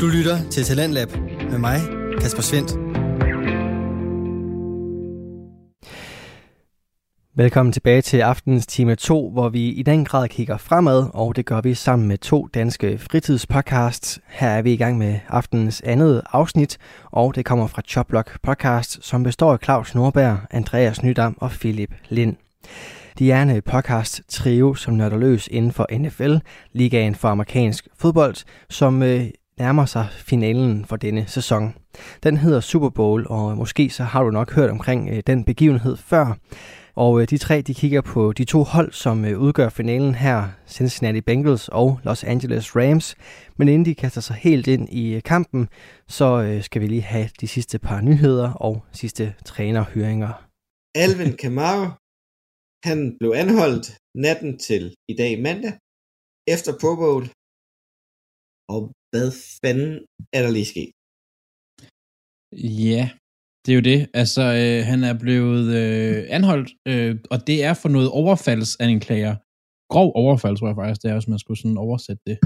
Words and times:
Du 0.00 0.06
lytter 0.06 0.50
til 0.50 0.64
Talentlab 0.64 1.08
med 1.50 1.58
mig, 1.58 1.80
Kasper 2.20 2.42
Svendt. 2.42 2.70
Velkommen 7.34 7.72
tilbage 7.72 8.02
til 8.02 8.18
aftenens 8.18 8.66
time 8.66 8.94
2, 8.94 9.30
hvor 9.30 9.48
vi 9.48 9.68
i 9.68 9.82
den 9.82 10.04
grad 10.04 10.28
kigger 10.28 10.56
fremad, 10.56 11.10
og 11.14 11.36
det 11.36 11.46
gør 11.46 11.60
vi 11.60 11.74
sammen 11.74 12.08
med 12.08 12.18
to 12.18 12.48
danske 12.54 12.98
fritidspodcasts. 12.98 14.20
Her 14.28 14.48
er 14.48 14.62
vi 14.62 14.72
i 14.72 14.76
gang 14.76 14.98
med 14.98 15.18
aftenens 15.28 15.80
andet 15.80 16.22
afsnit, 16.32 16.78
og 17.04 17.34
det 17.34 17.44
kommer 17.44 17.66
fra 17.66 17.82
Choplock 17.82 18.40
Podcast, 18.42 18.98
som 19.04 19.22
består 19.22 19.52
af 19.52 19.58
Claus 19.64 19.94
Norberg, 19.94 20.38
Andreas 20.50 21.02
Nydam 21.02 21.36
og 21.40 21.50
Philip 21.50 21.94
Lind. 22.08 22.36
De 23.18 23.32
er 23.32 23.42
en 23.42 23.62
podcast 23.62 24.22
trio, 24.28 24.74
som 24.74 24.94
nørder 24.94 25.18
løs 25.18 25.48
inden 25.50 25.72
for 25.72 25.86
NFL, 25.98 26.36
ligaen 26.72 27.14
for 27.14 27.28
amerikansk 27.28 27.88
fodbold, 27.98 28.36
som 28.70 29.02
øh, 29.02 29.26
nærmer 29.58 29.86
sig 29.86 30.08
finalen 30.10 30.84
for 30.84 30.96
denne 30.96 31.26
sæson. 31.26 31.74
Den 32.22 32.36
hedder 32.36 32.60
Super 32.60 32.88
Bowl, 32.88 33.26
og 33.28 33.56
måske 33.56 33.90
så 33.90 34.02
har 34.02 34.22
du 34.22 34.30
nok 34.30 34.52
hørt 34.52 34.70
omkring 34.70 35.10
øh, 35.10 35.22
den 35.26 35.44
begivenhed 35.44 35.96
før. 35.96 36.38
Og 36.94 37.20
øh, 37.20 37.28
de 37.30 37.38
tre 37.38 37.62
de 37.62 37.74
kigger 37.74 38.00
på 38.00 38.32
de 38.32 38.44
to 38.44 38.62
hold, 38.62 38.92
som 38.92 39.24
øh, 39.24 39.38
udgør 39.38 39.68
finalen 39.68 40.14
her, 40.14 40.48
Cincinnati 40.66 41.20
Bengals 41.20 41.68
og 41.68 42.00
Los 42.04 42.24
Angeles 42.24 42.76
Rams. 42.76 43.14
Men 43.56 43.68
inden 43.68 43.84
de 43.84 43.94
kaster 43.94 44.20
sig 44.20 44.36
helt 44.36 44.66
ind 44.66 44.88
i 44.88 45.20
kampen, 45.20 45.68
så 46.08 46.58
skal 46.62 46.82
vi 46.82 46.86
lige 46.86 47.02
have 47.02 47.28
de 47.40 47.48
sidste 47.48 47.78
par 47.78 48.00
nyheder 48.00 48.52
og 48.52 48.84
sidste 48.92 49.34
trænerhøringer. 49.44 50.32
Alvin 50.94 51.36
Kamara, 51.42 51.86
han 52.88 53.16
blev 53.18 53.32
anholdt 53.42 53.86
natten 54.14 54.58
til 54.58 54.94
i 55.08 55.14
dag 55.20 55.42
mandag, 55.42 55.72
efter 56.54 56.72
Pro 56.80 56.92
Bowl. 57.02 57.24
Og 58.74 58.80
hvad 59.16 59.32
fanden 59.62 59.92
er 60.36 60.42
der 60.42 60.50
lige 60.56 60.72
sket? 60.74 60.90
Ja, 62.88 63.04
det 63.62 63.70
er 63.72 63.78
jo 63.80 63.86
det. 63.92 64.00
Altså, 64.14 64.42
øh, 64.42 64.86
han 64.90 65.00
er 65.10 65.14
blevet 65.24 65.66
øh, 65.82 66.26
anholdt, 66.36 66.70
øh, 66.88 67.12
og 67.30 67.46
det 67.46 67.64
er 67.64 67.74
for 67.74 67.88
noget 67.88 68.08
overfaldsanklager. 68.10 69.34
Grov 69.92 70.12
overfald, 70.14 70.56
tror 70.56 70.68
jeg 70.68 70.76
faktisk, 70.76 71.02
det 71.02 71.10
er, 71.10 71.14
hvis 71.14 71.28
man 71.28 71.38
skulle 71.38 71.58
sådan 71.58 71.84
oversætte 71.86 72.22
det. 72.26 72.38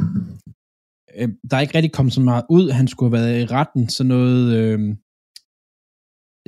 Øh, 1.17 1.29
der 1.49 1.57
er 1.57 1.61
ikke 1.61 1.75
rigtig 1.75 1.93
kommet 1.93 2.15
så 2.15 2.21
meget 2.21 2.45
ud. 2.51 2.71
Han 2.71 2.89
skulle 2.89 3.11
have 3.11 3.25
været 3.25 3.41
i 3.43 3.47
retten, 3.57 3.89
så 3.89 4.03
noget... 4.05 4.41
Øh, 4.61 4.81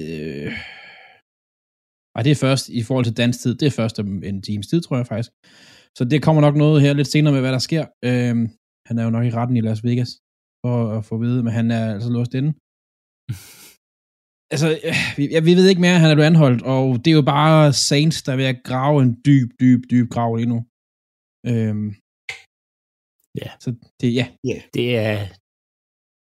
øh, 0.00 0.52
og 2.16 2.24
det 2.24 2.30
er 2.30 2.44
først, 2.46 2.68
i 2.68 2.82
forhold 2.82 3.04
til 3.04 3.16
dansk 3.16 3.38
tid, 3.40 3.54
det 3.54 3.66
er 3.66 3.70
først 3.80 3.98
om 3.98 4.22
en 4.30 4.42
times 4.42 4.66
tid, 4.66 4.80
tror 4.80 4.96
jeg 4.96 5.06
faktisk. 5.06 5.30
Så 5.98 6.04
det 6.04 6.22
kommer 6.22 6.42
nok 6.42 6.56
noget 6.56 6.82
her 6.82 6.92
lidt 6.92 7.08
senere 7.08 7.32
med, 7.32 7.40
hvad 7.40 7.52
der 7.52 7.58
sker. 7.68 7.84
Øh, 8.08 8.36
han 8.86 8.94
er 8.98 9.04
jo 9.06 9.10
nok 9.16 9.24
i 9.26 9.34
retten 9.38 9.56
i 9.56 9.64
Las 9.68 9.84
Vegas, 9.88 10.10
for 10.62 10.74
at 10.96 11.04
få 11.08 11.14
at 11.14 11.22
vide, 11.26 11.40
men 11.44 11.52
han 11.58 11.66
er 11.78 11.84
altså 11.94 12.10
låst 12.16 12.34
inde. 12.40 12.50
altså, 14.52 14.68
jeg, 15.34 15.42
vi 15.48 15.52
ved 15.58 15.66
ikke 15.68 15.84
mere, 15.84 16.02
han 16.02 16.10
er 16.10 16.16
blevet 16.18 16.32
anholdt, 16.32 16.62
og 16.74 16.84
det 17.02 17.08
er 17.10 17.18
jo 17.20 17.26
bare 17.36 17.72
Saints, 17.88 18.18
der 18.24 18.32
er 18.32 18.40
ved 18.42 18.48
at 18.54 18.62
grave 18.70 18.96
en 19.04 19.12
dyb, 19.26 19.48
dyb, 19.60 19.80
dyb 19.92 20.06
grav 20.14 20.30
lige 20.38 20.52
nu. 20.54 20.58
Øhm, 21.50 21.88
ja. 23.40 23.50
Så 23.64 23.68
det, 24.00 24.08
ja. 24.20 24.26
Yeah. 24.48 24.62
Det 24.76 24.86
er, 25.08 25.18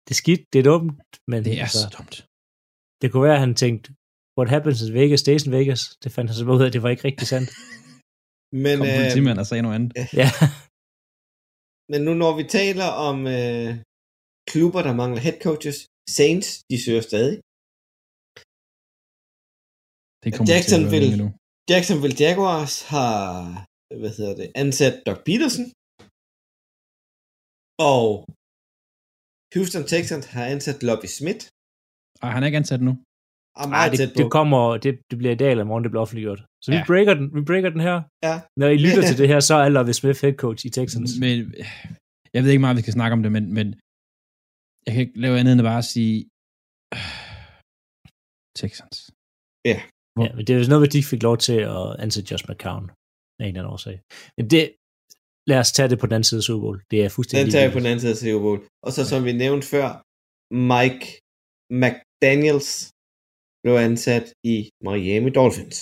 det 0.05 0.13
er 0.17 0.21
skidt, 0.23 0.43
det 0.53 0.59
er 0.59 0.67
dumt, 0.73 1.11
men 1.31 1.39
det 1.45 1.53
er 1.59 1.63
altså, 1.67 1.83
så 1.83 1.89
dumt. 1.99 2.17
Det 3.01 3.07
kunne 3.09 3.27
være, 3.29 3.39
at 3.39 3.47
han 3.47 3.55
tænkte, 3.65 3.87
what 4.39 4.49
happens 4.55 4.79
in 4.83 4.95
Vegas 5.01 5.21
stays 5.21 5.45
in 5.47 5.53
Vegas. 5.59 5.83
Det 6.03 6.13
fandt 6.15 6.31
han 6.31 6.37
så 6.37 6.45
ud 6.45 6.63
af, 6.63 6.67
at 6.67 6.73
det 6.77 6.83
var 6.83 6.91
ikke 6.95 7.05
rigtig 7.05 7.27
sandt. 7.35 7.51
Men, 8.65 8.77
Kom 8.79 8.87
politimand 8.99 9.39
og 9.43 9.47
sagde 9.47 9.63
noget 9.63 9.77
andet. 9.79 9.93
Ja. 10.21 10.29
Men 11.91 12.01
nu 12.07 12.13
når 12.23 12.33
vi 12.39 12.45
taler 12.59 12.89
om 13.09 13.17
øh, 13.37 13.71
klubber, 14.51 14.81
der 14.87 14.95
mangler 15.01 15.21
head 15.27 15.39
coaches, 15.47 15.79
Saints, 16.17 16.49
de 16.71 16.77
søger 16.85 17.05
stadig. 17.11 17.37
Det 20.23 20.29
kommer 20.35 20.49
Jacksonville, 20.53 21.11
til 21.11 21.19
at 21.19 21.23
nu. 21.25 21.29
Jacksonville 21.71 22.17
Jaguars 22.25 22.75
har 22.93 23.17
hvad 24.01 24.13
hedder 24.19 24.35
det, 24.41 24.49
ansat 24.63 24.95
Doc 25.07 25.19
Peterson. 25.29 25.67
Og 27.93 28.07
Houston 29.55 29.85
Texans 29.93 30.27
har 30.35 30.45
ansat 30.55 30.79
Lobby 30.89 31.09
Smith. 31.19 31.43
Ej, 32.25 32.31
han 32.35 32.43
er 32.43 32.47
ikke 32.51 32.63
ansat 32.63 32.83
nu. 32.89 32.93
Og 33.61 33.69
Nej, 33.69 33.89
det, 33.89 34.13
det, 34.19 34.27
kommer, 34.37 34.77
det, 34.85 34.93
det 35.11 35.17
bliver 35.19 35.35
i 35.35 35.41
dag 35.43 35.51
eller 35.51 35.65
morgen, 35.65 35.85
det 35.85 35.91
bliver 35.93 36.03
offentliggjort. 36.03 36.41
Så 36.65 36.69
ja. 36.73 36.79
vi, 36.79 36.85
breaker 36.91 37.15
den, 37.15 37.27
vi 37.37 37.41
breaker 37.51 37.71
den 37.71 37.81
her. 37.89 37.97
Ja. 38.27 38.35
Når 38.61 38.69
I 38.77 38.79
lytter 38.85 39.03
til 39.09 39.19
det 39.21 39.29
her, 39.33 39.41
så 39.41 39.55
er 39.55 39.69
Lobby 39.69 39.93
Smith 40.01 40.21
head 40.23 40.35
coach 40.45 40.67
i 40.67 40.71
Texans. 40.71 41.11
Men 41.25 41.37
jeg 42.35 42.41
ved 42.43 42.51
ikke 42.51 42.65
meget, 42.65 42.77
vi 42.77 42.83
skal 42.83 42.99
snakke 42.99 43.13
om 43.17 43.23
det, 43.23 43.33
men, 43.37 43.45
men 43.57 43.67
jeg 44.85 44.91
kan 44.95 45.01
ikke 45.05 45.21
lave 45.25 45.39
andet 45.39 45.53
end 45.53 45.63
at 45.65 45.71
bare 45.75 45.85
sige 45.95 46.17
Texans. 48.61 48.97
Ja. 49.71 49.79
Ja, 50.23 50.29
men 50.37 50.43
det 50.47 50.51
er 50.53 50.59
jo 50.59 50.69
noget, 50.73 50.87
at 50.87 50.93
de 50.93 51.11
fik 51.13 51.23
lov 51.29 51.37
til 51.47 51.59
at 51.79 51.87
ansætte 52.05 52.29
Josh 52.31 52.45
McCown 52.49 52.85
af 53.41 53.45
en 53.45 53.49
eller 53.49 53.61
anden 53.61 53.73
årsag. 53.75 53.97
Men 54.37 54.45
det, 54.53 54.63
lad 55.51 55.59
os 55.65 55.73
tage 55.73 55.89
det 55.93 55.99
på 55.99 56.07
den 56.07 56.15
anden 56.15 56.29
side 56.31 56.39
af 56.43 56.47
Super 56.49 56.63
Bowl. 56.65 56.79
Det 56.91 56.99
er 57.05 57.09
fuldstændig 57.09 57.45
Den 57.45 57.53
tager 57.53 57.69
vi 57.69 57.73
på 57.73 57.79
den 57.83 57.87
anden 57.91 58.01
side 58.01 58.15
af 58.17 58.21
Super 58.23 58.43
Bowl. 58.47 58.61
Og 58.87 58.91
så 58.93 59.01
som 59.11 59.25
vi 59.29 59.33
nævnte 59.45 59.67
før, 59.75 59.89
Mike 60.73 61.05
McDaniels 61.83 62.71
blev 63.63 63.75
ansat 63.89 64.27
i 64.53 64.57
Miami 64.87 65.31
Dolphins. 65.39 65.79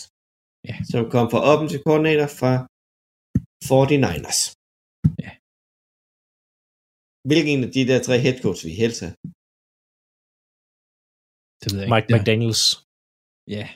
Ja. 0.68 0.76
Som 0.90 1.02
kom 1.14 1.26
fra 1.32 1.40
offensive 1.50 1.82
coordinator 1.86 2.28
fra 2.40 2.52
49ers. 3.68 4.40
Ja. 5.24 5.30
Hvilken 7.28 7.58
af 7.66 7.70
de 7.76 7.82
der 7.90 7.98
tre 8.06 8.16
head 8.24 8.36
coach 8.44 8.60
vi 8.68 8.72
helst 8.82 9.00
have? 9.04 9.14
Det 11.60 11.68
ved 11.70 11.78
jeg 11.80 11.86
ikke. 11.86 11.94
Mike. 11.94 12.08
McDaniels. 12.14 12.64
Ja. 13.56 13.66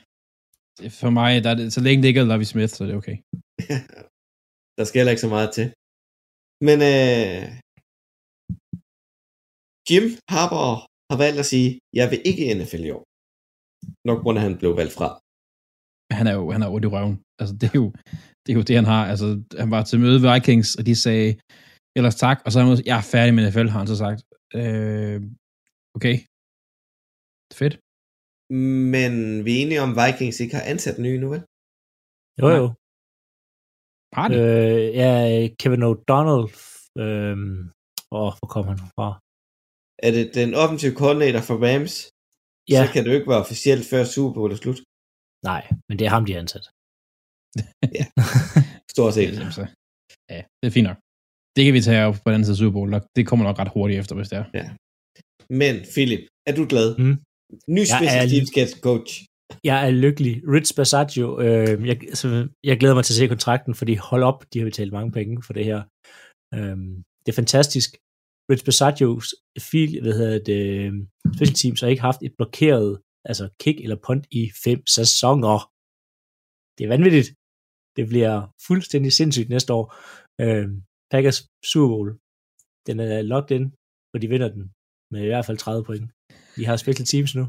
For 1.00 1.10
mig, 1.21 1.32
der 1.44 1.50
er 1.53 1.59
det, 1.60 1.66
så 1.76 1.81
længe 1.86 2.00
det 2.03 2.09
ikke 2.10 2.22
er 2.22 2.31
Lovie 2.32 2.50
Smith, 2.53 2.72
så 2.72 2.81
er 2.84 2.88
det 2.88 2.97
okay. 3.00 3.16
der 4.76 4.84
skal 4.84 4.98
heller 4.98 5.15
ikke 5.15 5.26
så 5.26 5.32
meget 5.36 5.50
til. 5.59 5.66
Men 6.69 6.78
øh, 6.92 7.42
Jim 9.88 10.04
Harbour 10.32 10.71
har 11.10 11.19
valgt 11.25 11.38
at 11.42 11.50
sige, 11.53 11.69
jeg 11.98 12.06
vil 12.10 12.21
ikke 12.28 12.42
i 12.44 12.54
NFL 12.59 12.84
i 12.88 12.91
år. 12.98 13.04
Nok 14.09 14.19
grund 14.22 14.38
af, 14.38 14.42
at 14.42 14.48
han 14.48 14.59
blev 14.60 14.72
valgt 14.81 14.94
fra. 14.98 15.09
Han 16.19 16.26
er 16.31 16.34
jo 16.38 16.44
han 16.54 16.62
er 16.62 16.69
ondt 16.75 16.87
i 16.87 16.92
røven. 16.94 17.16
Altså, 17.41 17.54
det 17.60 17.66
er 17.72 17.78
jo 17.82 17.87
det, 18.42 18.50
er 18.53 18.59
jo 18.60 18.66
det 18.69 18.76
han 18.81 18.91
har. 18.94 19.03
Altså, 19.12 19.26
han 19.62 19.70
var 19.75 19.82
til 19.82 20.00
møde 20.00 20.22
ved 20.22 20.32
Vikings, 20.32 20.69
og 20.78 20.82
de 20.88 20.94
sagde, 21.04 21.31
ellers 21.97 22.16
tak, 22.25 22.38
og 22.44 22.53
så 22.53 22.56
er 22.59 22.65
han, 22.65 22.82
jeg 22.91 22.97
er 22.98 23.10
færdig 23.15 23.32
med 23.34 23.42
NFL, 23.44 23.69
har 23.72 23.78
han 23.82 23.91
så 23.92 23.97
sagt. 24.04 24.20
Øh, 24.60 25.19
okay. 25.97 26.16
Fedt. 27.60 27.75
Men 29.04 29.12
vi 29.44 29.50
er 29.54 29.60
enige 29.62 29.82
om, 29.84 29.91
at 29.92 29.98
Vikings 30.00 30.41
ikke 30.41 30.56
har 30.59 30.66
ansat 30.72 30.97
nye 31.06 31.19
nu, 31.22 31.28
vel? 31.34 31.42
Jo, 32.41 32.48
jo. 32.60 32.66
Har 34.16 34.26
de? 34.28 34.34
Øh, 34.42 34.86
ja, 35.00 35.10
Kevin 35.60 35.86
O'Donnell. 35.91 36.44
Øh, 37.03 37.36
åh, 38.19 38.32
hvor 38.38 38.48
kom 38.54 38.65
han 38.72 38.78
fra? 38.97 39.09
Er 40.06 40.10
det 40.16 40.26
den 40.41 40.50
offensive 40.62 40.94
koordinator 41.00 41.42
for 41.48 41.56
Rams? 41.66 42.13
Ja. 42.72 42.80
Så 42.86 42.92
kan 42.92 43.00
det 43.04 43.10
jo 43.10 43.16
ikke 43.19 43.30
være 43.32 43.44
officielt 43.47 43.84
før 43.92 44.02
Super 44.14 44.32
Bowl 44.36 44.52
er 44.52 44.58
slut. 44.64 44.78
Nej, 45.50 45.62
men 45.88 45.94
det 45.98 46.04
er 46.06 46.12
ham, 46.16 46.25
de 46.26 46.32
har 46.34 46.41
ansat. 46.44 46.64
ja, 47.98 48.04
stort 48.94 49.12
set. 49.19 49.32
Så- 49.56 49.69
Ja, 50.34 50.41
det 50.60 50.66
er 50.70 50.74
fint 50.78 50.88
nok. 50.91 50.98
Det 51.56 51.62
kan 51.64 51.74
vi 51.76 51.80
tage 51.88 52.04
op 52.08 52.14
på 52.14 52.26
den 52.28 52.34
anden 52.34 52.44
side 52.47 52.54
af 52.56 52.62
Super 52.62 52.76
Bowl. 52.78 52.91
Det 53.16 53.22
kommer 53.28 53.44
nok 53.48 53.58
ret 53.58 53.72
hurtigt 53.76 53.98
efter, 54.00 54.14
hvis 54.19 54.28
det 54.30 54.38
er. 54.42 54.47
Ja. 54.58 54.66
Men 55.62 55.74
Philip, 55.94 56.22
er 56.48 56.54
du 56.58 56.62
glad? 56.72 56.88
Mm. 57.03 57.16
Ny 57.76 57.82
special 57.97 58.26
teams 58.32 58.72
coach. 58.88 59.10
Jeg 59.70 59.78
er 59.86 59.91
lykkelig. 60.04 60.34
Rich 60.54 60.70
Basaggio, 60.78 61.26
øh, 61.44 61.86
jeg, 61.91 61.97
altså, 62.14 62.28
jeg 62.69 62.74
glæder 62.80 62.94
mig 62.98 63.04
til 63.04 63.12
at 63.14 63.19
se 63.20 63.26
kontrakten, 63.34 63.74
fordi 63.80 63.94
hold 64.10 64.22
op, 64.30 64.38
de 64.53 64.58
har 64.58 64.66
betalt 64.66 64.92
mange 64.98 65.12
penge 65.19 65.42
for 65.47 65.53
det 65.58 65.64
her. 65.70 65.80
Øh, 66.56 66.76
det 67.24 67.28
er 67.32 67.36
fantastisk. 67.42 67.91
Rich 68.50 68.65
Basagios 68.65 69.34
fil, 69.71 70.01
hvad 70.03 70.13
hedder 70.21 70.39
det, 70.51 70.63
special 71.36 71.54
teams 71.60 71.80
har 71.80 71.89
ikke 71.89 72.03
haft 72.10 72.22
et 72.27 72.34
blokeret, 72.39 73.01
altså 73.24 73.45
kick 73.63 73.80
eller 73.80 73.98
punt 74.07 74.24
i 74.30 74.42
fem 74.65 74.80
sæsoner. 74.97 75.59
Det 76.77 76.84
er 76.84 76.89
vanvittigt. 76.97 77.28
Det 77.97 78.04
bliver 78.13 78.36
fuldstændig 78.66 79.13
sindssygt 79.13 79.48
næste 79.54 79.72
år. 79.78 79.84
Øh, 80.45 80.66
Packers 81.13 81.39
Super 81.71 81.89
Bowl, 81.92 82.10
den 82.86 82.97
er 83.01 83.22
locked 83.22 83.51
in, 83.57 83.65
og 84.15 84.22
de 84.22 84.28
vinder 84.28 84.48
den 84.57 84.65
med 85.13 85.22
i 85.22 85.30
hvert 85.33 85.47
fald 85.47 85.59
30 85.59 85.84
point. 85.84 86.07
De 86.57 86.66
har 86.66 86.77
special 86.77 87.07
teams 87.07 87.34
nu. 87.34 87.45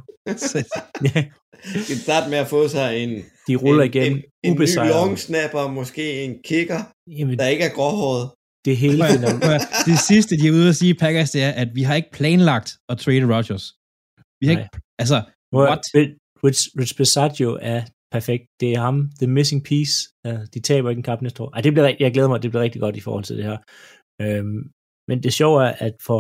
ja. 1.08 1.22
Vi 1.76 1.80
kan 1.90 1.98
starte 2.08 2.30
med 2.30 2.38
at 2.38 2.48
få 2.48 2.68
sig 2.68 2.90
en, 3.04 3.12
De 3.48 3.56
ruller 3.56 3.84
en, 3.84 3.90
igen, 3.90 4.12
en, 4.12 4.24
en 4.44 4.52
ny 4.52 4.56
ubesejret. 4.56 4.90
long 4.90 5.20
snapper, 5.20 5.64
måske 5.80 6.24
en 6.24 6.34
kicker, 6.44 6.82
Jamen, 7.18 7.40
der 7.40 7.48
ikke 7.48 7.64
er 7.70 7.74
gråhåret. 7.78 8.26
Det 8.66 8.78
hele 8.78 8.98
Det 9.90 10.00
sidste, 10.10 10.32
de 10.40 10.48
er 10.48 10.52
ude 10.60 10.70
at 10.70 10.76
sige, 10.82 10.96
Packers, 11.04 11.32
det 11.32 11.42
er, 11.44 11.52
at 11.64 11.70
vi 11.78 11.84
har 11.88 11.96
ikke 11.96 12.12
planlagt 12.20 12.70
at 12.92 12.98
trade 12.98 13.26
Rodgers. 13.36 13.66
Vi 14.42 14.46
har 14.48 14.54
Nej. 14.54 14.64
ikke, 14.64 14.78
altså, 15.02 15.18
Hvor 15.52 15.64
what? 15.70 15.84
Rich, 16.46 16.62
Rich 16.80 16.94
Bisaccio 16.98 17.50
er 17.74 17.82
perfekt. 18.16 18.46
Det 18.62 18.70
er 18.76 18.82
ham, 18.88 18.98
the 19.22 19.30
missing 19.38 19.62
piece. 19.70 19.96
Uh, 20.28 20.42
de 20.54 20.60
taber 20.70 20.90
ikke 20.90 21.00
en 21.00 21.10
kamp 21.12 21.22
næste 21.22 21.44
år. 21.44 21.50
Ej, 21.56 21.62
det 21.62 21.74
bliver, 21.74 21.96
jeg 22.00 22.14
glæder 22.14 22.30
mig, 22.30 22.44
det 22.44 22.52
bliver 22.52 22.64
rigtig 22.64 22.82
godt 22.82 22.98
i 22.98 23.06
forhold 23.08 23.24
til 23.24 23.38
det 23.38 23.46
her. 23.50 23.58
Øhm, 24.22 24.62
men 25.10 25.24
det 25.24 25.34
sjove 25.34 25.58
er, 25.68 25.74
at 25.88 25.96
for 26.08 26.20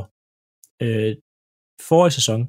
øh, 0.85 1.11
forrige 1.89 2.15
sæson, 2.19 2.41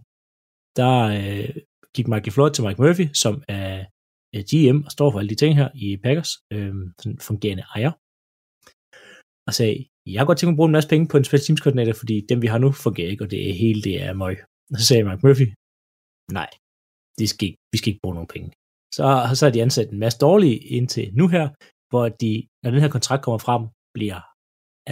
der 0.81 0.95
øh, 1.19 1.55
gik 1.97 2.09
Michael 2.09 2.33
Floyd 2.33 2.53
til 2.53 2.65
Mike 2.65 2.83
Murphy, 2.83 3.07
som 3.23 3.35
er 3.49 3.85
GM 4.51 4.79
og 4.87 4.91
står 4.97 5.11
for 5.11 5.19
alle 5.19 5.29
de 5.29 5.41
ting 5.43 5.57
her 5.61 5.69
i 5.75 5.97
Packers, 6.05 6.33
øh, 6.53 6.75
sådan 7.01 7.19
fungerende 7.29 7.65
ejer, 7.75 7.93
og 9.49 9.53
sagde, 9.59 9.77
jeg 10.13 10.21
har 10.21 10.27
godt 10.27 10.39
tænkt 10.39 10.49
mig 10.51 10.57
at 10.57 10.61
bruge 10.61 10.71
en 10.71 10.79
masse 10.79 10.91
penge 10.93 11.09
på 11.09 11.17
en 11.17 11.25
special 11.25 11.47
teams 11.47 11.61
koordinator, 11.61 11.95
fordi 12.03 12.17
dem 12.31 12.39
vi 12.43 12.49
har 12.53 12.59
nu 12.65 12.69
fungerer 12.73 13.11
ikke, 13.13 13.25
og 13.25 13.31
det 13.33 13.41
er 13.49 13.55
hele 13.65 13.81
det 13.89 13.97
er 14.07 14.13
møg. 14.23 14.37
Og 14.73 14.77
så 14.79 14.85
sagde 14.87 15.05
Mark 15.09 15.23
Murphy, 15.25 15.47
nej, 16.39 16.51
det 17.19 17.27
skal 17.31 17.45
ikke, 17.49 17.59
vi 17.73 17.77
skal 17.79 17.91
ikke 17.91 18.05
bruge 18.05 18.17
nogen 18.19 18.33
penge. 18.35 18.49
Så, 18.97 19.05
så 19.39 19.43
har 19.47 19.53
de 19.53 19.65
ansat 19.67 19.89
en 19.91 20.03
masse 20.05 20.19
dårlige 20.27 20.59
indtil 20.77 21.07
nu 21.21 21.25
her, 21.35 21.47
hvor 21.91 22.05
de, 22.23 22.33
når 22.63 22.71
den 22.71 22.83
her 22.85 22.95
kontrakt 22.97 23.23
kommer 23.25 23.41
frem, 23.47 23.63
bliver 23.97 24.21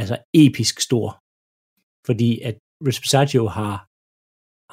altså 0.01 0.17
episk 0.45 0.75
stor. 0.89 1.09
Fordi 2.09 2.31
at 2.49 2.56
Rich 2.87 3.01
har 3.59 3.77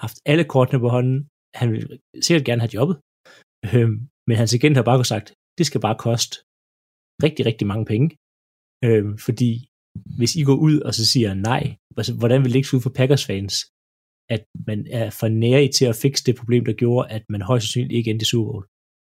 haft 0.03 0.17
alle 0.31 0.45
kortene 0.53 0.79
på 0.83 0.89
hånden. 0.95 1.19
Han 1.61 1.67
vil 1.71 1.83
sikkert 2.25 2.45
gerne 2.49 2.63
have 2.63 2.75
jobbet. 2.77 2.95
Øhm, 3.73 3.97
men 4.27 4.35
hans 4.41 4.53
agent 4.57 4.77
har 4.77 4.85
bare 4.89 5.05
sagt, 5.13 5.27
det 5.57 5.65
skal 5.65 5.81
bare 5.87 6.01
koste 6.07 6.33
rigtig, 7.25 7.43
rigtig 7.49 7.67
mange 7.71 7.85
penge. 7.91 8.07
Øhm, 8.87 9.13
fordi 9.27 9.49
hvis 10.17 10.33
I 10.41 10.43
går 10.49 10.57
ud 10.67 10.75
og 10.87 10.93
så 10.97 11.03
siger 11.13 11.31
nej, 11.33 11.63
altså, 11.99 12.13
hvordan 12.19 12.39
vil 12.41 12.51
det 12.51 12.59
ikke 12.59 12.69
se 12.69 12.77
ud 12.77 12.85
for 12.85 12.95
Packers 12.99 13.25
fans, 13.29 13.55
at 14.35 14.43
man 14.69 14.79
er 14.99 15.07
for 15.19 15.27
nære 15.43 15.71
til 15.77 15.85
at 15.91 15.99
fikse 16.03 16.23
det 16.27 16.39
problem, 16.39 16.63
der 16.65 16.81
gjorde, 16.83 17.09
at 17.15 17.23
man 17.33 17.41
højst 17.49 17.63
sandsynligt 17.63 17.97
ikke 17.97 18.09
endte 18.11 18.25
i 18.27 18.31
Super 18.31 18.51
Bowl. 18.51 18.65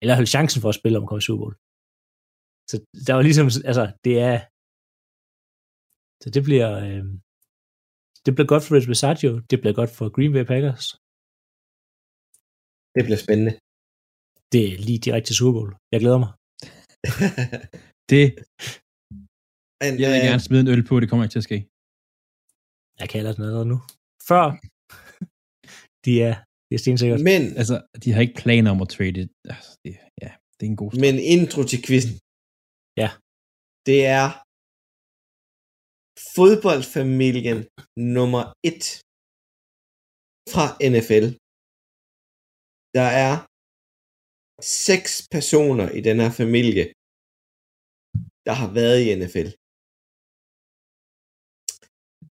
Eller 0.01 0.13
havde 0.15 0.33
chancen 0.35 0.61
for 0.61 0.69
at 0.69 0.79
spille 0.79 0.97
om 0.97 1.03
at 1.03 1.09
komme 1.09 1.23
i 1.23 1.27
Super 1.27 1.41
Bowl. 1.43 1.55
Så 2.71 2.75
der 3.07 3.13
var 3.17 3.23
ligesom, 3.27 3.47
altså, 3.71 3.85
det 4.05 4.15
er, 4.29 4.37
så 6.23 6.27
det 6.35 6.43
bliver, 6.47 6.69
øh, 6.85 7.03
det 8.25 8.31
bliver 8.33 8.49
godt 8.51 8.63
for 8.63 8.71
Rich 8.75 8.89
Bisaccio, 8.91 9.31
det 9.49 9.57
bliver 9.61 9.75
godt 9.79 9.91
for 9.97 10.05
Green 10.15 10.33
Bay 10.35 10.45
Packers. 10.51 10.85
Det 12.95 13.03
bliver 13.07 13.21
spændende. 13.25 13.53
Det 14.53 14.61
er 14.67 14.75
lige 14.87 15.03
direkte 15.05 15.27
til 15.27 15.39
Super 15.39 15.55
Bowl. 15.57 15.71
Jeg 15.93 15.99
glæder 16.03 16.19
mig. 16.25 16.31
Det, 18.11 18.23
Men, 19.81 19.91
jeg 20.01 20.09
vil 20.11 20.19
øh, 20.21 20.27
gerne 20.29 20.45
smide 20.47 20.61
en 20.65 20.71
øl 20.73 20.83
på, 20.89 20.93
det 21.01 21.07
kommer 21.09 21.23
ikke 21.23 21.35
til 21.35 21.43
at 21.43 21.49
ske. 21.49 21.59
Jeg 23.01 23.07
kalder 23.15 23.31
den 23.35 23.43
allerede 23.45 23.69
nu. 23.73 23.77
Før. 24.29 24.45
De 26.05 26.13
er, 26.29 26.35
det 26.67 26.73
er 26.77 26.81
stensikkert. 26.85 27.21
Men, 27.31 27.41
Altså, 27.61 27.75
de 28.03 28.07
har 28.13 28.21
ikke 28.25 28.41
planer 28.43 28.69
om 28.75 28.81
at 28.85 28.89
trade 28.95 29.15
det. 29.19 29.25
Altså, 29.53 29.71
det 29.83 29.91
ja, 30.23 30.31
det 30.55 30.63
er 30.65 30.71
en 30.75 30.81
god 30.83 30.89
start. 30.91 31.01
men 31.05 31.15
intro 31.35 31.61
til 31.71 31.79
quizzen. 31.85 32.15
Ja. 33.01 33.09
Det 33.89 33.99
er 34.19 34.25
fodboldfamilien 36.35 37.59
nummer 38.15 38.43
et 38.69 38.85
fra 40.53 40.65
NFL. 40.93 41.25
Der 42.97 43.09
er 43.25 43.33
seks 44.87 45.11
personer 45.35 45.87
i 45.99 46.01
den 46.07 46.17
her 46.23 46.31
familie, 46.41 46.85
der 48.47 48.53
har 48.61 48.69
været 48.79 48.99
i 49.05 49.07
NFL. 49.21 49.49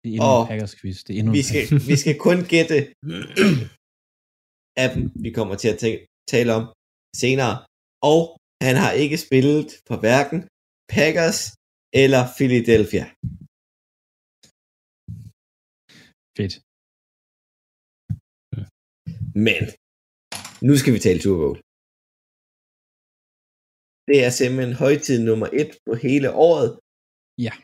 Det 0.00 0.08
er 0.08 0.14
endnu 0.14 0.28
og 0.32 0.40
en 0.42 0.48
Packers 0.50 0.74
quiz. 0.80 0.98
Det 1.04 1.12
er 1.12 1.18
endnu 1.20 1.32
Vi 1.38 1.42
skal, 1.48 1.64
vi 1.90 1.96
skal 2.02 2.16
kun 2.26 2.38
gætte 2.52 2.78
af 4.82 4.88
dem, 4.94 5.02
vi 5.24 5.30
kommer 5.38 5.54
til 5.62 5.68
at 5.74 5.78
tale 6.32 6.50
om 6.58 6.64
senere. 7.22 7.54
Og 8.12 8.22
han 8.66 8.76
har 8.82 8.92
ikke 9.02 9.18
spillet 9.26 9.68
for 9.88 9.96
hverken 10.04 10.40
Packers 10.96 11.40
eller 12.02 12.22
Philadelphia. 12.36 13.04
Fedt. 16.36 16.54
Men 19.48 19.62
nu 20.68 20.72
skal 20.80 20.92
vi 20.94 21.00
tale 21.06 21.20
Super 21.24 21.40
Bowl. 21.44 21.58
Det 24.08 24.18
er 24.26 24.32
simpelthen 24.40 24.74
højtid 24.84 25.18
nummer 25.28 25.48
et 25.60 25.70
på 25.86 25.92
hele 26.06 26.28
året. 26.48 26.70
Ja. 27.46 27.54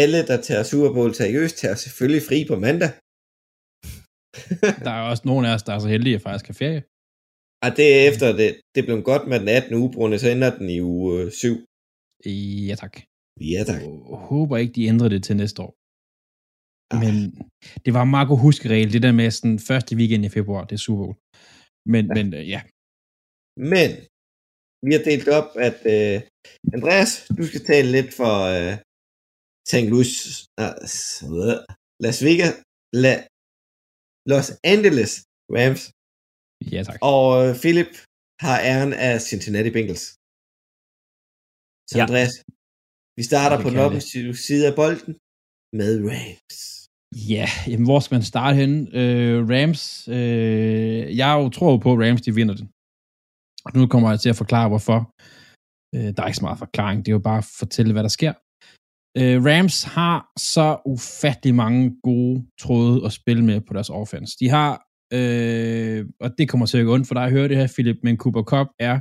Alle, 0.00 0.18
der 0.30 0.38
tager 0.48 0.64
Super 0.72 0.90
Bowl 0.96 1.12
seriøst, 1.22 1.54
tager 1.62 1.76
selvfølgelig 1.84 2.22
fri 2.28 2.38
på 2.50 2.56
mandag. 2.66 2.92
Der 4.86 4.92
er 4.98 5.04
også 5.12 5.22
nogle 5.30 5.44
af 5.48 5.52
os, 5.56 5.62
der 5.66 5.72
er 5.74 5.80
så 5.84 5.88
heldige 5.94 6.16
at 6.18 6.22
faktisk 6.26 6.46
have 6.50 6.60
ferie. 6.64 6.82
Og 7.64 7.70
det 7.78 7.86
er 7.96 8.00
efter 8.10 8.28
det, 8.40 8.50
det 8.74 8.82
blev 8.86 8.96
godt 9.10 9.24
med 9.30 9.38
den 9.42 9.48
18. 9.48 9.74
uge, 9.80 9.90
Brune, 9.94 10.18
så 10.22 10.28
ender 10.34 10.50
den 10.58 10.68
i 10.76 10.78
uge 10.94 11.30
7. 11.30 11.46
Ja, 12.68 12.74
tak. 12.82 12.94
Ja, 13.52 13.60
tak. 13.70 13.80
Jeg 13.82 14.18
håber 14.30 14.56
ikke, 14.62 14.74
de 14.78 14.84
ændrer 14.92 15.08
det 15.14 15.20
til 15.26 15.36
næste 15.42 15.58
år. 15.66 15.72
Ah. 16.94 16.98
Men 17.04 17.14
det 17.84 17.90
var 17.96 18.02
en 18.04 18.14
meget 18.16 18.28
god 18.32 18.40
huskeregel, 18.46 18.88
det 18.94 19.02
der 19.06 19.12
med 19.20 19.28
sådan 19.30 19.58
første 19.70 19.92
weekend 19.98 20.24
i 20.28 20.34
februar, 20.38 20.62
det 20.68 20.74
er 20.76 20.84
Super 20.86 21.04
Bowl. 21.04 21.16
Men, 21.94 22.04
Ja. 22.06 22.14
men 22.18 22.26
øh, 22.38 22.44
ja, 22.54 22.60
Men 23.72 23.90
vi 24.86 24.90
har 24.96 25.02
delt 25.10 25.28
op, 25.38 25.48
at 25.68 25.78
uh, 25.94 26.16
Andreas, 26.76 27.10
du 27.38 27.42
skal 27.50 27.62
tale 27.72 27.88
lidt 27.96 28.10
for 28.20 28.34
uh, 28.56 28.72
St. 29.70 29.86
Louis, 29.92 30.10
uh, 30.62 31.58
Las 32.04 32.18
Vegas, 32.28 32.52
La, 33.04 33.14
Los 34.32 34.46
Angeles 34.74 35.12
Rams, 35.56 35.82
ja 36.72 36.80
tak. 36.88 36.98
og 37.12 37.24
uh, 37.42 37.50
Philip 37.62 37.92
har 38.44 38.56
æren 38.70 38.92
af 39.08 39.14
Cincinnati 39.30 39.70
Bengals. 39.76 40.04
Så 41.88 41.94
Ja. 41.98 42.02
Andreas, 42.06 42.34
vi 43.18 43.22
starter 43.30 43.56
Det 43.56 43.64
på 43.64 43.68
den 43.72 43.80
offensive 43.86 44.34
side 44.46 44.64
af 44.70 44.74
bolden 44.80 45.12
med 45.78 45.92
Rams. 46.10 46.58
Ja, 47.32 47.46
jamen, 47.70 47.86
hvor 47.88 48.00
skal 48.00 48.14
man 48.14 48.30
starte 48.32 48.56
henne? 48.62 48.78
Øh, 49.00 49.36
Rams, 49.52 49.82
øh, 50.16 51.16
jeg 51.20 51.30
jo 51.38 51.44
tror 51.56 51.72
på, 51.84 51.88
at 51.92 52.00
Rams 52.02 52.22
de 52.26 52.34
vinder 52.38 52.56
den. 52.60 52.66
Nu 53.78 53.82
kommer 53.92 54.08
jeg 54.12 54.20
til 54.20 54.30
at 54.34 54.40
forklare, 54.42 54.68
hvorfor. 54.72 54.98
Øh, 55.94 56.08
der 56.14 56.20
er 56.22 56.28
ikke 56.28 56.40
så 56.42 56.46
meget 56.48 56.62
forklaring, 56.64 56.96
det 57.02 57.08
er 57.10 57.18
jo 57.18 57.24
bare 57.30 57.42
at 57.44 57.50
fortælle, 57.60 57.92
hvad 57.92 58.04
der 58.08 58.14
sker. 58.18 58.32
Øh, 59.18 59.44
Rams 59.44 59.82
har 59.82 60.32
så 60.38 60.80
ufattelig 60.86 61.54
mange 61.54 61.96
gode 62.02 62.46
tråde 62.60 63.06
at 63.06 63.12
spille 63.12 63.44
med 63.44 63.60
på 63.60 63.72
deres 63.74 63.90
offense. 63.90 64.36
De 64.40 64.48
har, 64.48 64.72
øh, 65.12 66.06
og 66.20 66.38
det 66.38 66.48
kommer 66.48 66.66
til 66.66 66.78
at 66.78 66.84
gå 66.86 66.94
ondt 66.94 67.08
for 67.08 67.14
dig 67.14 67.24
at 67.24 67.30
høre 67.30 67.48
det 67.48 67.56
her, 67.56 67.72
Philip, 67.74 67.98
men 68.02 68.16
Cooper 68.16 68.42
Cup 68.42 68.66
er 68.78 69.00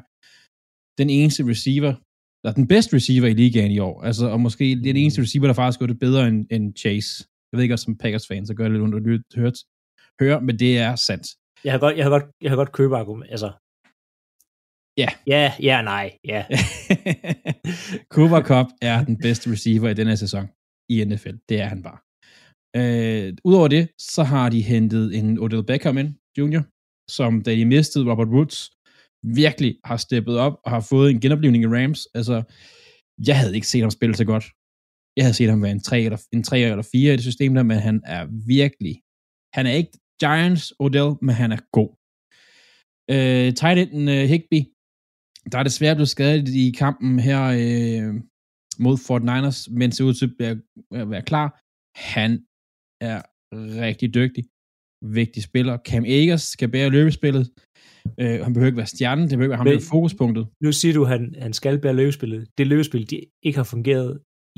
den 1.02 1.10
eneste 1.10 1.44
receiver, 1.50 1.94
eller 2.44 2.54
den 2.54 2.68
bedste 2.68 2.96
receiver 2.96 3.28
i 3.28 3.34
ligaen 3.34 3.72
i 3.72 3.80
år. 3.80 4.04
Altså, 4.04 4.25
og 4.28 4.40
måske 4.40 4.63
det 4.63 4.90
er 4.90 4.94
den 4.94 5.04
eneste 5.04 5.22
receiver, 5.22 5.48
der 5.48 5.54
faktisk 5.54 5.80
gør 5.80 5.88
det 5.88 6.00
bedre 6.00 6.28
end, 6.28 6.46
end 6.52 6.75
Chase. 6.78 7.25
Jeg 7.52 7.57
ved 7.57 7.64
ikke, 7.64 7.75
også 7.75 7.84
som 7.84 7.98
Packers 7.98 8.28
fan, 8.28 8.46
så 8.46 8.54
gør 8.54 8.64
det 8.64 8.72
lidt 8.72 8.84
ondt 8.84 8.96
at 8.96 9.40
hørt, 9.42 9.57
høre, 10.21 10.42
men 10.42 10.59
det 10.59 10.78
er 10.78 10.95
sandt. 10.95 11.28
Jeg 11.64 11.74
har 11.74 11.80
godt, 11.80 11.97
jeg 11.97 12.06
har 12.06 12.09
godt, 12.09 12.24
jeg 12.42 12.52
har 12.52 12.56
godt 12.56 12.71
købe 12.71 12.97
argument. 12.97 13.31
Altså, 13.31 13.52
Ja. 15.02 15.10
Ja, 15.28 15.54
ja, 15.70 15.81
nej, 15.81 16.06
ja. 16.31 16.42
Cooper 18.16 18.42
Cup 18.50 18.68
er 18.81 18.98
den 19.10 19.18
bedste 19.26 19.52
receiver 19.52 19.90
i 19.90 19.94
denne 19.94 20.18
sæson 20.18 20.46
i 20.94 20.96
NFL. 21.10 21.38
Det 21.50 21.58
er 21.64 21.68
han 21.74 21.81
bare. 21.88 22.00
Øh, 22.80 23.34
Udover 23.50 23.68
det, 23.68 23.84
så 24.16 24.24
har 24.24 24.50
de 24.50 24.62
hentet 24.62 25.06
en 25.18 25.40
Odell 25.40 25.66
Beckham 25.70 25.98
ind, 25.98 26.12
junior, 26.38 26.64
som 27.18 27.42
da 27.46 27.52
de 27.56 27.66
mistede 27.66 28.10
Robert 28.12 28.31
Woods, 28.36 28.58
virkelig 29.24 29.72
har 29.90 29.98
steppet 29.98 30.36
op 30.46 30.56
og 30.66 30.72
har 30.72 30.84
fået 30.92 31.12
en 31.12 31.22
genoplevning 31.22 31.64
i 31.64 31.74
Rams. 31.76 32.02
Altså, 32.18 32.36
jeg 33.28 33.40
havde 33.40 33.56
ikke 33.56 33.68
set 33.68 33.81
ham 33.81 33.92
spille 33.92 34.16
så 34.16 34.26
godt. 34.26 34.46
Jeg 35.18 35.24
havde 35.26 35.38
set 35.40 35.50
ham 35.50 35.62
være 35.64 35.72
en 35.72 35.84
3 35.84 36.02
eller, 36.02 36.20
en 36.34 36.44
3 36.44 36.60
eller 36.60 36.90
4 36.92 37.14
i 37.14 37.18
det 37.18 37.24
system 37.30 37.54
der, 37.54 37.64
men 37.64 37.78
han 37.78 38.02
er 38.06 38.24
virkelig, 38.58 38.96
han 39.58 39.66
er 39.70 39.74
ikke 39.80 39.94
Giants 40.24 40.74
Odell, 40.80 41.12
men 41.22 41.36
han 41.42 41.52
er 41.52 41.62
god. 41.78 41.92
Øh, 43.14 43.48
tight 43.60 43.78
enden 43.80 44.08
uh, 44.08 44.30
Higby, 44.31 44.60
der 45.52 45.57
er 45.60 45.64
desværre 45.64 45.95
blevet 45.95 46.10
skadet 46.10 46.48
i 46.50 46.71
kampen 46.83 47.19
her 47.19 47.42
øh, 47.62 48.14
mod 48.80 48.95
Fort 49.07 49.24
Niners, 49.30 49.69
men 49.80 49.92
ser 49.92 50.04
ud 50.10 50.14
til 50.14 50.28
at 50.42 51.10
være, 51.12 51.21
klar. 51.31 51.48
Han 52.16 52.31
er 53.10 53.19
rigtig 53.86 54.14
dygtig. 54.19 54.44
Vigtig 55.21 55.44
spiller. 55.50 55.78
Cam 55.90 56.04
Akers 56.18 56.42
skal 56.56 56.69
bære 56.76 56.90
løbespillet. 56.90 57.45
Øh, 58.21 58.38
han 58.45 58.54
behøver 58.54 58.68
ikke 58.71 58.78
være 58.83 58.94
stjernen, 58.95 59.24
det 59.30 59.38
behøver 59.38 59.45
ikke 59.45 59.50
være 59.56 59.57
ham, 59.57 59.66
der 59.68 59.76
er 59.76 59.90
fokuspunktet. 59.95 60.44
Nu 60.66 60.71
siger 60.80 60.94
du, 60.94 61.02
at 61.04 61.10
han, 61.16 61.24
han 61.45 61.54
skal 61.60 61.80
bære 61.83 61.95
løbespillet. 62.02 62.42
Det 62.57 62.68
løbespil, 62.68 63.10
de 63.10 63.18
ikke 63.45 63.57
har 63.62 63.64
fungeret 63.74 64.10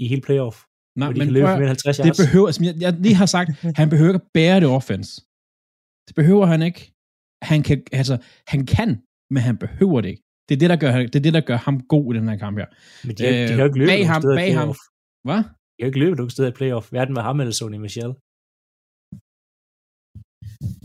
i 0.01 0.07
hele 0.11 0.21
playoff. 0.27 0.57
Nej, 0.99 1.07
de 1.11 1.17
men 1.19 1.25
kan 1.27 1.33
løbe 1.33 1.45
prøv, 1.45 1.53
for 1.55 1.59
mere 1.63 1.69
at- 1.69 1.77
end 1.85 1.85
50 1.85 1.97
det 1.97 2.05
yards. 2.05 2.19
behøver, 2.23 2.49
som 2.51 2.63
jeg, 2.67 2.75
jeg 2.85 2.91
lige 3.05 3.15
har 3.23 3.25
sagt, 3.35 3.49
han 3.81 3.89
behøver 3.93 4.09
ikke 4.13 4.23
at 4.25 4.29
bære 4.37 4.59
det 4.63 4.69
offense. 4.77 5.11
Det 6.07 6.13
behøver 6.19 6.45
han 6.53 6.61
ikke. 6.69 6.81
Han 7.51 7.59
kan, 7.67 7.77
altså, 8.01 8.15
han 8.53 8.61
kan, 8.75 8.89
men 9.33 9.41
han 9.47 9.57
behøver 9.65 9.99
det 10.01 10.09
ikke. 10.13 10.23
Det 10.49 10.55
er 10.55 10.59
det, 10.59 10.69
der 10.69 10.75
gør, 10.75 10.91
det 10.91 11.15
er 11.15 11.19
det, 11.27 11.33
der 11.33 11.41
gør 11.41 11.57
ham 11.57 11.79
god 11.93 12.13
i 12.13 12.17
den 12.17 12.29
her 12.29 12.37
kamp 12.37 12.57
her. 12.57 12.65
Men 13.07 13.15
de, 13.15 13.23
har, 13.25 13.31
de 13.31 13.47
kan 13.47 13.59
jo 13.59 13.65
ikke 13.65 13.77
løbe 13.77 13.89
bag 13.89 13.99
nogen 13.99 14.13
ham, 14.13 14.21
bag 14.21 14.53
ham. 14.59 14.67
playoff. 14.67 14.79
Hvad? 15.27 15.41
De 15.73 15.79
jo 15.81 15.85
ikke 15.85 15.99
løbe 15.99 16.15
nogen 16.15 16.29
steder 16.29 16.49
i 16.49 16.51
playoff. 16.51 16.89
Hverken 16.89 17.13
med 17.13 17.21
ham 17.21 17.39
eller 17.39 17.53
Sony 17.53 17.77
Michel. 17.85 18.11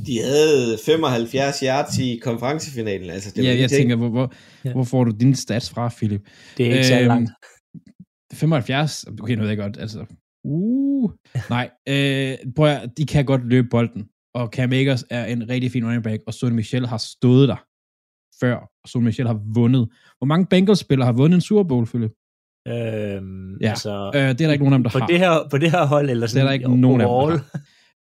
De 0.06 0.14
havde 0.28 0.78
75 0.86 1.60
yards 1.60 1.98
i 1.98 2.18
konferencefinalen. 2.22 3.10
Altså, 3.10 3.32
det 3.36 3.44
Ja, 3.44 3.56
jeg 3.60 3.70
tænker, 3.70 3.96
hvor, 3.96 4.08
hvor, 4.08 4.32
Ja. 4.64 4.72
hvor 4.72 4.84
får 4.84 5.04
du 5.04 5.10
dine 5.20 5.36
stats 5.36 5.70
fra, 5.70 5.88
Philip? 5.96 6.22
Det 6.56 6.62
er 6.62 6.66
ikke 6.66 6.78
øhm, 6.78 6.84
særlig 6.84 7.06
langt. 7.06 7.30
75, 8.32 9.04
okay, 9.22 9.34
nu 9.34 9.40
ved 9.40 9.48
jeg 9.48 9.58
godt, 9.58 9.76
altså, 9.78 10.06
uh, 10.44 11.10
nej, 11.50 11.70
øh, 11.88 12.38
prøv 12.56 12.66
at, 12.66 12.90
de 12.98 13.06
kan 13.06 13.24
godt 13.24 13.44
løbe 13.44 13.68
bolden, 13.68 14.08
og 14.34 14.48
Cam 14.48 14.72
Akers 14.72 15.04
er 15.10 15.24
en 15.24 15.48
rigtig 15.48 15.72
fin 15.72 15.84
running 15.84 16.04
back, 16.04 16.22
og 16.26 16.34
Sonny 16.34 16.54
Michel 16.54 16.86
har 16.86 16.96
stået 16.98 17.48
der 17.48 17.56
før, 18.40 18.56
og 18.88 18.90
Sonny 18.90 19.04
Michel 19.04 19.26
har 19.26 19.40
vundet. 19.54 19.88
Hvor 20.18 20.24
mange 20.26 20.46
Bengals-spillere 20.46 21.06
har 21.06 21.12
vundet 21.12 21.34
en 21.36 21.40
Super 21.40 21.62
Bowl, 21.62 21.86
Philip? 21.86 22.10
Øhm, 22.68 23.56
Ja, 23.60 23.68
altså, 23.68 24.10
øh, 24.14 24.20
det 24.22 24.40
er 24.40 24.46
der 24.46 24.52
ikke 24.52 24.64
nogen 24.64 24.74
af 24.74 24.78
dem, 24.78 24.82
der 24.82 24.90
på 24.90 24.98
har. 24.98 25.06
Det 25.06 25.18
her, 25.18 25.48
på 25.50 25.58
det 25.58 25.70
her 25.70 25.86
hold, 25.86 26.10
eller 26.10 26.20
det 26.26 26.30
sådan 26.30 26.42
er 26.42 26.48
der 26.48 26.52
ikke 26.54 26.76
nogen 26.76 27.00
af 27.00 27.06
dem, 27.06 27.14
overall. 27.14 27.40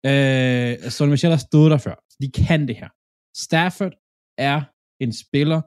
der 0.04 0.70
har. 0.74 0.84
Øh, 0.84 0.90
Sonny 0.90 1.10
Michel 1.10 1.30
har 1.30 1.36
stået 1.50 1.70
der 1.70 1.78
før. 1.78 1.94
De 2.22 2.30
kan 2.30 2.68
det 2.68 2.76
her. 2.76 2.88
Stafford 3.36 3.92
er 4.38 4.62
en 5.04 5.12
spiller, 5.12 5.60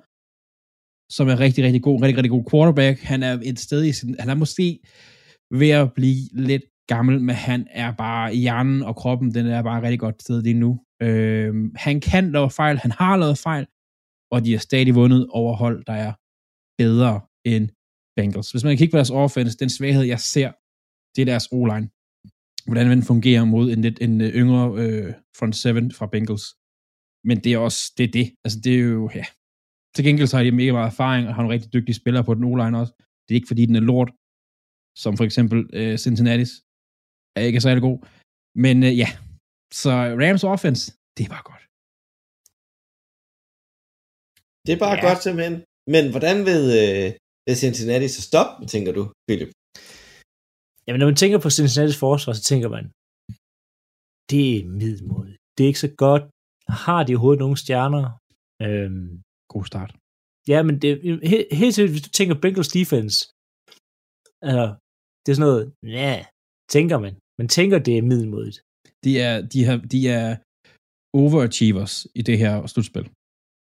som 1.14 1.28
er 1.30 1.40
rigtig, 1.40 1.64
rigtig 1.64 1.82
god, 1.82 2.02
rigtig, 2.02 2.18
rigtig 2.18 2.32
god 2.32 2.46
quarterback. 2.52 3.00
Han 3.00 3.24
er 3.24 3.40
et 3.44 3.60
sted 3.60 3.84
i 3.86 3.92
sin, 3.92 4.16
han 4.20 4.30
er 4.30 4.36
måske 4.36 4.80
ved 5.52 5.70
at 5.70 5.94
blive 5.94 6.30
lidt 6.34 6.64
gammel, 6.88 7.22
men 7.22 7.36
han 7.36 7.68
er 7.72 7.92
bare, 7.92 8.34
hjernen 8.34 8.84
og 8.84 8.96
kroppen, 8.96 9.34
den 9.34 9.46
er 9.48 9.62
bare 9.62 9.78
et 9.78 9.84
rigtig 9.84 10.00
godt 10.00 10.22
sted 10.22 10.42
lige 10.42 10.54
nu. 10.54 10.80
Øh, 11.02 11.54
han 11.76 12.00
kan 12.02 12.32
lave 12.32 12.50
fejl, 12.50 12.78
han 12.78 12.92
har 12.92 13.18
lavet 13.18 13.38
fejl, 13.38 13.66
og 14.34 14.46
de 14.46 14.52
har 14.52 14.64
stadig 14.70 14.96
vundet 14.96 15.28
over 15.40 15.54
hold, 15.64 15.78
der 15.90 15.98
er 16.06 16.14
bedre 16.82 17.14
end 17.54 17.66
Bengals. 18.18 18.52
Hvis 18.52 18.64
man 18.64 18.78
kigger 18.78 18.94
på 18.94 19.02
deres 19.02 19.16
offense, 19.24 19.58
den 19.64 19.70
svaghed, 19.70 20.04
jeg 20.14 20.20
ser, 20.20 20.50
det 21.14 21.22
er 21.22 21.30
deres 21.32 21.48
O-line. 21.58 21.88
Hvordan 22.70 22.88
den 22.94 23.04
fungerer 23.12 23.46
mod 23.54 23.66
en 23.74 23.82
lidt 23.86 23.98
en 24.06 24.22
øh, 24.22 24.30
yngre 24.42 24.64
øh, 24.82 25.10
front 25.38 25.56
seven 25.64 25.86
fra 25.98 26.08
Bengals. 26.14 26.46
Men 27.28 27.38
det 27.44 27.52
er 27.54 27.58
også, 27.68 27.82
det 27.98 28.04
er 28.08 28.14
det. 28.20 28.28
Altså 28.46 28.58
det 28.64 28.74
er 28.76 28.84
jo, 28.98 29.10
ja. 29.20 29.26
Til 29.96 30.06
gengæld 30.06 30.28
så 30.28 30.38
har 30.38 30.44
de 30.44 30.52
mega 30.52 30.72
meget 30.72 30.92
erfaring, 30.94 31.24
og 31.28 31.34
har 31.34 31.42
nogle 31.42 31.56
rigtig 31.56 31.74
dygtige 31.74 32.00
spillere 32.02 32.24
på 32.28 32.34
den 32.34 32.44
O-line 32.50 32.78
også. 32.82 32.94
Det 33.24 33.32
er 33.32 33.40
ikke 33.40 33.52
fordi, 33.52 33.64
den 33.66 33.78
er 33.80 33.88
lort, 33.92 34.12
som 35.04 35.18
for 35.18 35.26
eksempel 35.30 35.60
øh, 35.80 35.94
Cincinnati's 36.04 36.54
er 37.38 37.44
ikke 37.50 37.62
særlig 37.66 37.82
god. 37.90 37.98
Men 38.66 38.76
øh, 38.88 38.94
ja, 39.02 39.10
så 39.82 39.92
Rams 40.22 40.44
offense, 40.54 40.84
det 41.16 41.24
er 41.26 41.32
bare 41.36 41.48
godt. 41.52 41.61
Det 44.66 44.72
er 44.76 44.80
bare 44.86 44.98
Ja. 45.00 45.04
godt 45.08 45.20
simpelthen. 45.26 45.56
Men 45.94 46.04
hvordan 46.14 46.38
vil, 46.50 46.64
øh, 46.82 47.08
vil 47.46 47.56
Cincinnati 47.64 48.08
så 48.18 48.22
stoppe, 48.30 48.60
tænker 48.74 48.92
du, 48.98 49.04
Philip? 49.28 49.52
Jamen, 50.86 51.00
når 51.02 51.08
man 51.12 51.20
tænker 51.22 51.38
på 51.46 51.50
Cincinnati's 51.58 52.00
forsvar, 52.06 52.34
så 52.40 52.44
tænker 52.52 52.70
man, 52.78 52.86
det 54.32 54.44
er 54.58 54.62
middelmåde. 54.82 55.32
Det 55.56 55.62
er 55.64 55.68
ikke 55.72 55.86
så 55.88 55.92
godt. 56.06 56.24
Har 56.84 57.02
de 57.04 57.12
overhovedet 57.14 57.40
nogle 57.44 57.58
stjerner? 57.64 58.06
Øhm, 58.66 59.10
God 59.54 59.66
start. 59.72 59.92
ja, 60.52 60.60
men 60.68 60.76
det, 60.82 60.92
he- 61.32 61.48
helt 61.62 61.74
sikkert, 61.76 61.94
hvis 61.94 62.06
du 62.08 62.12
tænker 62.20 62.36
Bengals 62.44 62.72
defense, 62.80 63.16
altså, 64.50 64.66
det 65.22 65.30
er 65.32 65.36
sådan 65.38 65.50
noget, 65.52 65.66
ja, 66.00 66.14
tænker 66.76 66.98
man. 67.06 67.14
Man 67.40 67.48
tænker, 67.58 67.78
det 67.88 67.94
er 67.98 68.02
middelmådigt. 68.12 68.58
De 69.06 69.12
er, 69.28 69.36
de 69.54 69.60
har, 69.68 69.78
de 69.94 70.00
er 70.20 70.28
overachievers 71.22 71.96
i 72.20 72.22
det 72.30 72.38
her 72.44 72.54
slutspil. 72.74 73.06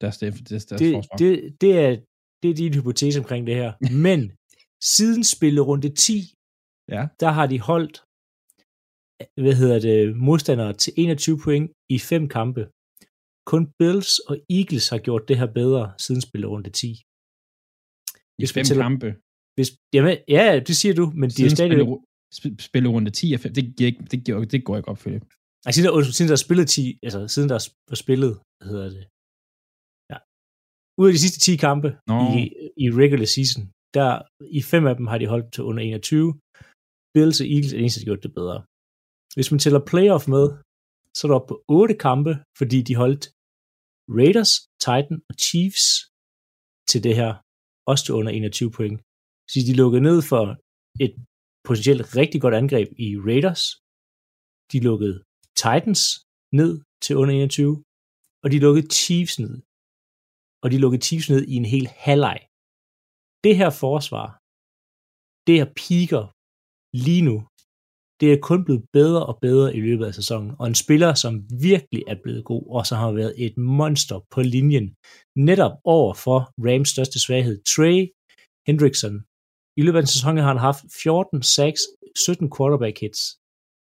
Deres, 0.04 0.18
deres, 0.18 0.36
deres, 0.50 0.66
Det, 0.82 0.90
forsvar. 0.98 1.18
det, 1.22 1.32
det, 1.62 1.72
er, 1.86 1.92
det 2.42 2.48
er 2.52 2.56
din 2.62 2.74
hypotese 2.78 3.20
omkring 3.24 3.44
det 3.50 3.56
her. 3.62 3.72
Men 4.08 4.20
siden 4.96 5.24
spillerunde 5.36 5.90
10, 5.90 6.14
Ja. 6.96 7.02
der 7.24 7.30
har 7.38 7.46
de 7.54 7.60
holdt 7.70 7.98
hvad 9.44 9.56
hedder 9.62 9.80
det, 9.88 10.16
modstandere 10.28 10.74
til 10.84 10.94
21 10.98 11.40
point 11.44 11.72
i 11.96 11.98
fem 12.00 12.24
kampe. 12.38 12.62
Kun 13.52 13.64
Bills 13.80 14.20
og 14.30 14.36
Eagles 14.58 14.90
har 14.90 14.98
gjort 15.08 15.24
det 15.28 15.38
her 15.42 15.50
bedre 15.62 15.84
siden 16.06 16.22
spillerunde 16.22 16.70
10. 16.70 16.88
I 16.92 16.96
hvis 18.40 18.52
vi 18.52 18.54
fem 18.60 18.66
tæller- 18.66 18.84
kampe. 18.90 19.10
Hvis, 19.58 19.70
jamen, 19.96 20.18
ja, 20.38 20.46
det 20.68 20.76
siger 20.82 20.94
du, 21.02 21.06
men 21.22 21.30
de 21.30 21.46
er 21.46 21.50
stadig... 21.50 21.72
spille, 21.72 22.56
sp- 22.56 22.62
spille 22.70 22.90
runde 22.90 23.12
10 23.12 23.34
af 23.34 23.40
5. 23.40 23.54
Det, 23.54 23.64
giver 23.78 23.88
ikke, 23.92 24.04
det, 24.12 24.20
giver, 24.26 24.46
det 24.54 24.66
går 24.66 24.78
ikke 24.78 24.90
op, 24.90 24.98
Philip. 24.98 25.26
Altså, 25.66 25.82
siden, 25.82 25.94
der, 25.94 26.04
siden 26.18 26.28
der 26.30 26.34
er 26.40 26.44
spillet 26.48 26.68
10, 26.70 27.00
altså 27.04 27.28
siden 27.28 27.50
der 27.50 27.56
er 27.92 27.96
spillet, 27.96 28.32
hvad 28.58 28.68
hedder 28.74 28.90
det. 28.98 29.04
Ud 31.00 31.08
af 31.10 31.14
de 31.14 31.24
sidste 31.24 31.40
10 31.40 31.56
kampe 31.68 31.90
Nå. 32.12 32.18
i, 32.38 32.40
i 32.84 32.86
regular 33.02 33.30
season, 33.36 33.64
der 33.98 34.10
i 34.60 34.62
fem 34.72 34.84
af 34.92 34.96
dem 35.00 35.08
har 35.12 35.18
de 35.22 35.28
holdt 35.34 35.48
til 35.54 35.64
under 35.70 35.82
21. 35.84 36.28
Bills 37.14 37.42
og 37.44 37.48
Eagles 37.54 37.72
er 37.72 37.76
det 37.78 37.84
eneste, 37.84 38.00
der 38.00 38.10
gjort 38.10 38.26
det 38.28 38.34
bedre. 38.40 38.58
Hvis 39.36 39.52
man 39.52 39.60
tæller 39.64 39.90
playoff 39.92 40.24
med, 40.36 40.46
så 41.16 41.22
er 41.24 41.30
der 41.30 41.40
oppe 41.40 41.50
på 41.52 41.58
8 41.68 41.96
kampe, 42.08 42.32
fordi 42.60 42.80
de 42.88 42.96
holdt 43.02 43.24
Raiders, 44.20 44.54
Titan 44.86 45.18
og 45.30 45.36
Chiefs 45.46 45.86
til 46.90 47.00
det 47.06 47.16
her, 47.22 47.32
også 47.92 48.04
til 48.06 48.14
under 48.20 48.32
21 48.32 48.72
point. 48.78 48.98
Så 49.52 49.58
de 49.68 49.74
lukkede 49.82 50.04
ned 50.10 50.20
for 50.32 50.44
et 51.06 51.14
potentielt 51.68 52.04
rigtig 52.22 52.40
godt 52.44 52.56
angreb 52.62 52.90
i 53.06 53.08
Raiders. 53.28 53.64
De 54.72 54.80
lukkede 54.88 55.18
Titans 55.62 56.04
ned 56.60 56.74
til 57.04 57.14
under 57.22 57.34
21, 57.34 57.84
og 58.44 58.48
de 58.54 58.60
lukkede 58.66 58.88
Chiefs 59.00 59.36
ned. 59.44 59.56
Og 60.64 60.68
de 60.72 60.78
lukkede 60.78 61.06
Chiefs 61.08 61.30
ned 61.30 61.42
i 61.54 61.56
en 61.62 61.70
hel 61.74 61.88
halvleg. 62.06 62.40
Det 63.46 63.54
her 63.60 63.72
forsvar, 63.84 64.28
det 65.48 65.56
her 65.60 65.70
piker 65.82 66.24
lige 67.06 67.24
nu, 67.30 67.38
det 68.20 68.28
er 68.34 68.46
kun 68.50 68.62
blevet 68.66 68.84
bedre 68.98 69.26
og 69.30 69.36
bedre 69.48 69.76
i 69.78 69.82
løbet 69.88 70.06
af 70.10 70.14
sæsonen, 70.20 70.52
og 70.60 70.66
en 70.68 70.82
spiller, 70.84 71.12
som 71.24 71.34
virkelig 71.70 72.04
er 72.08 72.18
blevet 72.24 72.44
god, 72.52 72.64
og 72.76 72.82
som 72.86 72.98
har 73.04 73.12
været 73.12 73.34
et 73.46 73.56
monster 73.58 74.18
på 74.34 74.40
linjen, 74.42 74.88
netop 75.50 75.76
over 75.96 76.14
for 76.14 76.40
Rams 76.68 76.90
største 76.94 77.20
svaghed, 77.26 77.58
Trey 77.74 78.00
Hendrickson. 78.68 79.16
I 79.80 79.82
løbet 79.84 79.98
af 80.00 80.04
en 80.04 80.14
sæson 80.16 80.38
har 80.38 80.52
han 80.54 80.66
haft 80.70 80.82
14 81.04 81.44
6, 81.44 81.82
17 82.26 82.52
quarterback 82.56 82.96
hits. 83.04 83.22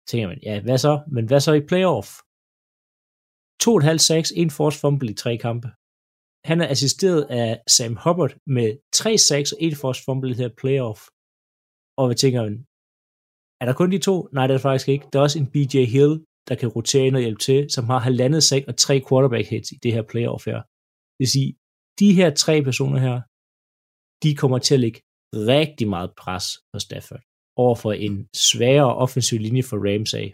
Tænker 0.09 0.29
man, 0.29 0.41
ja, 0.49 0.55
hvad 0.67 0.79
så? 0.87 0.93
Men 1.15 1.25
hvad 1.29 1.41
så 1.41 1.53
i 1.53 1.67
playoff? 1.71 2.09
2,5 3.63 3.97
sacks, 4.09 4.31
en 4.41 4.51
force 4.57 4.79
fumble 4.81 5.11
i 5.11 5.15
tre 5.23 5.33
kampe. 5.47 5.69
Han 6.51 6.61
er 6.61 6.69
assisteret 6.75 7.23
af 7.43 7.51
Sam 7.77 7.95
Hubbard 8.05 8.35
med 8.57 8.69
3 8.93 9.19
sacks 9.19 9.53
og 9.53 9.59
1 9.61 9.77
force 9.77 10.01
fumble 10.05 10.31
i 10.31 10.33
det 10.33 10.43
her 10.45 10.55
playoff. 10.63 11.01
Og 11.99 12.05
hvad 12.07 12.19
tænker 12.23 12.41
man? 12.47 12.57
Er 13.61 13.67
der 13.67 13.75
kun 13.81 13.91
de 13.95 13.99
to? 14.09 14.17
Nej, 14.37 14.47
det 14.47 14.55
er 14.55 14.59
der 14.59 14.69
faktisk 14.69 14.89
ikke. 14.95 15.07
Der 15.11 15.19
er 15.19 15.23
også 15.23 15.39
en 15.39 15.51
BJ 15.55 15.75
Hill, 15.95 16.13
der 16.49 16.55
kan 16.61 16.69
rotere 16.77 17.07
ind 17.07 17.17
og 17.17 17.25
hjælpe 17.27 17.43
til, 17.49 17.71
som 17.71 17.85
har 17.91 17.99
halvandet 18.09 18.43
sack 18.43 18.65
og 18.71 18.77
tre 18.77 18.95
quarterback 19.09 19.47
hits 19.53 19.71
i 19.73 19.79
det 19.83 19.93
her 19.97 20.05
playoff 20.13 20.43
her. 20.51 20.61
Det 21.15 21.21
vil 21.23 21.35
sige, 21.37 21.51
de 22.01 22.09
her 22.19 22.29
tre 22.45 22.55
personer 22.69 22.99
her, 23.07 23.17
de 24.23 24.31
kommer 24.41 24.59
til 24.59 24.75
at 24.75 24.81
lægge 24.85 25.01
rigtig 25.53 25.89
meget 25.95 26.11
pres 26.23 26.47
på 26.73 26.79
Stafford 26.87 27.23
over 27.57 27.77
for 27.83 27.93
en 28.07 28.17
sværere 28.49 28.95
offensiv 29.05 29.39
linje 29.47 29.63
for 29.71 29.79
Rams 29.87 30.15
af. 30.23 30.29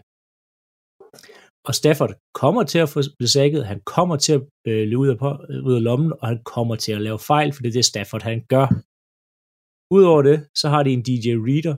Og 1.67 1.75
Stafford 1.75 2.13
kommer 2.33 2.63
til 2.63 2.79
at 2.79 2.89
få 2.89 2.99
besækket, 3.19 3.65
han 3.65 3.81
kommer 3.85 4.15
til 4.17 4.33
at 4.33 4.41
øh, 4.67 4.87
løbe 4.87 4.97
ud 4.97 5.07
af, 5.07 5.17
på, 5.17 5.29
øh, 5.49 5.65
ud 5.67 5.75
af 5.75 5.83
lommen, 5.83 6.13
og 6.21 6.27
han 6.27 6.43
kommer 6.43 6.75
til 6.75 6.91
at 6.91 7.01
lave 7.01 7.19
fejl, 7.19 7.53
for 7.53 7.61
det 7.61 7.69
er 7.69 7.77
det 7.79 7.85
Stafford 7.85 8.21
han 8.21 8.45
gør. 8.53 8.67
Udover 9.95 10.21
det, 10.21 10.37
så 10.55 10.69
har 10.69 10.83
de 10.83 10.91
en 10.97 11.03
DJ 11.07 11.27
Reader, 11.47 11.75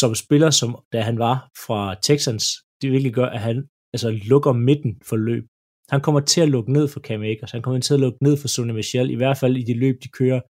som 0.00 0.14
spiller, 0.14 0.50
som 0.50 0.70
da 0.92 0.98
han 1.00 1.18
var 1.18 1.36
fra 1.64 1.80
Texans, 2.02 2.44
det 2.80 2.92
virkelig 2.92 3.14
gør, 3.14 3.26
at 3.26 3.40
han 3.40 3.56
altså, 3.94 4.10
lukker 4.10 4.52
midten 4.52 4.92
for 5.08 5.16
løb. 5.16 5.44
Han 5.90 6.00
kommer 6.00 6.20
til 6.20 6.40
at 6.40 6.48
lukke 6.48 6.72
ned 6.72 6.88
for 6.88 7.00
Cam 7.00 7.22
Akers, 7.22 7.50
han 7.50 7.62
kommer 7.62 7.80
til 7.80 7.94
at 7.94 8.00
lukke 8.00 8.24
ned 8.26 8.36
for 8.40 8.48
Sonny 8.48 8.74
Michel, 8.78 9.10
i 9.10 9.18
hvert 9.20 9.38
fald 9.38 9.56
i 9.56 9.62
de 9.62 9.74
løb, 9.74 9.96
de 10.04 10.08
kører 10.08 10.40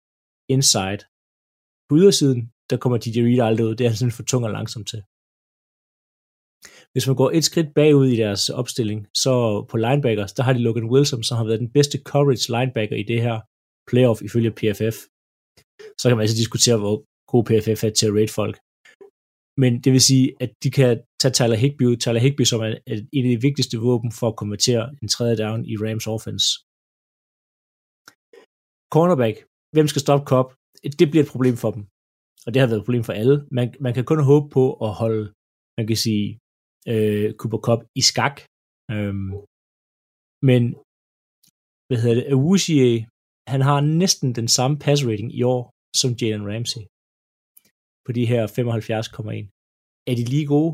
inside. 0.54 1.02
På 1.88 1.96
ydersiden, 2.00 2.40
der 2.70 2.76
kommer 2.76 2.98
DJ 2.98 3.18
Reader 3.20 3.46
aldrig 3.46 3.66
ud, 3.66 3.74
det 3.74 3.84
er 3.84 3.88
han 3.88 3.96
simpelthen 3.96 4.18
for 4.20 4.28
tung 4.30 4.44
og 4.44 4.52
langsom 4.58 4.84
til. 4.84 5.02
Hvis 6.92 7.06
man 7.06 7.16
går 7.16 7.30
et 7.30 7.44
skridt 7.44 7.74
bagud 7.74 8.08
i 8.14 8.16
deres 8.16 8.42
opstilling, 8.60 9.00
så 9.22 9.32
på 9.70 9.76
linebackers, 9.76 10.32
der 10.32 10.42
har 10.42 10.52
de 10.52 10.64
Logan 10.66 10.90
Wilson, 10.92 11.22
som 11.22 11.36
har 11.36 11.44
været 11.44 11.60
den 11.64 11.72
bedste 11.76 11.98
coverage 12.10 12.46
linebacker 12.54 12.96
i 12.96 13.02
det 13.02 13.22
her 13.26 13.36
playoff 13.90 14.22
ifølge 14.22 14.56
PFF. 14.58 14.96
Så 16.00 16.04
kan 16.08 16.16
man 16.16 16.24
altså 16.24 16.40
diskutere, 16.42 16.78
hvor 16.82 16.96
god 17.32 17.42
PFF 17.48 17.84
er 17.84 17.90
til 17.90 18.06
at 18.10 18.16
rate 18.18 18.34
folk. 18.40 18.56
Men 19.62 19.72
det 19.84 19.90
vil 19.92 20.00
sige, 20.10 20.26
at 20.44 20.50
de 20.62 20.70
kan 20.70 20.90
tage 21.20 21.32
Tyler 21.38 21.58
Higby 21.62 21.84
ud. 21.90 21.96
Tyler 21.96 22.22
Higby, 22.26 22.44
som 22.44 22.60
er 22.60 22.70
et 23.16 23.24
af 23.26 23.32
de 23.32 23.44
vigtigste 23.48 23.76
våben 23.78 24.12
for 24.18 24.28
at 24.28 24.36
konvertere 24.42 24.84
en 25.02 25.08
tredje 25.08 25.36
down 25.42 25.60
i 25.72 25.74
Rams 25.82 26.06
offense. 26.14 26.46
Cornerback. 28.94 29.36
Hvem 29.74 29.88
skal 29.88 30.04
stoppe 30.04 30.24
Cobb? 30.32 30.48
Det 31.00 31.10
bliver 31.10 31.24
et 31.24 31.32
problem 31.34 31.56
for 31.62 31.70
dem. 31.76 31.82
Og 32.46 32.48
det 32.52 32.60
har 32.60 32.68
været 32.68 32.80
et 32.80 32.84
problem 32.88 33.04
for 33.08 33.12
alle. 33.20 33.36
Man, 33.56 33.66
man 33.80 33.94
kan 33.94 34.04
kun 34.04 34.22
håbe 34.30 34.46
på 34.56 34.64
at 34.86 34.92
holde, 35.02 35.24
man 35.78 35.86
kan 35.86 35.96
sige, 36.06 36.26
øh, 36.92 37.26
Cooper 37.40 37.60
Cup 37.66 37.80
i 38.00 38.02
skak. 38.10 38.36
Øhm, 38.94 39.30
men, 40.48 40.62
hvad 41.86 41.98
hedder 42.02 42.16
det, 42.18 42.26
Awuzie, 42.34 43.08
han 43.52 43.60
har 43.68 43.78
næsten 44.02 44.28
den 44.38 44.48
samme 44.56 44.76
pass 44.84 45.00
rating 45.08 45.30
i 45.40 45.42
år 45.54 45.62
som 46.00 46.10
Jalen 46.20 46.46
Ramsey. 46.52 46.82
På 48.06 48.10
de 48.18 48.24
her 48.32 48.42
75,1. 48.46 49.48
Er 50.10 50.14
de 50.18 50.24
lige 50.34 50.48
gode? 50.54 50.72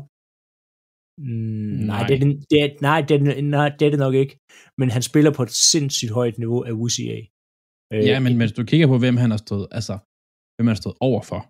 Mm, 1.29 1.77
nej, 1.91 2.01
Nej. 2.01 2.07
det 2.07 2.15
er, 2.15 2.19
det 2.51 2.57
er, 2.63 2.69
nej, 2.89 2.99
det 3.07 3.15
er, 3.17 3.41
nej, 3.57 3.69
det 3.77 3.85
er 3.87 3.91
det 3.95 4.01
nok 4.05 4.15
ikke. 4.23 4.33
Men 4.79 4.87
han 4.95 5.03
spiller 5.09 5.31
på 5.37 5.43
et 5.47 5.53
sindssygt 5.71 6.11
højt 6.19 6.37
niveau 6.43 6.59
af 6.67 6.71
Awuzie. 6.75 7.17
Øh, 7.93 8.03
Ja, 8.09 8.17
men 8.25 8.33
hvis 8.39 8.53
du 8.57 8.63
kigger 8.71 8.87
på, 8.93 8.97
hvem 9.03 9.17
han 9.23 9.29
har 9.35 9.41
stået, 9.47 9.67
altså, 9.77 9.95
hvem 10.55 10.65
han 10.67 10.75
har 10.75 10.81
stået 10.83 10.97
overfor. 11.09 11.41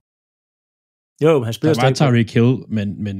Jo, 1.25 1.32
han 1.48 1.54
spiller 1.58 1.74
Der 1.74 1.84
var 1.88 1.94
Tyreek 2.01 2.32
Hill, 2.38 2.54
men, 2.78 2.88
men 3.06 3.16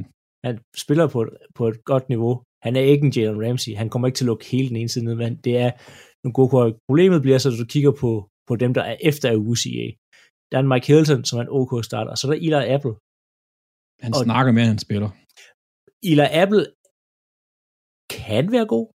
han 0.46 0.56
spiller 0.84 1.08
på 1.08 1.20
et, 1.26 1.30
på 1.58 1.64
et 1.68 1.78
godt 1.92 2.10
niveau. 2.14 2.34
Han 2.66 2.76
er 2.76 2.82
ikke 2.92 3.06
en 3.06 3.14
Jalen 3.16 3.44
Ramsey. 3.46 3.72
Han 3.82 3.90
kommer 3.90 4.08
ikke 4.08 4.18
til 4.18 4.26
at 4.26 4.32
lukke 4.32 4.46
hele 4.54 4.68
den 4.70 4.76
ene 4.82 4.90
side 4.90 5.06
ned, 5.06 5.16
men 5.16 5.32
det 5.46 5.54
er 5.66 5.72
nogle 6.24 6.34
gode 6.40 6.50
kort. 6.50 6.74
Problemet 6.90 7.22
bliver 7.22 7.38
så, 7.38 7.50
at 7.50 7.60
du 7.64 7.66
kigger 7.76 7.94
på, 8.04 8.12
på 8.48 8.54
dem, 8.64 8.72
der 8.78 8.84
er 8.92 8.98
efter 9.10 9.28
UCA. 9.50 9.86
Der 10.50 10.56
er 10.58 10.64
en 10.64 10.72
Mike 10.74 10.88
Hilton, 10.92 11.26
som 11.26 11.40
er 11.40 11.44
en 11.44 11.56
OK 11.60 11.72
starter, 11.90 12.12
og 12.12 12.18
så 12.18 12.24
er 12.28 12.32
der 12.32 12.40
Eli 12.48 12.62
Apple. 12.76 12.94
Han 14.06 14.12
Og- 14.16 14.24
snakker 14.28 14.52
mere, 14.54 14.66
end 14.68 14.74
han 14.76 14.86
spiller. 14.88 15.10
Eli 16.12 16.26
Apple 16.44 16.64
kan 18.20 18.46
være 18.56 18.68
god. 18.76 18.86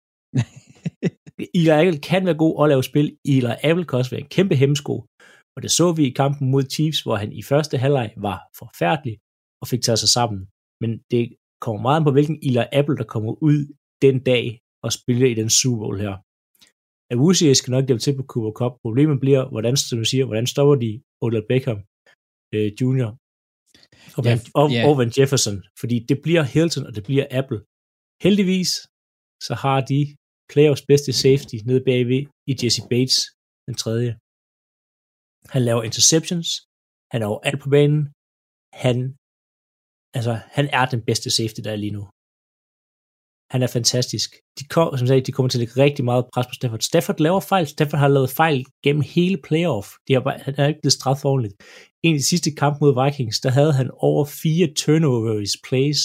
Eli 1.58 1.70
Apple 1.80 1.98
kan 2.10 2.22
være 2.28 2.38
god 2.44 2.54
og 2.60 2.68
lave 2.72 2.84
spil. 2.90 3.08
Eli 3.34 3.52
Apple 3.68 3.84
kan 3.88 3.98
også 4.00 4.10
være 4.14 4.24
en 4.26 4.32
kæmpe 4.36 4.54
hemmesko. 4.62 4.94
Og 5.56 5.62
det 5.64 5.70
så 5.78 5.86
vi 5.98 6.02
i 6.06 6.16
kampen 6.22 6.50
mod 6.50 6.64
Chiefs, 6.74 7.00
hvor 7.04 7.16
han 7.22 7.30
i 7.40 7.42
første 7.42 7.74
halvleg 7.84 8.08
var 8.28 8.38
forfærdelig 8.60 9.14
og 9.62 9.66
fik 9.68 9.82
taget 9.82 9.98
sig 10.04 10.08
sammen. 10.18 10.40
Men 10.82 10.90
det 11.10 11.22
kommer 11.64 11.80
meget 11.82 11.98
an 11.98 12.06
på, 12.06 12.12
hvilken 12.16 12.38
Eli 12.48 12.64
Apple, 12.78 12.96
der 13.00 13.06
kommer 13.14 13.32
ud 13.48 13.58
den 14.02 14.16
dag 14.30 14.44
og 14.84 14.90
spiller 14.98 15.28
i 15.30 15.38
den 15.40 15.50
Super 15.50 15.78
Bowl 15.82 15.98
her. 16.06 16.14
Awuzie 17.12 17.54
skal 17.54 17.70
nok 17.70 17.86
hjælpe 17.86 18.04
til 18.04 18.16
på 18.16 18.24
Cooper 18.30 18.54
Cup. 18.60 18.72
Problemet 18.84 19.18
bliver, 19.24 19.42
hvordan, 19.52 19.76
som 19.76 19.98
du 20.02 20.06
siger, 20.12 20.24
hvordan 20.28 20.46
stopper 20.52 20.76
de 20.84 20.90
Odell 21.24 21.46
Beckham 21.50 21.80
øh, 22.54 22.68
Jr. 22.80 23.08
og, 24.16 24.20
Ja, 24.24 24.30
Van, 24.30 24.38
og, 24.60 24.66
ja. 24.74 24.82
og 24.88 24.92
Van 25.00 25.12
Jefferson, 25.18 25.58
fordi 25.80 25.96
det 26.08 26.18
bliver 26.24 26.42
Hilton, 26.54 26.86
og 26.88 26.92
det 26.96 27.04
bliver 27.08 27.26
Apple. 27.40 27.60
Heldigvis, 28.24 28.70
så 29.46 29.54
har 29.64 29.78
de 29.90 30.00
playoffs 30.52 30.84
bedste 30.90 31.12
safety 31.24 31.56
nede 31.68 31.82
bagved 31.88 32.22
i 32.50 32.52
Jesse 32.60 32.82
Bates, 32.90 33.18
den 33.66 33.74
tredje. 33.82 34.10
Han 35.54 35.62
laver 35.68 35.82
interceptions, 35.88 36.48
han 37.12 37.20
er 37.22 37.28
alt 37.48 37.60
på 37.64 37.68
banen, 37.76 38.02
han, 38.84 38.96
altså, 40.16 40.34
han 40.56 40.66
er 40.78 40.84
den 40.94 41.02
bedste 41.08 41.28
safety, 41.38 41.60
der 41.64 41.72
er 41.72 41.80
lige 41.84 41.96
nu. 41.98 42.04
Han 43.54 43.62
er 43.66 43.70
fantastisk. 43.78 44.30
De, 44.58 44.64
kom, 44.74 44.86
som 44.98 45.06
sagt, 45.06 45.26
de 45.26 45.32
kommer 45.32 45.48
til 45.50 45.58
at 45.58 45.62
lægge 45.62 45.82
rigtig 45.86 46.04
meget 46.10 46.24
pres 46.32 46.46
på 46.46 46.54
Stafford. 46.58 46.80
Stafford 46.90 47.18
laver 47.26 47.42
fejl. 47.52 47.66
Stafford 47.66 48.00
har 48.04 48.08
lavet 48.16 48.30
fejl 48.42 48.60
gennem 48.84 49.04
hele 49.14 49.38
playoff. 49.46 49.88
De 50.06 50.12
har 50.14 50.22
bare, 50.26 50.38
han 50.46 50.54
er 50.58 50.66
ikke 50.68 50.82
blevet 50.82 50.98
straffet 51.00 51.24
ordentligt. 51.32 51.54
En 52.06 52.14
af 52.14 52.18
de 52.20 52.30
sidste 52.32 52.50
kamp 52.60 52.74
mod 52.80 52.92
Vikings, 53.00 53.38
der 53.44 53.50
havde 53.58 53.72
han 53.80 53.88
over 54.08 54.24
fire 54.42 54.66
turnovers 54.82 55.54
plays. 55.66 56.00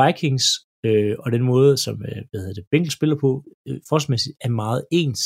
Vikings 0.00 0.46
øh, 0.86 1.14
og 1.22 1.28
den 1.34 1.44
måde, 1.52 1.72
som 1.84 1.94
øh, 2.08 2.20
hvad 2.30 2.40
hedder 2.40 2.58
det, 2.58 2.70
Bengals 2.70 2.96
spiller 2.98 3.18
på, 3.24 3.30
øh, 3.68 3.78
forsvarsmæssigt 3.88 4.36
er 4.46 4.52
meget 4.62 4.80
ens. 5.00 5.22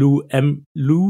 Lou, 0.00 0.14
Am, 0.38 0.46
Lou 0.88 1.08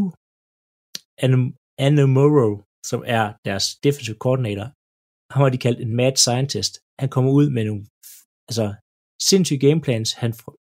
Anamoro, 1.87 2.51
som 2.91 3.01
er 3.17 3.25
deres 3.49 3.67
defensive 3.87 4.19
coordinator, 4.25 4.67
ham 5.33 5.43
har 5.43 5.51
de 5.55 5.65
kaldt 5.67 5.81
en 5.81 5.97
mad 6.01 6.17
scientist. 6.17 6.73
Han 7.03 7.09
kommer 7.15 7.31
ud 7.41 7.49
med 7.57 7.65
nogle 7.65 7.85
altså, 8.49 8.67
sindssyge 9.29 9.63
gameplans. 9.69 10.09
Han 10.23 10.33
for, 10.41 10.53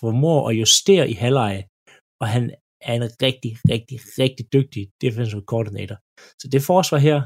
formår 0.00 0.40
at 0.50 0.58
justere 0.62 1.10
i 1.12 1.16
halvleje, 1.24 1.62
og 2.22 2.26
han 2.34 2.44
er 2.88 2.94
en 3.00 3.06
rigtig, 3.26 3.52
rigtig, 3.72 3.98
rigtig 4.22 4.44
dygtig 4.56 4.82
defensive 5.04 5.44
coordinator. 5.52 5.98
Så 6.40 6.48
det 6.52 6.62
forsvar 6.72 6.98
her, 7.08 7.18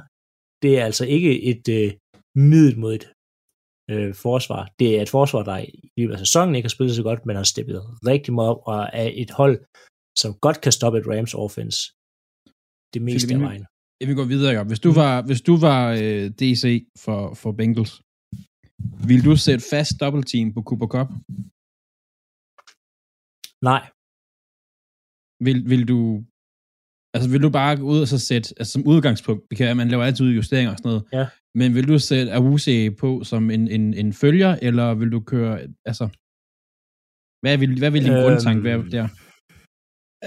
det 0.63 0.73
er 0.79 0.85
altså 0.85 1.05
ikke 1.17 1.33
et 1.51 1.65
øh, 1.79 1.89
middelmodigt 2.53 3.07
øh, 3.93 4.15
forsvar. 4.27 4.63
Det 4.79 4.89
er 4.97 5.03
et 5.03 5.15
forsvar, 5.19 5.43
der 5.51 5.59
i 5.59 5.91
løbet 5.99 6.15
af 6.15 6.19
sæsonen 6.19 6.55
ikke 6.55 6.67
har 6.67 6.77
spillet 6.77 6.97
så 6.97 7.03
godt, 7.09 7.27
men 7.27 7.37
har 7.37 7.49
steppet 7.53 7.79
rigtig 8.11 8.33
meget 8.35 8.51
op 8.53 8.63
og 8.71 8.79
er 9.03 9.11
et 9.23 9.31
hold, 9.41 9.57
som 10.23 10.31
godt 10.45 10.59
kan 10.65 10.73
stoppe 10.73 10.99
et 10.99 11.07
Rams 11.13 11.35
offense. 11.45 11.81
Det 12.95 13.03
meste 13.03 13.35
af 13.35 13.41
vejen. 13.41 13.67
Jeg 14.01 14.07
vil 14.09 14.17
gå 14.21 14.25
videre, 14.33 14.53
Jacob. 14.53 14.67
Hvis 14.73 14.81
du 14.87 14.93
var, 15.03 15.13
hvis 15.29 15.43
du 15.49 15.55
var 15.69 15.81
øh, 16.03 16.25
DC 16.41 16.63
for, 17.05 17.21
for 17.41 17.51
Bengals, 17.59 17.95
vil 19.11 19.21
du 19.29 19.33
sætte 19.47 19.65
fast 19.73 19.93
double 20.01 20.25
team 20.33 20.47
på 20.55 20.61
Cooper 20.69 20.89
Cup? 20.95 21.09
Nej, 23.71 23.83
Vil, 25.47 25.59
vil 25.73 25.83
du 25.93 25.99
altså 27.15 27.29
vil 27.33 27.43
du 27.47 27.51
bare 27.61 27.77
gå 27.77 27.85
ud 27.95 28.01
og 28.05 28.09
så 28.15 28.19
sætte, 28.31 28.49
altså 28.59 28.73
som 28.73 28.87
udgangspunkt, 28.93 29.43
det 29.51 29.57
kan 29.59 29.77
man 29.77 29.89
laver 29.89 30.05
altid 30.05 30.27
justeringer 30.41 30.73
og 30.73 30.79
sådan 30.79 30.89
noget, 30.93 31.05
Ja. 31.19 31.25
men 31.59 31.69
vil 31.77 31.89
du 31.93 31.99
sætte 31.99 32.33
Awuse 32.39 32.91
på 33.03 33.09
som 33.31 33.43
en, 33.57 33.63
en, 33.77 33.85
en 34.03 34.13
følger, 34.23 34.53
eller 34.67 34.87
vil 35.01 35.11
du 35.17 35.21
køre, 35.33 35.53
altså, 35.91 36.05
hvad 37.43 37.55
vil, 37.63 37.79
hvad 37.83 37.91
vil 37.95 38.03
din 38.05 38.13
Øhm, 38.13 38.19
øhm, 38.19 38.25
grundtank 38.27 38.59
være 38.69 38.79
der? 38.97 39.07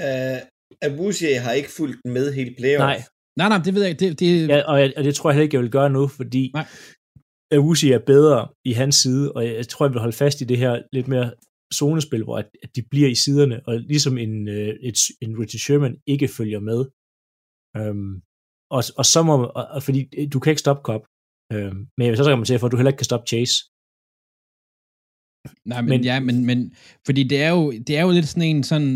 Uh, 0.04 0.40
Abusie 0.88 1.40
har 1.46 1.52
ikke 1.60 1.72
fulgt 1.78 2.00
med 2.16 2.26
hele 2.38 2.52
playoff. 2.60 2.84
nej. 2.92 3.00
Nej, 3.40 3.50
nej, 3.50 3.60
det 3.66 3.74
ved 3.74 3.82
jeg 3.82 3.92
ikke. 3.92 4.00
Det, 4.06 4.20
det, 4.20 4.48
Ja, 4.54 4.60
og, 4.72 4.76
jeg, 4.82 4.94
og 4.98 5.04
det 5.04 5.16
tror 5.16 5.30
jeg 5.30 5.34
heller 5.36 5.44
ikke, 5.48 5.56
jeg 5.58 5.64
vil 5.64 5.72
gøre 5.72 5.90
nu, 5.90 6.08
fordi 6.08 6.44
Nej. 6.54 6.66
Awuzie 7.58 7.94
er 7.94 8.04
bedre 8.14 8.40
i 8.66 8.72
hans 8.82 8.96
side, 8.96 9.26
og 9.36 9.42
jeg, 9.46 9.68
tror, 9.68 9.86
jeg 9.86 9.94
vil 9.94 10.00
holde 10.06 10.18
fast 10.24 10.42
i 10.42 10.46
det 10.52 10.58
her 10.58 10.74
lidt 10.94 11.08
mere 11.08 11.28
zonespil, 11.80 12.24
hvor 12.24 12.38
at, 12.38 12.50
at 12.64 12.70
de 12.76 12.82
bliver 12.92 13.10
i 13.10 13.16
siderne, 13.16 13.58
og 13.68 13.74
ligesom 13.80 14.18
en, 14.18 14.48
øh, 14.48 14.68
et, 14.90 14.98
en 15.22 15.32
Richard 15.42 15.60
Sherman 15.66 15.96
ikke 16.14 16.28
følger 16.38 16.60
med. 16.70 16.80
Øhm, 17.80 18.14
og, 18.76 18.82
og 19.00 19.06
så 19.14 19.20
må 19.28 19.34
og, 19.60 19.66
og, 19.76 19.84
fordi 19.84 20.00
øh, 20.18 20.28
du 20.34 20.40
kan 20.40 20.52
ikke 20.52 20.66
stoppe 20.66 20.82
Cobb, 20.90 21.04
øhm, 21.54 21.80
men 21.96 22.02
jeg 22.04 22.10
vil 22.12 22.18
så 22.18 22.24
argumentere 22.24 22.60
for, 22.60 22.68
at 22.68 22.72
du 22.72 22.78
heller 22.78 22.92
ikke 22.92 23.02
kan 23.04 23.12
stoppe 23.12 23.28
Chase. 23.32 23.56
nej, 25.72 25.82
men, 25.82 25.90
men- 25.90 26.00
men, 26.00 26.02
ja, 26.10 26.16
men, 26.28 26.38
men, 26.50 26.60
fordi 27.08 27.22
det 27.32 27.40
er 27.48 27.50
jo, 27.58 27.64
det 27.88 27.94
er 27.98 28.04
jo 28.06 28.12
lidt 28.18 28.28
sådan 28.32 28.50
en 28.52 28.64
sådan, 28.72 28.92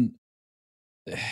øh, 1.10 1.28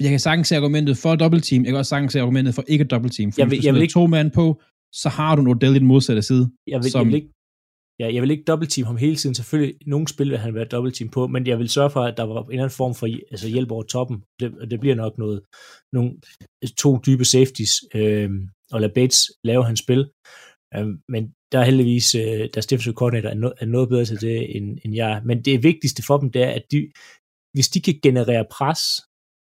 jeg 0.00 0.10
kan 0.10 0.20
sagtens 0.20 0.48
se 0.48 0.56
argumentet 0.56 0.98
for 0.98 1.14
double 1.16 1.40
team, 1.40 1.64
jeg 1.64 1.70
kan 1.72 1.78
også 1.78 1.88
sagtens 1.88 2.12
se 2.12 2.20
argumentet 2.20 2.54
for 2.54 2.64
ikke 2.68 2.84
double 2.84 3.10
team, 3.10 3.32
for 3.32 3.40
Jeg 3.40 3.48
hvis 3.48 3.56
vil- 3.56 3.62
du 3.62 3.66
jeg 3.66 3.74
vil 3.74 3.82
ikke- 3.82 3.92
to 3.92 4.06
mand 4.06 4.30
på, 4.30 4.60
så 4.92 5.08
har 5.08 5.36
du 5.36 5.42
en 5.42 5.48
Odell 5.48 5.76
i 5.76 5.78
den 5.78 5.86
modsatte 5.86 6.22
side. 6.22 6.50
Jeg 6.66 6.82
vil, 6.82 6.90
Som- 6.90 7.00
jeg 7.00 7.06
vil 7.06 7.14
ikke 7.14 7.28
Ja, 7.98 8.14
jeg 8.14 8.22
vil 8.22 8.30
ikke 8.30 8.44
dobbeltteam 8.44 8.86
ham 8.86 8.96
hele 8.96 9.16
tiden. 9.16 9.34
Selvfølgelig, 9.34 9.74
nogle 9.86 10.08
spil 10.08 10.30
vil 10.30 10.38
han 10.38 10.54
være 10.54 10.64
dobbeltteam 10.64 11.08
på, 11.10 11.26
men 11.26 11.46
jeg 11.46 11.58
vil 11.58 11.68
sørge 11.68 11.90
for, 11.90 12.00
at 12.00 12.16
der 12.16 12.22
var 12.22 12.42
en 12.42 12.50
eller 12.50 12.62
anden 12.64 12.76
form 12.76 12.94
for 12.94 13.06
altså 13.30 13.48
hjælp 13.48 13.70
over 13.70 13.82
toppen. 13.82 14.22
Det, 14.40 14.52
det 14.70 14.80
bliver 14.80 14.94
nok 14.94 15.18
noget, 15.18 15.40
nogle, 15.92 16.10
to 16.78 16.98
dybe 17.06 17.24
safeties, 17.24 17.72
øh, 17.94 18.30
og 18.72 18.80
lade 18.80 18.92
Bates 18.94 19.18
lave 19.44 19.64
hans 19.64 19.80
spil. 19.80 20.08
Øh, 20.76 20.86
men 21.08 21.22
der 21.52 21.58
er 21.58 21.64
heldigvis, 21.64 22.14
øh, 22.14 22.48
deres 22.54 22.66
defensive 22.66 22.94
coordinator 22.94 23.28
er, 23.28 23.34
no, 23.34 23.50
er 23.60 23.66
noget 23.66 23.88
bedre 23.88 24.04
til 24.04 24.20
det, 24.20 24.56
end, 24.56 24.78
end 24.84 24.94
jeg 24.94 25.12
er. 25.12 25.22
Men 25.24 25.42
det 25.44 25.62
vigtigste 25.62 26.02
for 26.06 26.18
dem, 26.18 26.30
det 26.30 26.42
er, 26.42 26.50
at 26.50 26.62
de, 26.70 26.90
hvis 27.54 27.68
de 27.68 27.80
kan 27.80 27.94
generere 28.02 28.44
pres 28.50 28.80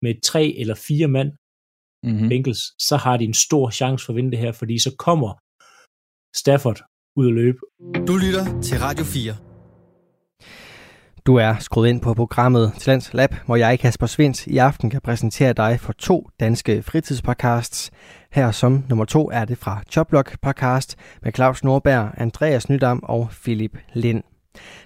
med 0.02 0.14
tre 0.22 0.54
eller 0.58 0.74
fire 0.74 1.08
mand, 1.08 1.32
Mm-hmm. 2.04 2.28
Bengals, 2.28 2.62
så 2.88 2.96
har 2.96 3.16
de 3.16 3.24
en 3.24 3.34
stor 3.34 3.70
chance 3.70 4.04
for 4.04 4.12
at 4.12 4.16
vinde 4.16 4.30
det 4.30 4.38
her, 4.38 4.52
fordi 4.52 4.78
så 4.78 4.94
kommer 4.98 5.32
Stafford 6.36 6.80
ud 7.16 7.26
at 7.26 7.32
løbe, 7.32 7.58
Du 8.06 8.16
lytter 8.16 8.60
til 8.62 8.78
Radio 8.78 9.04
4. 9.04 9.36
Du 11.26 11.36
er 11.36 11.58
skruet 11.58 11.88
ind 11.88 12.00
på 12.00 12.14
programmet 12.14 12.72
Talents 12.78 13.14
Lab, 13.14 13.34
hvor 13.46 13.56
jeg, 13.56 13.78
Kasper 13.78 14.06
Svindt, 14.06 14.46
i 14.46 14.58
aften 14.58 14.90
kan 14.90 15.00
præsentere 15.00 15.52
dig 15.52 15.80
for 15.80 15.92
to 15.92 16.28
danske 16.40 16.82
fritidspodcasts. 16.82 17.90
Her 18.32 18.50
som 18.50 18.84
nummer 18.88 19.04
to 19.04 19.30
er 19.30 19.44
det 19.44 19.58
fra 19.58 19.82
Choplock 19.90 20.40
podcast 20.42 20.96
med 21.22 21.32
Claus 21.32 21.64
Nordberg, 21.64 22.10
Andreas 22.16 22.68
Nydam 22.68 23.00
og 23.02 23.28
Philip 23.42 23.78
Lind. 23.94 24.31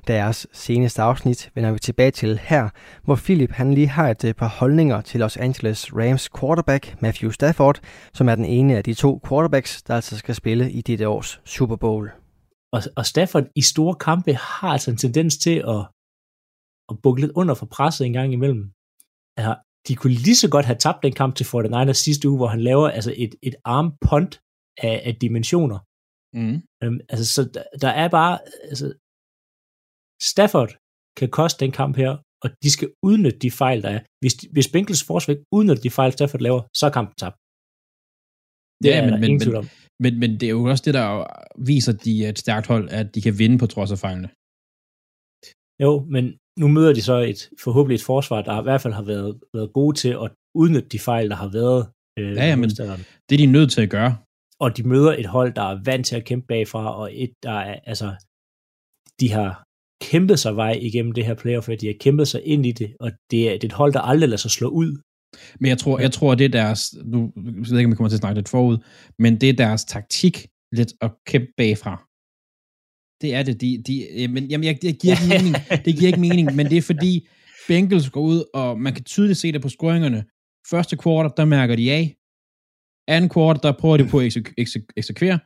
Deres 0.07 0.46
seneste 0.52 1.02
afsnit 1.02 1.50
vender 1.55 1.72
vi 1.72 1.79
tilbage 1.79 2.11
til 2.11 2.38
her, 2.38 2.68
hvor 3.05 3.16
Philip 3.16 3.50
han 3.50 3.74
lige 3.74 3.87
har 3.87 4.09
et 4.11 4.24
øh, 4.24 4.35
par 4.35 4.48
holdninger 4.48 5.00
til 5.00 5.20
Los 5.20 5.37
Angeles 5.37 5.94
Rams 5.94 6.29
quarterback 6.40 7.02
Matthew 7.02 7.31
Stafford, 7.31 7.81
som 8.14 8.29
er 8.29 8.35
den 8.35 8.44
ene 8.44 8.76
af 8.76 8.85
de 8.85 8.94
to 8.94 9.20
quarterbacks, 9.29 9.83
der 9.83 9.94
altså 9.94 10.18
skal 10.18 10.35
spille 10.35 10.72
i 10.72 10.81
dette 10.81 11.09
års 11.09 11.40
Super 11.44 11.76
Bowl. 11.76 12.11
og, 12.72 12.83
og 12.96 13.07
Stafford 13.07 13.46
i 13.57 13.62
store 13.62 13.94
kampe 13.94 14.33
har 14.35 14.68
altså 14.68 14.90
en 14.90 14.96
tendens 14.96 15.38
til 15.38 15.57
at, 15.74 15.83
at 16.90 16.96
bukke 17.02 17.20
lidt 17.20 17.33
under 17.35 17.55
for 17.55 17.66
presset 17.66 18.07
en 18.07 18.12
gang 18.12 18.33
imellem. 18.33 18.64
Altså, 19.38 19.55
de 19.88 19.96
kunne 19.96 20.12
lige 20.26 20.37
så 20.37 20.48
godt 20.50 20.66
have 20.66 20.79
tabt 20.79 21.02
den 21.02 21.12
kamp 21.12 21.35
til 21.35 21.44
49ers 21.44 21.92
sidste 22.07 22.29
uge, 22.29 22.37
hvor 22.37 22.46
han 22.46 22.61
laver 22.61 22.88
altså 22.88 23.14
et, 23.16 23.35
et 23.42 23.57
arm 23.64 23.88
punt 24.09 24.40
af, 24.83 25.02
af 25.09 25.14
dimensioner. 25.16 25.79
Mm. 26.38 26.57
Øhm, 26.83 27.00
altså, 27.09 27.26
så 27.35 27.40
der, 27.55 27.62
der 27.81 27.88
er 27.88 28.09
bare, 28.09 28.38
altså, 28.70 28.87
Stafford 30.22 30.70
kan 31.18 31.29
koste 31.31 31.64
den 31.64 31.72
kamp 31.72 31.96
her, 31.96 32.12
og 32.42 32.48
de 32.62 32.70
skal 32.70 32.88
udnytte 33.02 33.38
de 33.38 33.50
fejl, 33.50 33.83
der 33.83 33.90
er. 33.96 34.00
Hvis, 34.22 34.35
de, 34.35 34.48
hvis 34.52 34.68
Bengals 34.72 35.05
forsvar 35.05 35.33
ikke 35.33 35.44
udnytter 35.52 35.83
de 35.83 35.90
fejl, 35.90 36.12
Stafford 36.12 36.40
laver, 36.40 36.62
så 36.79 36.87
er 36.87 36.90
kampen 36.90 37.14
tabt. 37.22 37.37
Det 38.83 38.88
Ja, 38.90 38.98
er 39.00 39.05
men, 39.11 39.20
men, 39.20 39.33
men. 39.55 39.70
Men, 40.05 40.12
men 40.20 40.31
det 40.40 40.46
er 40.46 40.50
jo 40.50 40.64
også 40.64 40.83
det, 40.87 40.94
der 40.94 41.07
viser, 41.70 41.92
at 41.92 42.05
de 42.05 42.24
er 42.24 42.29
et 42.29 42.38
stærkt 42.38 42.66
hold, 42.66 42.88
at 42.90 43.14
de 43.14 43.20
kan 43.22 43.38
vinde 43.38 43.59
på 43.59 43.66
trods 43.66 43.92
af 43.92 43.98
fejlene. 43.98 44.29
Jo, 45.85 45.92
men 46.14 46.24
nu 46.61 46.68
møder 46.68 46.92
de 46.94 47.02
så 47.02 47.16
et 47.33 47.40
forhåbentlig 47.64 47.94
et 47.94 48.02
forsvar, 48.12 48.42
der 48.42 48.61
i 48.61 48.62
hvert 48.62 48.81
fald 48.81 48.94
har 48.94 49.02
været, 49.02 49.40
været 49.55 49.72
gode 49.72 49.96
til 49.96 50.09
at 50.09 50.29
udnytte 50.55 50.88
de 50.88 50.98
fejl, 50.98 51.31
der 51.31 51.37
har 51.37 51.50
været. 51.61 51.81
Øh, 52.18 52.33
Ja, 52.37 52.44
ja, 52.50 52.57
men-. 52.57 52.70
Det 53.26 53.35
er 53.35 53.40
de 53.44 53.46
nødt 53.46 53.70
til 53.72 53.83
at 53.87 53.90
gøre. 53.90 54.12
Og 54.61 54.76
de 54.76 54.83
møder 54.92 55.12
et 55.22 55.26
hold, 55.26 55.55
der 55.55 55.62
er 55.62 55.83
vant 55.85 56.07
til 56.07 56.16
at 56.16 56.24
kæmpe 56.24 56.46
bagfra, 56.46 56.96
og 57.00 57.07
et, 57.22 57.33
der 57.42 57.52
er, 57.52 57.81
altså, 57.92 58.09
de 59.20 59.33
har 59.33 59.65
kæmpet 60.00 60.38
sig 60.38 60.56
vej 60.56 60.78
igennem 60.82 61.12
det 61.12 61.26
her 61.26 61.35
playoff, 61.35 61.68
de 61.80 61.87
har 61.87 61.94
kæmpet 62.00 62.28
sig 62.28 62.40
ind 62.44 62.66
i 62.66 62.72
det, 62.72 62.96
og 63.00 63.12
det 63.30 63.48
er, 63.48 63.52
det 63.52 63.64
er 63.64 63.68
et 63.68 63.72
hold, 63.72 63.92
der 63.92 64.00
aldrig 64.00 64.28
lader 64.28 64.37
sig 64.37 64.50
slå 64.50 64.68
ud. 64.68 65.02
Men 65.61 65.68
jeg 65.68 65.78
tror, 65.78 65.98
jeg 65.98 66.12
tror, 66.12 66.35
det 66.35 66.44
er 66.44 66.48
deres, 66.48 66.94
nu 67.04 67.32
jeg 67.37 67.70
ved 67.70 67.78
ikke, 67.78 67.87
om 67.87 67.90
vi 67.90 67.96
kommer 67.96 68.09
til 68.09 68.16
at 68.16 68.20
snakke 68.20 68.38
lidt 68.38 68.48
forud, 68.48 68.78
men 69.18 69.40
det 69.40 69.48
er 69.48 69.52
deres 69.52 69.85
taktik 69.85 70.46
lidt 70.72 70.92
at 71.00 71.11
kæmpe 71.26 71.52
bagfra. 71.56 71.94
Det 73.22 73.35
er 73.35 73.42
det. 73.42 73.61
De, 73.61 73.82
de, 73.87 74.28
men 74.28 74.44
jamen, 74.44 74.64
jeg, 74.64 74.78
jeg 74.82 74.94
giver 74.94 75.14
ikke 75.14 75.28
mening. 75.35 75.54
Det 75.85 75.92
giver 75.96 76.06
ikke 76.06 76.20
mening, 76.20 76.56
men 76.56 76.66
det 76.66 76.78
er 76.78 76.82
fordi 76.82 77.28
Bengals 77.68 78.11
går 78.11 78.20
ud, 78.20 78.44
og 78.54 78.80
man 78.80 78.94
kan 78.94 79.04
tydeligt 79.04 79.38
se 79.38 79.52
det 79.52 79.62
på 79.62 79.68
scoringerne. 79.68 80.24
Første 80.70 80.96
kvartal, 80.96 81.32
der 81.37 81.44
mærker 81.44 81.76
de 81.76 81.92
af. 81.92 82.16
Anden 83.09 83.30
kvartal, 83.30 83.62
der 83.62 83.78
prøver 83.80 83.96
de 83.96 84.09
på 84.09 84.18
at 84.20 84.37
ekse- 84.61 84.87
eksekvere. 84.96 85.38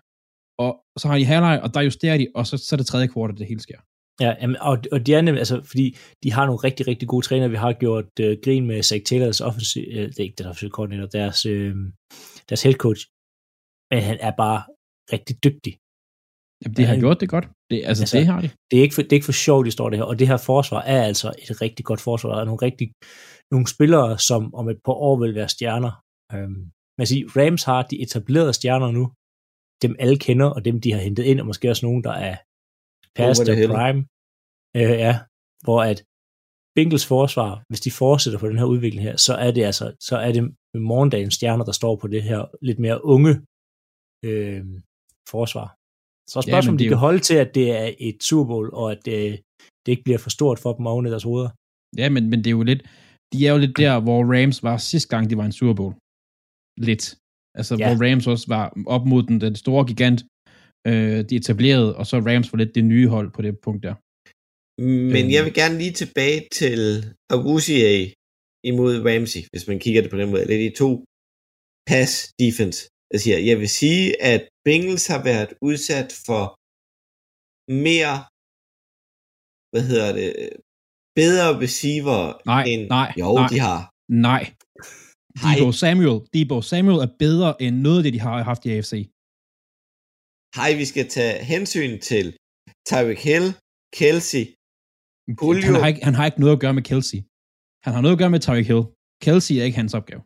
Og 0.58 0.72
så 0.98 1.08
har 1.08 1.18
de 1.18 1.24
halvleg, 1.24 1.60
og 1.62 1.74
der 1.74 1.80
justerer 1.80 2.18
de, 2.18 2.26
og 2.34 2.46
så, 2.46 2.56
så 2.56 2.74
er 2.74 2.76
det 2.76 2.86
tredje 2.86 3.06
kvartal, 3.06 3.38
det 3.38 3.46
hele 3.46 3.60
sker. 3.60 3.80
Ja, 4.20 4.35
jamen, 4.40 4.56
og, 4.61 4.78
og 4.92 5.06
de 5.06 5.14
er 5.14 5.20
nemlig, 5.20 5.40
altså, 5.40 5.62
fordi 5.70 5.96
de 6.22 6.33
har 6.33 6.44
nogle 6.46 6.59
rigtig, 6.66 6.87
rigtig 6.88 7.09
gode 7.09 7.26
trænere. 7.26 7.50
Vi 7.50 7.56
har 7.56 7.72
gjort 7.72 8.11
øh, 8.20 8.38
grin 8.44 8.66
med 8.66 8.83
Zach 8.83 9.04
Taylors 9.04 9.40
offensiv, 9.40 9.85
øh, 9.96 10.09
det 10.09 10.18
er 10.18 10.22
ikke 10.28 10.38
den 10.38 10.46
offensive 10.46 10.70
koordinator, 10.70 11.06
deres, 11.06 11.46
øh, 11.46 11.74
deres 12.48 12.62
head 12.62 12.74
coach. 12.85 13.02
Men 13.90 14.00
han 14.09 14.16
er 14.20 14.33
bare 14.44 14.61
rigtig 15.14 15.37
dygtig. 15.46 15.72
Jamen, 16.62 16.76
de 16.76 16.83
har 16.83 16.92
han- 16.94 17.00
gjort 17.04 17.20
det 17.20 17.28
godt. 17.28 17.46
Det, 17.70 17.76
Altså, 17.88 18.02
altså, 18.02 18.18
det 18.18 18.26
har 18.26 18.40
de. 18.40 18.48
Det 18.70 18.78
er, 18.78 18.83
ikke 18.83 18.94
for, 18.94 19.02
det 19.02 19.12
er 19.12 19.18
ikke 19.20 19.30
for 19.33 19.38
sjovt, 19.46 19.66
de 19.66 19.70
står 19.70 19.88
det 19.90 19.98
her. 19.98 20.04
Og 20.04 20.18
det 20.18 20.28
her 20.28 20.37
forsvar 20.37 20.80
er 20.94 21.02
altså 21.11 21.28
et 21.42 21.62
rigtig 21.62 21.85
godt 21.85 22.00
forsvar. 22.00 22.30
Der 22.33 22.40
er 22.40 22.44
nogle, 22.44 22.62
rigtig, 22.68 22.87
nogle 23.52 23.66
spillere, 23.74 24.18
som 24.18 24.54
om 24.54 24.68
et 24.68 24.80
par 24.87 24.92
år 24.92 25.16
vil 25.22 25.35
være 25.35 25.48
stjerner. 25.48 25.92
Øhm, 26.35 26.61
man 26.98 27.06
siger, 27.06 27.24
Rams 27.37 27.64
har 27.64 27.83
de 27.90 28.02
etablerede 28.02 28.52
stjerner 28.52 28.90
nu. 28.98 29.04
Dem 29.85 29.96
alle 29.98 30.18
kender, 30.26 30.46
og 30.56 30.64
dem 30.64 30.80
de 30.80 30.92
har 30.92 31.00
hentet 31.00 31.24
ind, 31.24 31.40
og 31.40 31.46
måske 31.46 31.70
også 31.70 31.87
nogen, 31.87 32.04
der 32.04 32.12
er 32.28 32.37
past 33.18 33.48
hill. 33.60 33.68
prime. 33.76 34.00
Øh, 34.78 34.92
ja, 35.06 35.14
hvor 35.64 35.80
at 35.90 35.98
Bengals 36.76 37.06
forsvar, 37.14 37.52
hvis 37.70 37.80
de 37.86 37.90
fortsætter 38.02 38.38
på 38.38 38.48
den 38.50 38.58
her 38.58 38.64
udvikling 38.74 39.02
her, 39.08 39.16
så 39.26 39.32
er 39.46 39.50
det 39.56 39.62
altså, 39.70 39.86
så 40.08 40.16
er 40.26 40.32
det 40.36 40.42
morgendagens 40.92 41.34
stjerner, 41.34 41.64
der 41.64 41.72
står 41.80 41.94
på 41.96 42.06
det 42.14 42.22
her 42.22 42.40
lidt 42.68 42.78
mere 42.78 43.04
unge 43.14 43.32
øh, 44.28 44.62
forsvar. 45.34 45.66
Så 46.30 46.34
er 46.38 46.42
Ja, 46.46 46.50
spørgsmålet, 46.50 46.64
men 46.66 46.74
om 46.74 46.78
de 46.78 46.84
er 46.84 46.88
kan 46.88 46.98
jo- 46.98 47.06
holde 47.06 47.22
til, 47.28 47.36
at 47.44 47.50
det 47.58 47.66
er 47.82 47.86
et 48.08 48.18
Super 48.28 48.46
Bowl, 48.52 48.68
og 48.80 48.86
at 48.94 49.00
det, 49.08 49.16
det 49.82 49.88
ikke 49.92 50.04
bliver 50.06 50.18
for 50.24 50.30
stort 50.38 50.58
for 50.58 50.72
dem 50.78 50.86
oven 50.92 51.06
i 51.06 51.10
deres 51.14 51.22
hoveder. 51.30 51.50
Ja, 52.00 52.06
men, 52.14 52.22
men 52.30 52.38
det 52.38 52.46
er 52.46 52.56
jo 52.60 52.62
lidt, 52.72 52.82
de 53.32 53.38
er 53.46 53.52
jo 53.54 53.58
lidt 53.64 53.76
der, 53.84 54.00
hvor 54.06 54.20
Rams 54.34 54.58
var 54.68 54.76
sidste 54.76 55.08
gang, 55.12 55.30
de 55.30 55.36
var 55.40 55.44
en 55.50 55.52
Super 55.60 55.74
Bowl. 55.80 55.94
Lidt. 56.88 57.04
Altså, 57.58 57.72
Ja. 57.74 57.78
ja. 57.80 57.86
hvor 57.88 57.96
Rams 58.04 58.26
også 58.34 58.46
var 58.56 58.64
op 58.96 59.04
mod 59.12 59.22
den, 59.28 59.36
den 59.46 59.54
store 59.64 59.82
gigant, 59.90 60.20
øh, 60.88 61.18
de 61.28 61.36
etablerede, 61.36 61.96
og 61.96 62.04
så 62.06 62.16
Rams 62.28 62.52
var 62.52 62.58
lidt 62.58 62.74
det 62.74 62.84
nye 62.84 63.08
hold 63.14 63.28
på 63.36 63.42
det 63.42 63.54
punkt 63.64 63.82
der. 63.86 63.94
Men 65.14 65.24
Øhm. 65.24 65.30
jeg 65.36 65.42
vil 65.44 65.54
gerne 65.60 65.78
lige 65.82 65.92
tilbage 66.02 66.40
til 66.60 66.80
Agusie 67.36 68.14
imod 68.70 68.94
Ramsey, 69.08 69.42
hvis 69.52 69.64
man 69.70 69.78
kigger 69.84 70.00
det 70.02 70.10
på 70.10 70.18
den 70.20 70.30
måde. 70.30 70.42
Eller 70.42 70.56
de 70.68 70.76
to 70.82 70.90
pass 71.90 72.12
defense. 72.44 72.78
Jeg 73.12 73.20
siger, 73.20 73.38
jeg 73.50 73.56
vil 73.62 73.68
sige, 73.80 74.22
at 74.32 74.42
Bengals 74.66 75.06
har 75.12 75.22
været 75.30 75.50
udsat 75.68 76.08
for 76.26 76.42
mere, 77.86 78.14
hvad 79.72 79.84
hedder 79.90 80.10
det, 80.18 80.28
bedre 81.20 81.48
receiver 81.64 82.20
Nej, 82.52 82.64
end... 82.72 82.82
nej, 82.98 83.08
jo, 83.20 83.28
nej. 83.34 83.48
de 83.52 83.58
har. 83.68 83.80
Nej. 84.28 84.42
Debo 85.44 85.72
Samuel, 85.82 86.16
Debo 86.34 86.56
Samuel 86.72 86.98
er 87.06 87.10
bedre 87.24 87.50
end 87.62 87.74
noget 87.86 87.98
af 87.98 88.04
det, 88.04 88.12
de 88.16 88.20
har 88.26 88.42
haft 88.50 88.62
i 88.66 88.70
AFC. 88.76 88.92
Hej, 90.58 90.70
vi 90.80 90.84
skal 90.92 91.06
tage 91.16 91.34
hensyn 91.52 91.92
til 92.10 92.26
Tyreek 92.88 93.20
Hill, 93.28 93.46
Kelsey, 93.98 94.44
Julio. 95.42 95.66
Han 95.68 95.74
har, 95.82 95.88
ikke, 95.92 96.02
han 96.08 96.14
har 96.18 96.24
ikke 96.28 96.40
noget 96.42 96.54
at 96.56 96.62
gøre 96.64 96.74
med 96.78 96.84
Kelsey. 96.90 97.18
Han 97.84 97.92
har 97.94 98.00
noget 98.04 98.14
at 98.16 98.20
gøre 98.22 98.34
med 98.36 98.40
Tyreek 98.46 98.66
Hill. 98.72 98.84
Kelsey 99.24 99.54
er 99.60 99.64
ikke 99.68 99.80
hans 99.82 99.94
opgave. 100.00 100.22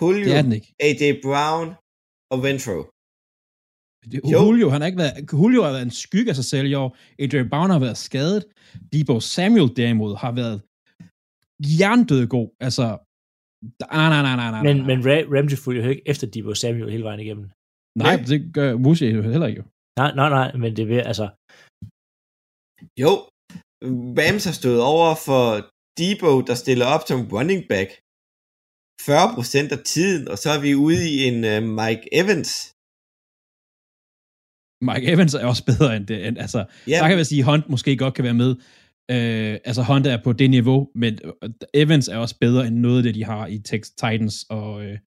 Julio, 0.00 0.24
Det 0.28 0.34
er 0.38 0.42
den 0.46 0.52
ikke. 0.58 0.68
AJ 0.86 1.02
Brown 1.26 1.68
og 2.32 2.38
Renfro. 2.46 2.78
Det- 4.10 4.20
Jo. 4.32 4.38
Julio, 4.44 4.66
han 4.72 4.80
har 4.80 4.86
ikke 4.90 5.02
været, 5.04 5.14
Julio 5.32 5.60
har 5.66 5.72
været 5.76 5.86
en 5.90 5.96
skygge 6.04 6.28
af 6.32 6.36
sig 6.40 6.48
selv 6.52 6.66
i 6.72 6.74
år. 6.82 6.88
Adrian 7.22 7.48
Brown 7.52 7.70
har 7.74 7.78
været 7.86 7.98
skadet. 8.08 8.42
Debo 8.92 9.14
Samuel 9.34 9.68
derimod 9.80 10.12
har 10.22 10.32
været 10.40 10.56
jerndød 11.80 12.22
god. 12.36 12.48
Altså, 12.66 12.84
nej, 13.96 14.08
nej, 14.14 14.22
nej, 14.28 14.36
nej, 14.42 14.50
nej. 14.54 14.62
Men, 14.66 14.76
nej. 14.76 14.86
men 14.90 14.98
Ra- 15.06 15.28
Ramsey 15.34 15.58
fulgte 15.64 15.82
jo 15.84 15.88
ikke 15.94 16.02
efter 16.12 16.26
Debo 16.34 16.54
Samuel 16.54 16.90
hele 16.94 17.04
vejen 17.08 17.20
igennem. 17.26 17.46
Nej, 18.04 18.16
det 18.30 18.38
gør 18.56 18.76
Musi 18.84 19.06
jo 19.06 19.22
heller 19.22 19.46
ikke. 19.46 19.60
jo. 19.60 19.66
Nej, 20.00 20.10
nej, 20.20 20.28
nej, 20.38 20.48
men 20.62 20.70
det 20.78 20.84
vil, 20.90 21.00
altså, 21.12 21.26
Jo, 23.02 23.12
Rams 24.18 24.44
har 24.48 24.56
stået 24.60 24.82
over 24.94 25.10
for 25.26 25.44
Debo, 25.98 26.32
der 26.48 26.56
stiller 26.64 26.86
op 26.94 27.02
som 27.08 27.20
running 27.36 27.62
back 27.72 27.90
40% 29.06 29.74
af 29.76 29.80
tiden, 29.94 30.22
og 30.32 30.36
så 30.42 30.48
er 30.56 30.60
vi 30.66 30.70
ude 30.86 31.02
i 31.14 31.16
en 31.30 31.38
uh, 31.52 31.58
Mike 31.80 32.04
Evans. 32.20 32.50
Mike 34.88 35.06
Evans 35.12 35.34
er 35.34 35.46
også 35.52 35.64
bedre 35.72 35.96
end 35.96 36.06
det. 36.10 36.18
End, 36.26 36.38
altså, 36.44 36.60
Ja, 36.92 36.98
der 37.00 37.08
kan 37.08 37.18
man 37.20 37.30
sige, 37.30 37.42
at 37.42 37.48
Hunt 37.48 37.68
måske 37.74 37.96
godt 37.96 38.14
kan 38.14 38.24
være 38.28 38.40
med. 38.44 38.50
Øh, 39.14 39.54
altså, 39.68 39.82
Hunt 39.90 40.06
er 40.06 40.18
på 40.26 40.32
det 40.40 40.50
niveau, 40.50 40.78
men 41.02 41.12
øh, 41.24 41.50
Evans 41.82 42.08
er 42.08 42.18
også 42.24 42.36
bedre 42.40 42.66
end 42.66 42.76
noget 42.86 42.98
af 42.98 43.02
det, 43.02 43.14
de 43.14 43.24
har 43.24 43.46
i 43.46 43.58
Tex 43.58 43.82
Titans 44.00 44.36
og, 44.50 44.84
øh, 44.84 44.98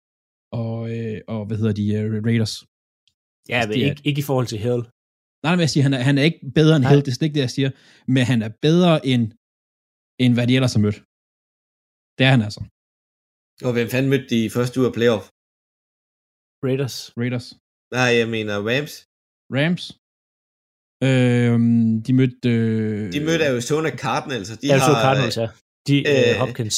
og, 0.62 0.78
øh, 0.96 1.22
og 1.28 1.46
hvad 1.46 1.58
hedder 1.58 1.74
de, 1.74 1.86
øh, 1.94 2.24
Raiders. 2.26 2.56
Ja, 3.50 3.56
Altså, 3.56 3.68
men 3.70 3.74
det 3.76 3.86
er- 3.86 3.90
ikke, 3.92 4.02
ikke 4.10 4.20
i 4.24 4.28
forhold 4.30 4.48
til 4.54 4.60
Hill. 4.66 4.82
Nej, 5.46 5.54
men 5.56 5.62
jeg 5.66 5.70
siger, 5.74 5.84
han 5.88 5.94
er, 5.98 6.02
han 6.10 6.18
er 6.18 6.24
ikke 6.30 6.42
bedre 6.60 6.76
end 6.76 6.84
Nej. 6.84 6.92
Hill, 6.92 7.02
det 7.06 7.12
er 7.12 7.16
slet 7.16 7.28
ikke 7.28 7.38
det, 7.40 7.46
jeg 7.48 7.56
siger, 7.58 7.70
men 8.16 8.24
han 8.32 8.40
er 8.48 8.52
bedre 8.68 8.94
end, 9.12 9.24
end 10.24 10.32
hvad 10.38 10.46
de 10.48 10.56
ellers 10.58 10.74
har 10.78 10.84
mødt. 10.88 11.00
Det 12.18 12.24
er 12.28 12.32
han 12.36 12.42
altså. 12.48 12.62
og 13.68 13.72
hvem 13.76 13.88
fanden 13.94 14.10
mødte 14.14 14.28
de 14.34 14.40
i 14.48 14.50
første 14.58 14.76
uge 14.80 14.88
af 14.92 14.94
playoff? 14.98 15.26
Raiders. 16.68 16.96
Raiders. 17.22 17.48
Nej, 17.98 18.10
jeg 18.20 18.28
mener 18.36 18.54
Rams. 18.70 18.94
Rams. 19.58 19.84
Øhm, 21.08 22.04
de 22.06 22.12
mødte... 22.20 22.50
Øh, 22.50 23.14
De 23.16 23.20
mødte 23.28 23.44
Arizona 23.52 23.90
Cardinals, 24.04 24.48
de 24.62 24.68
Ja, 24.72 24.78
har... 24.78 24.88
så 24.90 24.94
Cardinals, 25.06 25.38
ja. 25.44 25.48
De, 25.88 25.96
øh, 26.12 26.20
øh, 26.30 26.34
Hopkins. 26.44 26.78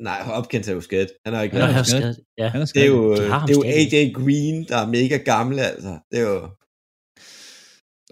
Nej, 0.00 0.22
Hopkins 0.22 0.68
er 0.68 0.72
jo 0.72 0.80
skadet. 0.80 1.10
Han 1.24 1.34
har 1.34 1.42
ikke 1.42 1.56
Han 1.56 1.74
er 1.74 1.82
skadet. 1.82 2.20
Ja. 2.38 2.48
Han 2.48 2.60
er 2.60 2.66
Det 2.66 2.82
er 2.82 2.86
jo, 2.86 3.16
skadet. 3.16 3.32
De 3.32 3.46
det 3.46 3.52
er 3.52 3.56
jo. 3.56 3.62
AJ 3.62 4.12
Green, 4.18 4.56
der 4.68 4.76
er 4.84 4.86
mega 4.86 5.16
gammel, 5.16 5.58
altså. 5.58 5.98
Det 6.10 6.18
er 6.18 6.26
jo... 6.32 6.36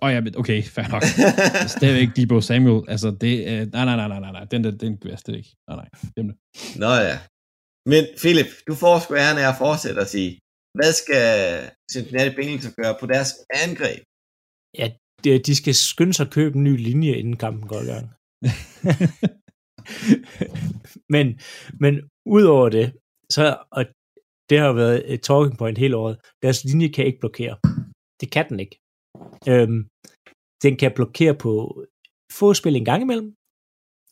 Åh 0.02 0.08
oh, 0.08 0.12
ja, 0.14 0.20
men 0.20 0.36
okay, 0.36 0.62
fair 0.62 0.88
nok. 0.94 1.02
Stadigvæk 1.76 2.08
Debo 2.16 2.40
Samuel. 2.40 2.90
Altså, 2.90 3.10
det 3.10 3.48
er... 3.48 3.58
Nej, 3.76 3.84
nej, 3.84 3.96
nej, 3.96 4.08
nej, 4.08 4.20
nej, 4.20 4.32
nej. 4.32 4.44
Den 4.44 4.64
der, 4.64 4.70
den 4.70 4.98
jeg 5.04 5.18
slet 5.18 5.36
ikke. 5.36 5.56
Nej, 5.68 5.76
nej. 5.76 5.88
Glem 6.14 6.26
det. 6.28 6.36
Nå 6.82 6.90
ja. 7.10 7.18
Men 7.92 8.02
Philip, 8.20 8.50
du 8.68 8.74
får 8.74 8.98
sgu 8.98 9.14
æren 9.14 9.38
af 9.38 9.48
at 9.48 9.58
fortsætte 9.58 10.00
at 10.00 10.08
sige, 10.08 10.30
hvad 10.78 10.92
skal 10.92 11.24
Cincinnati 11.92 12.36
Bengals 12.36 12.74
gøre 12.82 12.94
på 13.00 13.06
deres 13.06 13.30
angreb? 13.64 14.00
De, 15.24 15.38
de 15.48 15.54
skal 15.56 15.74
skynde 15.74 16.14
sig 16.14 16.26
at 16.26 16.32
købe 16.32 16.56
en 16.56 16.64
ny 16.64 16.76
linje, 16.88 17.12
inden 17.12 17.36
kampen 17.36 17.68
går 17.68 17.80
i 17.80 17.86
gang. 17.92 18.06
men, 21.14 21.26
men 21.80 21.94
udover 22.26 22.68
det, 22.68 22.86
så, 23.30 23.44
og 23.70 23.84
det 24.50 24.58
har 24.58 24.72
været 24.72 25.12
et 25.14 25.22
talking 25.22 25.58
point 25.58 25.78
hele 25.78 25.96
året, 25.96 26.16
deres 26.42 26.64
linje 26.64 26.88
kan 26.88 27.06
ikke 27.06 27.20
blokere. 27.20 27.56
Det 28.20 28.28
kan 28.32 28.48
den 28.48 28.60
ikke. 28.60 28.76
Øhm, 29.52 29.80
den 30.62 30.76
kan 30.76 30.92
blokere 30.94 31.34
på 31.44 31.52
få 32.38 32.54
spil 32.54 32.76
en 32.76 32.84
gang 32.84 33.02
imellem. 33.02 33.30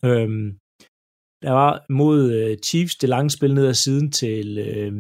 Øhm, 0.09 0.49
der 1.45 1.53
var 1.61 1.73
mod 2.01 2.19
øh, 2.39 2.59
Chiefs 2.67 2.97
det 2.97 3.09
lange 3.09 3.31
spil 3.31 3.55
ned 3.55 3.67
ad 3.67 3.75
siden 3.75 4.12
til, 4.12 4.49
øh, 4.59 4.93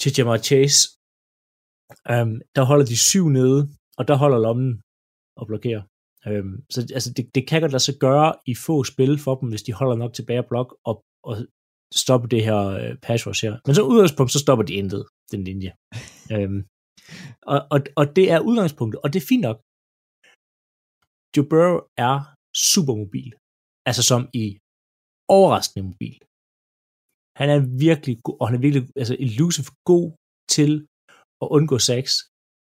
til 0.00 0.10
Jamar 0.16 0.38
Chase. 0.48 0.80
Øhm, 2.12 2.36
der 2.56 2.62
holder 2.70 2.86
de 2.92 2.98
syv 3.10 3.28
nede, 3.38 3.60
og 3.98 4.08
der 4.08 4.16
holder 4.22 4.38
lommen 4.38 4.70
og 5.40 5.46
blokerer. 5.46 5.82
Øhm, 6.28 6.54
så 6.70 6.80
altså, 6.96 7.10
det, 7.16 7.24
det 7.34 7.42
kan 7.48 7.60
godt 7.60 7.72
lade 7.72 7.86
sig 7.88 7.96
gøre 8.06 8.28
i 8.46 8.54
få 8.66 8.84
spil 8.92 9.18
for 9.24 9.34
dem, 9.40 9.48
hvis 9.48 9.62
de 9.66 9.72
holder 9.72 9.96
nok 9.96 10.12
tilbage 10.14 10.48
blok 10.50 10.68
og, 10.88 10.94
og 11.28 11.34
stoppe 12.02 12.26
det 12.34 12.42
her 12.48 12.60
øh, 12.80 12.92
pass 13.06 13.26
rush 13.26 13.44
her. 13.46 13.54
Men 13.66 13.74
så 13.74 13.82
udgangspunkt, 13.92 14.32
så 14.32 14.38
stopper 14.44 14.64
de 14.64 14.74
intet, 14.80 15.02
den 15.32 15.44
linje. 15.48 15.70
øhm, 16.34 16.60
og, 17.52 17.58
og, 17.74 17.80
og 18.00 18.04
det 18.16 18.26
er 18.34 18.46
udgangspunktet, 18.48 18.98
og 19.04 19.08
det 19.12 19.18
er 19.20 19.28
fint 19.32 19.44
nok. 19.48 19.58
Joe 21.34 21.48
Burrow 21.50 21.78
er 22.08 22.16
super 22.72 22.94
mobil. 23.02 23.30
Altså 23.88 24.02
som 24.10 24.22
i 24.42 24.46
overraskende 25.36 25.84
mobil. 25.90 26.16
Han 27.40 27.48
er 27.54 27.60
virkelig 27.88 28.14
god, 28.26 28.36
og 28.40 28.44
han 28.48 28.56
er 28.56 28.62
virkelig 28.66 28.84
altså 29.02 29.16
elusive 29.26 29.68
god 29.90 30.06
til 30.56 30.70
at 31.42 31.48
undgå 31.56 31.76
sacks. 31.88 32.14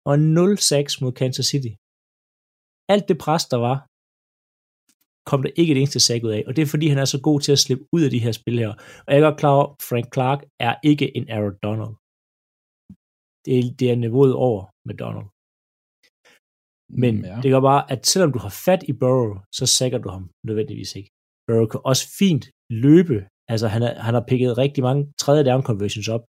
Og 0.08 0.14
0 0.18 0.58
sacks 0.70 0.94
mod 1.02 1.12
Kansas 1.20 1.46
City. 1.52 1.72
Alt 2.92 3.08
det 3.08 3.18
pres, 3.24 3.44
der 3.52 3.58
var, 3.66 3.76
kom 5.30 5.40
der 5.42 5.52
ikke 5.60 5.72
et 5.72 5.80
eneste 5.80 6.00
sack 6.06 6.24
ud 6.24 6.32
af. 6.38 6.42
Og 6.46 6.52
det 6.56 6.62
er 6.62 6.72
fordi, 6.74 6.86
han 6.92 7.00
er 7.04 7.08
så 7.14 7.18
god 7.28 7.38
til 7.40 7.52
at 7.56 7.62
slippe 7.64 7.84
ud 7.96 8.02
af 8.06 8.10
de 8.14 8.24
her 8.24 8.32
spil 8.40 8.58
her. 8.64 8.72
Og 9.04 9.08
jeg 9.10 9.18
er 9.18 9.26
godt 9.28 9.40
klar 9.42 9.54
over, 9.58 9.68
Frank 9.88 10.06
Clark 10.14 10.40
er 10.68 10.74
ikke 10.90 11.06
en 11.18 11.26
Aaron 11.36 11.58
Donald. 11.66 11.94
Det 13.44 13.52
er, 13.58 13.62
det 13.78 13.86
er 13.92 13.96
niveauet 14.04 14.34
over 14.48 14.62
med 14.88 14.94
Donald. 15.04 15.28
Men 17.02 17.14
ja. 17.24 17.36
det 17.42 17.48
gør 17.52 17.62
bare, 17.70 17.82
at 17.94 18.00
selvom 18.12 18.32
du 18.32 18.40
har 18.46 18.52
fat 18.66 18.82
i 18.90 18.92
Burrow, 19.02 19.32
så 19.58 19.64
sækker 19.78 19.98
du 20.04 20.08
ham 20.16 20.24
nødvendigvis 20.48 20.92
ikke. 20.98 21.10
Burrow 21.46 21.66
kan 21.72 21.80
også 21.90 22.04
fint 22.20 22.44
løbe. 22.84 23.18
Altså, 23.52 23.66
han, 23.74 23.82
er, 23.88 23.92
han 24.06 24.14
har 24.14 24.24
picket 24.30 24.58
rigtig 24.58 24.82
mange 24.88 25.02
tredje 25.22 25.44
down 25.48 25.62
conversions 25.68 26.08
op 26.08 26.24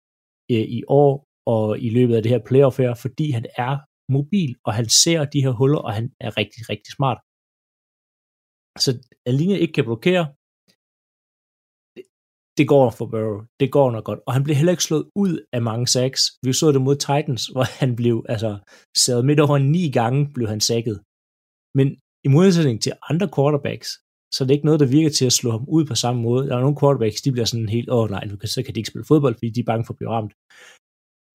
øh, 0.54 0.66
i 0.80 0.82
år 1.02 1.14
og 1.56 1.66
i 1.88 1.90
løbet 1.98 2.16
af 2.16 2.22
det 2.24 2.32
her 2.32 2.42
playoff 2.50 2.76
her, 2.84 2.94
fordi 3.04 3.26
han 3.38 3.46
er 3.66 3.74
mobil, 4.10 4.52
og 4.68 4.74
han 4.80 4.88
ser 4.90 5.26
de 5.26 5.44
her 5.46 5.54
huller, 5.60 5.82
og 5.88 5.94
han 5.94 6.06
er 6.26 6.38
rigtig, 6.40 6.62
rigtig 6.70 6.92
smart. 6.98 7.20
Så 8.84 8.92
at 9.28 9.34
linjen 9.40 9.60
ikke 9.64 9.74
kan 9.74 9.90
blokere, 9.90 10.24
det, 11.96 12.04
det 12.58 12.66
går 12.74 12.90
for 12.98 13.06
Burrow. 13.12 13.40
Det 13.60 13.70
går 13.72 13.92
nok 13.92 14.06
godt. 14.10 14.20
Og 14.28 14.34
han 14.36 14.44
blev 14.44 14.56
heller 14.56 14.76
ikke 14.76 14.90
slået 14.90 15.06
ud 15.24 15.34
af 15.56 15.62
mange 15.70 15.88
sacks. 15.88 16.22
Vi 16.44 16.54
så 16.54 16.68
det 16.72 16.82
mod 16.82 16.96
Titans, 16.96 17.44
hvor 17.54 17.66
han 17.80 17.96
blev, 17.96 18.16
altså, 18.34 18.52
sad 19.06 19.24
midt 19.24 19.40
over 19.46 19.58
ni 19.58 19.84
gange, 20.00 20.22
blev 20.36 20.48
han 20.54 20.62
sækket. 20.70 20.98
Men 21.78 21.88
i 22.26 22.30
modsætning 22.36 22.82
til 22.82 22.94
andre 23.10 23.28
quarterbacks, 23.36 23.90
så 24.34 24.40
det 24.44 24.52
er 24.52 24.58
ikke 24.58 24.70
noget, 24.70 24.84
der 24.84 24.96
virker 24.98 25.14
til 25.14 25.26
at 25.26 25.38
slå 25.40 25.50
ham 25.52 25.66
ud 25.76 25.84
på 25.86 25.96
samme 25.96 26.22
måde. 26.28 26.48
Der 26.48 26.56
er 26.56 26.66
nogle 26.66 26.80
quarterbacks, 26.82 27.22
de 27.22 27.32
bliver 27.32 27.50
sådan 27.52 27.70
helt, 27.76 27.90
åh 27.90 28.04
oh, 28.04 28.10
nej, 28.16 28.24
nu 28.26 28.36
kan, 28.38 28.50
så 28.50 28.60
kan 28.64 28.74
de 28.74 28.80
ikke 28.80 28.92
spille 28.92 29.10
fodbold, 29.12 29.36
fordi 29.36 29.50
de 29.56 29.64
er 29.64 29.70
bange 29.72 29.86
for 29.86 29.94
at 29.94 30.00
blive 30.00 30.14
ramt. 30.16 30.34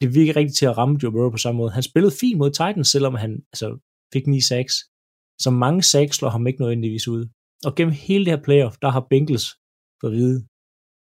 Det 0.01 0.15
virker 0.15 0.41
ikke 0.41 0.53
til 0.53 0.67
at 0.67 0.79
ramme 0.79 0.99
Joe 1.03 1.13
Burrow 1.13 1.31
på 1.31 1.37
samme 1.37 1.59
måde. 1.59 1.71
Han 1.71 1.83
spillede 1.83 2.15
fint 2.21 2.39
mod 2.39 2.51
Titans, 2.51 2.89
selvom 2.89 3.15
han 3.15 3.33
altså, 3.53 3.69
fik 4.13 4.27
9 4.27 4.41
sacks. 4.41 4.75
Så 5.45 5.51
mange 5.51 5.83
sacks 5.83 6.17
slår 6.17 6.29
ham 6.29 6.47
ikke 6.47 6.61
nødvendigvis 6.61 7.09
ud. 7.09 7.23
Og 7.67 7.75
gennem 7.77 7.95
hele 8.07 8.25
det 8.25 8.33
her 8.33 8.43
playoff, 8.43 8.77
der 8.83 8.91
har 8.91 9.07
Bengals 9.11 9.49
for 10.01 10.07
at 10.09 10.15
vide, 10.19 10.39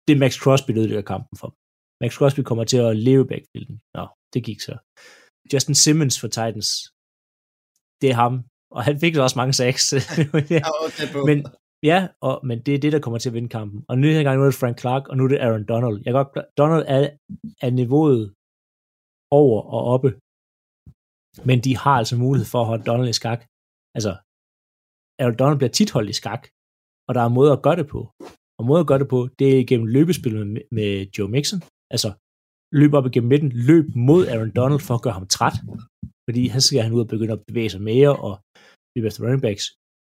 det 0.05 0.13
er 0.13 0.19
Max 0.19 0.33
Crosby, 0.43 0.71
der 0.71 0.79
ødelægger 0.79 1.11
kampen 1.13 1.37
for 1.41 1.49
Max 2.01 2.11
Crosby 2.17 2.39
kommer 2.39 2.63
til 2.63 2.77
at 2.77 2.97
leve 2.97 3.27
backfielden. 3.27 3.77
Nå, 3.95 4.07
det 4.33 4.43
gik 4.43 4.61
så. 4.61 4.75
Justin 5.53 5.75
Simmons 5.75 6.19
for 6.21 6.27
Titans, 6.27 6.69
det 8.01 8.09
er 8.09 8.17
ham. 8.23 8.43
Og 8.71 8.83
han 8.83 8.99
fik 8.99 9.17
også 9.17 9.39
mange 9.39 9.53
sacks. 9.53 9.93
men, 11.27 11.45
ja, 11.83 12.07
og, 12.21 12.35
men 12.47 12.61
det 12.65 12.73
er 12.75 12.79
det, 12.79 12.91
der 12.91 12.99
kommer 12.99 13.19
til 13.19 13.29
at 13.29 13.33
vinde 13.33 13.49
kampen. 13.49 13.85
Og 13.89 13.97
nu 13.97 14.07
er 14.07 14.13
det, 14.13 14.25
nu 14.37 14.41
er 14.41 14.45
det 14.45 14.61
Frank 14.61 14.79
Clark, 14.79 15.07
og 15.07 15.17
nu 15.17 15.23
er 15.23 15.27
det 15.27 15.39
Aaron 15.39 15.65
Donald. 15.65 16.01
Jeg 16.05 16.13
godt, 16.13 16.57
Donald 16.57 16.85
er, 16.87 17.09
er 17.61 17.69
niveauet 17.69 18.33
over 19.41 19.59
og 19.75 19.81
oppe. 19.93 20.09
Men 21.49 21.57
de 21.65 21.71
har 21.83 21.95
altså 22.01 22.15
mulighed 22.25 22.47
for 22.53 22.59
at 22.61 22.69
holde 22.69 22.87
Donald 22.89 23.09
i 23.09 23.19
skak. 23.21 23.41
Altså, 23.97 24.11
Aaron 25.21 25.39
Donald 25.41 25.59
bliver 25.59 25.75
tit 25.77 25.91
holdt 25.95 26.13
i 26.13 26.19
skak, 26.21 26.43
og 27.07 27.11
der 27.15 27.21
er 27.23 27.35
måder 27.37 27.53
at 27.55 27.63
gøre 27.65 27.79
det 27.81 27.87
på. 27.95 28.01
Og 28.57 28.63
måder 28.67 28.83
at 28.83 28.89
gøre 28.91 29.01
det 29.03 29.09
på, 29.15 29.19
det 29.39 29.47
er 29.49 29.67
gennem 29.69 29.87
løbespil 29.95 30.33
med, 30.37 30.61
med 30.77 30.91
Joe 31.15 31.31
Mixon. 31.35 31.61
Altså, 31.93 32.09
løb 32.81 32.91
op 32.97 33.05
igennem 33.07 33.31
midten, 33.33 33.51
løb 33.69 33.85
mod 34.09 34.21
Aaron 34.27 34.55
Donald 34.59 34.81
for 34.87 34.95
at 34.95 35.03
gøre 35.05 35.17
ham 35.19 35.27
træt. 35.35 35.57
Fordi 36.27 36.43
han 36.53 36.61
skal 36.61 36.85
han 36.85 36.95
ud 36.95 37.05
og 37.05 37.11
begynde 37.13 37.35
at 37.37 37.45
bevæge 37.47 37.73
sig 37.73 37.81
mere, 37.91 38.11
og 38.27 38.33
løbe 38.93 39.07
efter 39.07 39.21
running 39.23 39.43
backs, 39.47 39.65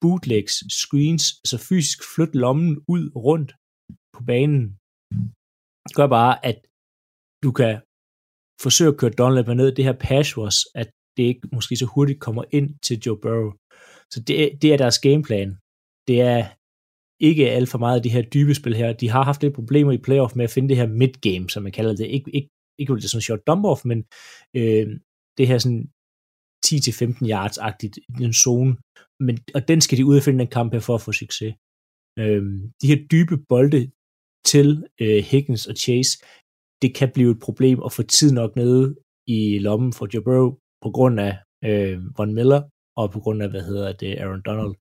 bootlegs, 0.01 0.55
screens, 0.81 1.25
så 1.49 1.55
fysisk 1.69 1.99
flytte 2.13 2.37
lommen 2.43 2.71
ud 2.93 3.03
rundt 3.27 3.49
på 4.15 4.21
banen. 4.31 4.63
Det 5.85 5.93
gør 5.99 6.07
bare, 6.19 6.33
at 6.49 6.57
du 7.43 7.51
kan 7.59 7.73
forsøge 8.63 8.91
at 8.91 8.97
køre 8.97 9.11
Donald 9.11 9.55
ned 9.55 9.75
det 9.75 9.85
her 9.85 9.97
pass 10.07 10.37
was, 10.37 10.57
at 10.75 10.89
det 11.17 11.23
ikke 11.23 11.47
måske 11.53 11.75
så 11.75 11.85
hurtigt 11.85 12.19
kommer 12.19 12.43
ind 12.51 12.79
til 12.79 12.99
Joe 13.05 13.19
Burrow. 13.21 13.51
Så 14.13 14.19
det, 14.27 14.61
det 14.61 14.73
er 14.73 14.77
deres 14.77 14.99
gameplan. 14.99 15.57
Det 16.07 16.21
er 16.21 16.41
ikke 17.19 17.51
alt 17.51 17.69
for 17.69 17.77
meget 17.77 17.97
af 17.97 18.03
de 18.03 18.09
her 18.15 18.21
dybe 18.21 18.53
spil 18.55 18.75
her. 18.75 18.93
De 18.93 19.09
har 19.09 19.23
haft 19.23 19.41
lidt 19.41 19.53
problemer 19.53 19.91
i 19.91 19.97
playoff 19.97 20.35
med 20.35 20.43
at 20.43 20.51
finde 20.51 20.69
det 20.69 20.77
her 20.77 20.87
midgame, 20.87 21.49
som 21.49 21.63
man 21.63 21.71
kalder 21.71 21.95
det. 21.95 22.05
Ikke, 22.05 22.31
ikke, 22.35 22.49
ikke 22.79 22.95
det 22.95 23.11
sådan 23.11 23.21
short 23.21 23.47
dump 23.47 23.65
off, 23.65 23.85
men 23.85 23.99
øh, 24.55 24.87
det 25.37 25.47
her 25.47 25.57
sådan 25.57 25.83
10-15 26.65 27.27
yards-agtigt 27.33 27.95
i 28.19 28.23
en 28.23 28.33
zone. 28.33 28.77
Men, 29.19 29.35
og 29.55 29.67
den 29.67 29.81
skal 29.81 29.97
de 29.97 30.05
ud 30.05 30.17
og 30.17 30.23
finde 30.23 30.39
den 30.39 30.47
kamp 30.57 30.73
her 30.73 30.79
for 30.79 30.95
at 30.95 31.01
få 31.01 31.11
succes. 31.11 31.53
Øh, 32.19 32.43
de 32.81 32.87
her 32.91 32.99
dybe 33.11 33.37
bolde 33.49 33.91
til 34.45 34.67
øh, 35.01 35.23
Higgins 35.23 35.65
og 35.67 35.75
Chase, 35.75 36.13
det 36.83 36.95
kan 36.95 37.09
blive 37.15 37.31
et 37.31 37.39
problem 37.47 37.77
at 37.85 37.91
få 37.91 38.03
tid 38.03 38.31
nok 38.31 38.51
nede 38.55 38.95
i 39.27 39.59
lommen 39.59 39.93
for 39.93 40.05
Joe 40.13 40.23
Burrow 40.23 40.49
på 40.83 40.89
grund 40.95 41.15
af 41.27 41.33
øh, 41.67 41.97
Von 42.17 42.33
Miller 42.33 42.61
og 42.97 43.11
på 43.11 43.19
grund 43.23 43.43
af, 43.43 43.49
hvad 43.49 43.63
hedder 43.69 43.93
det, 44.01 44.11
Aaron 44.19 44.41
Donald 44.45 44.73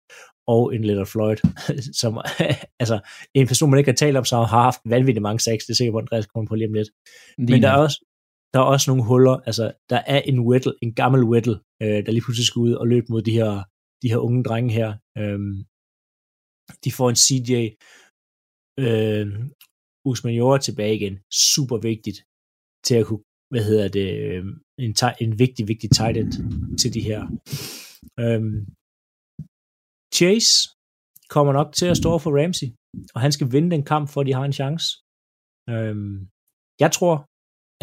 og 0.54 0.74
en 0.74 0.84
Leonard 0.84 1.06
Floyd, 1.06 1.40
som 2.00 2.12
altså 2.82 2.96
en 3.34 3.46
person, 3.46 3.70
man 3.70 3.78
ikke 3.78 3.90
har 3.90 4.02
talt 4.02 4.16
om, 4.16 4.24
så 4.24 4.36
har 4.36 4.62
haft 4.62 4.80
vanvittigt 4.84 5.22
mange 5.22 5.40
sex, 5.40 5.58
det 5.66 5.70
er 5.70 5.74
sikkert, 5.74 6.02
Andreas 6.02 6.26
kommer 6.26 6.48
på 6.48 6.54
lige 6.54 6.68
om 6.68 6.74
lidt. 6.74 6.90
Men 7.38 7.62
der 7.62 7.70
er 7.70 7.80
også, 7.86 7.98
der 8.52 8.58
er 8.60 8.64
også 8.74 8.90
nogle 8.90 9.04
huller, 9.04 9.36
altså 9.48 9.72
der 9.90 10.00
er 10.14 10.20
en 10.20 10.38
Whittle, 10.48 10.74
en 10.82 10.94
gammel 10.94 11.22
Whittle, 11.24 11.58
øh, 11.82 12.00
der 12.04 12.12
lige 12.12 12.24
pludselig 12.24 12.46
skal 12.46 12.60
ud 12.60 12.72
og 12.72 12.88
løbe 12.88 13.06
mod 13.10 13.22
de 13.22 13.32
her, 13.40 13.52
de 14.02 14.08
her 14.12 14.20
unge 14.26 14.44
drenge 14.44 14.72
her. 14.78 14.90
Øhm, 15.18 15.54
de 16.84 16.90
får 16.92 17.08
en 17.10 17.20
CJ 17.24 17.50
øh, 18.84 19.26
Usman 20.04 20.34
Jora 20.34 20.58
tilbage 20.58 20.96
igen. 20.96 21.14
Super 21.54 21.78
vigtigt 21.90 22.18
til 22.86 22.94
at 23.00 23.06
kunne, 23.06 23.24
hvad 23.52 23.64
hedder 23.70 23.88
det, 23.98 24.08
øhm, 24.28 24.54
en, 24.78 24.94
en 25.24 25.38
vigtig, 25.38 25.68
vigtig 25.68 25.90
tight 25.90 26.16
end 26.16 26.30
til 26.80 26.94
de 26.94 27.02
her. 27.08 27.20
Øhm, 28.22 28.58
Chase 30.18 30.52
kommer 31.34 31.52
nok 31.58 31.68
til 31.78 31.86
at 31.92 31.96
stå 32.02 32.10
for 32.18 32.30
Ramsey, 32.38 32.68
og 33.14 33.20
han 33.24 33.32
skal 33.32 33.52
vinde 33.54 33.70
den 33.74 33.84
kamp, 33.92 34.04
for 34.08 34.20
at 34.20 34.26
de 34.26 34.38
har 34.38 34.44
en 34.44 34.58
chance. 34.60 34.86
Øhm, 35.72 36.16
jeg 36.82 36.90
tror, 36.96 37.14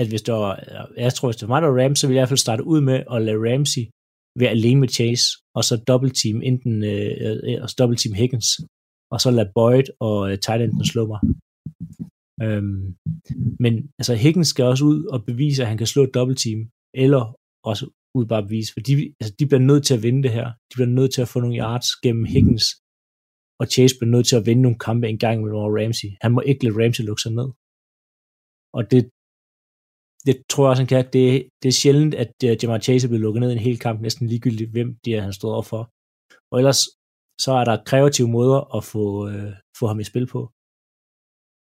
at 0.02 0.08
hvis 0.10 0.24
der 0.28 0.34
var, 0.34 0.54
øh, 0.66 1.04
jeg 1.06 1.14
tror, 1.14 1.28
hvis 1.28 1.40
det 1.40 1.48
var 1.48 1.54
mig, 1.54 1.62
der 1.62 1.70
var 1.72 1.80
Ramsey, 1.84 2.00
så 2.02 2.08
ville 2.08 2.18
jeg 2.18 2.22
i 2.22 2.24
hvert 2.24 2.34
fald 2.34 2.48
starte 2.48 2.64
ud 2.74 2.82
med 2.90 2.98
at 3.14 3.22
lade 3.28 3.44
Ramsey 3.48 3.84
være 4.42 4.56
alene 4.58 4.80
med 4.84 4.90
Chase, 4.98 5.26
og 5.58 5.64
så 5.68 5.74
double 5.90 6.14
team 6.22 6.38
enten, 6.50 6.76
øh, 6.94 7.14
øh, 7.26 7.38
øh 7.48 7.58
og 7.64 7.68
så 7.70 7.76
double 7.80 7.98
team 8.02 8.14
Higgins, 8.22 8.50
og 9.14 9.18
så 9.24 9.30
lade 9.32 9.52
Boyd 9.56 9.88
og 10.08 10.18
øh, 10.30 10.38
tight 10.46 10.88
slå 10.92 11.04
mig. 11.14 11.20
Øhm, 12.44 12.84
men 13.60 13.74
altså 14.00 14.14
Higgins 14.16 14.48
skal 14.48 14.66
også 14.66 14.86
ud 14.86 15.06
og 15.14 15.26
bevise, 15.26 15.62
at 15.62 15.70
han 15.70 15.78
kan 15.78 15.88
slå 15.88 16.04
et 16.04 16.14
double 16.14 16.36
team, 16.36 16.60
eller 16.94 17.24
også 17.64 17.86
ud 18.18 18.26
bare 18.26 18.44
bevise, 18.44 18.74
for 18.74 18.80
de, 18.80 18.94
altså, 19.20 19.34
de 19.40 19.46
bliver 19.48 19.66
nødt 19.70 19.84
til 19.86 19.94
at 19.98 20.04
vinde 20.04 20.24
det 20.24 20.32
her. 20.32 20.48
De 20.70 20.76
bliver 20.78 20.96
nødt 21.00 21.14
til 21.14 21.22
at 21.22 21.28
få 21.28 21.40
nogle 21.40 21.60
yards 21.64 21.90
gennem 22.04 22.26
Higgins, 22.34 22.66
og 23.60 23.66
Chase 23.74 23.96
bliver 23.98 24.14
nødt 24.16 24.28
til 24.28 24.36
at 24.40 24.46
vinde 24.46 24.62
nogle 24.62 24.80
kampe 24.88 25.06
en 25.08 25.20
gang 25.26 25.38
med 25.44 25.52
Ramsey. 25.78 26.10
Han 26.24 26.32
må 26.32 26.42
ikke 26.42 26.64
lade 26.64 26.78
Ramsey 26.80 27.04
lukke 27.04 27.22
sig 27.26 27.34
ned. 27.40 27.50
Og 28.78 28.82
det, 28.92 29.02
det 30.28 30.36
tror 30.52 30.64
jeg 30.64 30.70
også, 30.72 30.84
han 30.84 30.92
kan. 30.94 31.06
Det, 31.16 31.50
det 31.62 31.68
er 31.70 31.80
sjældent, 31.82 32.14
at 32.24 32.34
øh, 32.44 32.52
uh, 32.52 32.58
Jamar 32.62 32.80
Chase 32.80 33.06
er 33.06 33.10
blevet 33.10 33.26
lukket 33.26 33.42
ned 33.42 33.50
i 33.52 33.58
en 33.60 33.68
hel 33.68 33.80
kamp, 33.80 34.02
næsten 34.02 34.28
ligegyldigt, 34.28 34.72
hvem 34.72 34.90
det 35.06 35.12
er, 35.16 35.22
han 35.22 35.34
stod 35.34 35.52
over 35.58 35.68
for. 35.74 35.82
Og 36.52 36.56
ellers, 36.62 36.82
så 37.44 37.52
er 37.60 37.66
der 37.66 37.84
kreative 37.90 38.30
måder 38.38 38.60
at 38.78 38.84
få, 38.94 39.06
øh, 39.30 39.54
få 39.80 39.88
ham 39.88 40.00
i 40.00 40.04
spil 40.12 40.28
på. 40.28 40.42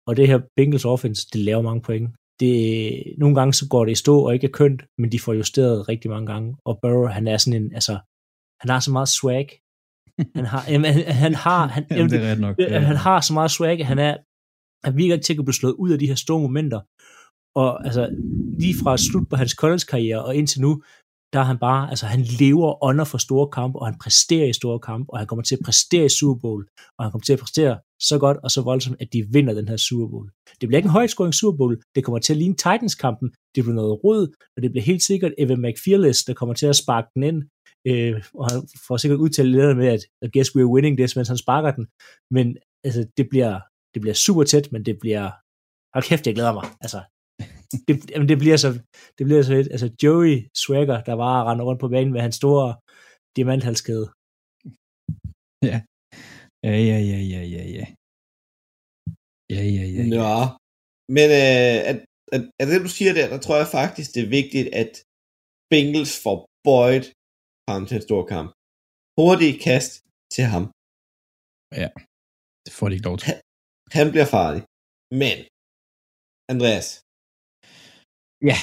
Og 0.08 0.16
det 0.16 0.26
her 0.26 0.40
Bengals 0.56 0.84
offense, 0.84 1.26
det 1.32 1.40
laver 1.40 1.62
mange 1.62 1.82
point 1.82 2.10
det, 2.42 3.14
nogle 3.18 3.34
gange 3.34 3.52
så 3.54 3.68
går 3.68 3.84
det 3.84 3.92
i 3.92 4.02
stå 4.04 4.14
og 4.26 4.34
ikke 4.34 4.46
er 4.46 4.56
kønt, 4.60 4.82
men 4.98 5.12
de 5.12 5.18
får 5.20 5.32
justeret 5.32 5.88
rigtig 5.88 6.10
mange 6.10 6.26
gange. 6.32 6.56
Og 6.64 6.78
Burrow, 6.82 7.06
han 7.06 7.28
er 7.28 7.36
sådan 7.36 7.62
en, 7.62 7.74
altså, 7.74 7.92
han 8.60 8.68
har 8.70 8.80
så 8.80 8.92
meget 8.92 9.08
swag. 9.08 9.46
Han 10.36 10.44
har, 10.44 10.62
jamen, 10.70 10.92
han, 11.24 11.34
har, 11.34 11.66
han, 11.74 11.86
jamen, 11.90 12.10
det 12.10 12.24
er 12.24 12.34
nok. 12.34 12.58
Ja. 12.58 12.78
Han 12.78 12.96
har 12.96 13.20
så 13.20 13.32
meget 13.32 13.50
swag, 13.50 13.86
han 13.86 13.98
er, 13.98 14.16
han 14.86 14.96
virker 14.96 15.14
ikke 15.14 15.24
til 15.24 15.38
at 15.38 15.44
blive 15.44 15.60
slået 15.60 15.74
ud 15.82 15.90
af 15.90 15.98
de 15.98 16.06
her 16.06 16.14
store 16.14 16.40
momenter. 16.40 16.80
Og 17.56 17.84
altså, 17.86 18.02
lige 18.58 18.74
fra 18.82 18.96
slut 18.96 19.28
på 19.28 19.36
hans 19.36 19.52
college-karriere 19.52 20.24
og 20.24 20.36
indtil 20.36 20.60
nu, 20.60 20.82
der 21.32 21.40
er 21.40 21.44
han 21.44 21.58
bare, 21.58 21.90
altså 21.90 22.06
han 22.06 22.20
lever 22.20 22.84
under 22.84 23.04
for 23.04 23.18
store 23.18 23.48
kampe, 23.48 23.78
og 23.78 23.86
han 23.86 23.98
præsterer 24.02 24.48
i 24.48 24.52
store 24.52 24.78
kampe, 24.78 25.12
og 25.12 25.18
han 25.18 25.26
kommer 25.26 25.42
til 25.42 25.54
at 25.54 25.64
præstere 25.64 26.04
i 26.06 26.08
Super 26.18 26.40
Bowl, 26.40 26.66
og 26.98 27.04
han 27.04 27.10
kommer 27.12 27.24
til 27.24 27.32
at 27.32 27.38
præstere 27.38 27.78
så 28.08 28.18
godt 28.18 28.38
og 28.44 28.50
så 28.50 28.60
voldsomt, 28.62 28.96
at 29.00 29.12
de 29.12 29.26
vinder 29.32 29.54
den 29.54 29.68
her 29.68 29.76
Super 29.76 30.08
Bowl. 30.08 30.30
Det 30.60 30.68
bliver 30.68 30.78
ikke 30.78 30.86
en 30.86 30.98
højt 30.98 31.10
Super 31.10 31.56
Bowl, 31.56 31.82
det 31.94 32.04
kommer 32.04 32.18
til 32.18 32.32
at 32.32 32.36
ligne 32.36 32.54
Titans-kampen, 32.54 33.28
det 33.54 33.64
bliver 33.64 33.74
noget 33.74 34.04
rød, 34.04 34.28
og 34.56 34.62
det 34.62 34.70
bliver 34.70 34.84
helt 34.84 35.02
sikkert 35.02 35.32
Evan 35.38 35.62
McFearless, 35.62 36.24
der 36.24 36.34
kommer 36.34 36.54
til 36.54 36.66
at 36.66 36.76
sparke 36.76 37.08
den 37.14 37.22
ind, 37.22 37.38
øh, 37.90 38.24
og 38.34 38.44
han 38.50 38.58
får 38.86 38.96
sikkert 38.96 39.20
udtalt 39.24 39.48
lidt 39.48 39.76
med, 39.76 39.88
at 39.96 40.02
I 40.26 40.28
guess 40.34 40.50
we're 40.56 40.72
winning 40.74 40.96
this, 40.96 41.16
mens 41.16 41.28
han 41.28 41.42
sparker 41.44 41.70
den, 41.78 41.86
men 42.30 42.46
altså, 42.84 43.02
det 43.16 43.26
bliver, 43.30 43.60
det 43.94 44.00
bliver 44.02 44.14
super 44.14 44.44
tæt, 44.44 44.72
men 44.72 44.84
det 44.86 44.96
bliver, 45.02 45.24
hold 45.94 46.04
kæft, 46.08 46.26
jeg 46.26 46.34
glæder 46.34 46.54
mig, 46.58 46.66
altså, 46.84 47.00
det, 47.88 48.10
jamen, 48.10 48.28
det 48.28 48.38
bliver 48.38 48.56
så, 48.56 48.68
det 49.18 49.24
bliver 49.26 49.42
så 49.42 49.54
et, 49.54 49.68
altså 49.70 49.88
Joey 50.02 50.34
Swagger, 50.62 51.02
der 51.08 51.12
var 51.12 51.50
rende 51.50 51.64
rundt 51.64 51.80
på 51.80 51.88
banen 51.88 52.12
med 52.12 52.20
hans 52.20 52.36
store 52.36 52.76
diamanthalskæde. 53.36 54.06
Ja. 55.70 55.76
Ja, 56.66 56.74
ja, 56.90 56.98
ja, 57.10 57.20
ja, 57.32 57.42
ja, 57.54 57.64
ja. 57.76 57.86
Ja, 59.54 59.62
ja, 59.76 59.84
ja. 59.96 60.02
ja. 60.02 60.04
Nå, 60.16 60.34
men 61.16 61.26
øh, 61.42 61.76
at, 61.90 61.98
at, 62.34 62.42
at 62.60 62.66
det, 62.68 62.86
du 62.86 62.92
siger 62.98 63.12
der, 63.18 63.26
der 63.32 63.40
tror 63.44 63.56
jeg 63.62 63.68
faktisk, 63.80 64.08
det 64.14 64.22
er 64.22 64.36
vigtigt, 64.40 64.68
at 64.82 64.92
Bengals 65.70 66.14
får 66.24 66.38
Boyd 66.66 67.04
frem 67.66 67.82
til 67.88 67.96
en 67.98 68.06
stor 68.08 68.22
kamp. 68.32 68.48
Hurtigt 69.18 69.56
kast 69.68 69.92
til 70.34 70.44
ham. 70.52 70.64
Ja, 71.80 71.88
det 72.64 72.72
får 72.76 72.86
de 72.88 72.94
ikke 72.96 73.08
lov 73.10 73.18
til. 73.18 73.26
Han, 73.30 73.38
han 73.98 74.06
bliver 74.12 74.28
farlig. 74.36 74.62
Men, 75.22 75.36
Andreas. 76.52 76.88
Ja. 78.50 78.58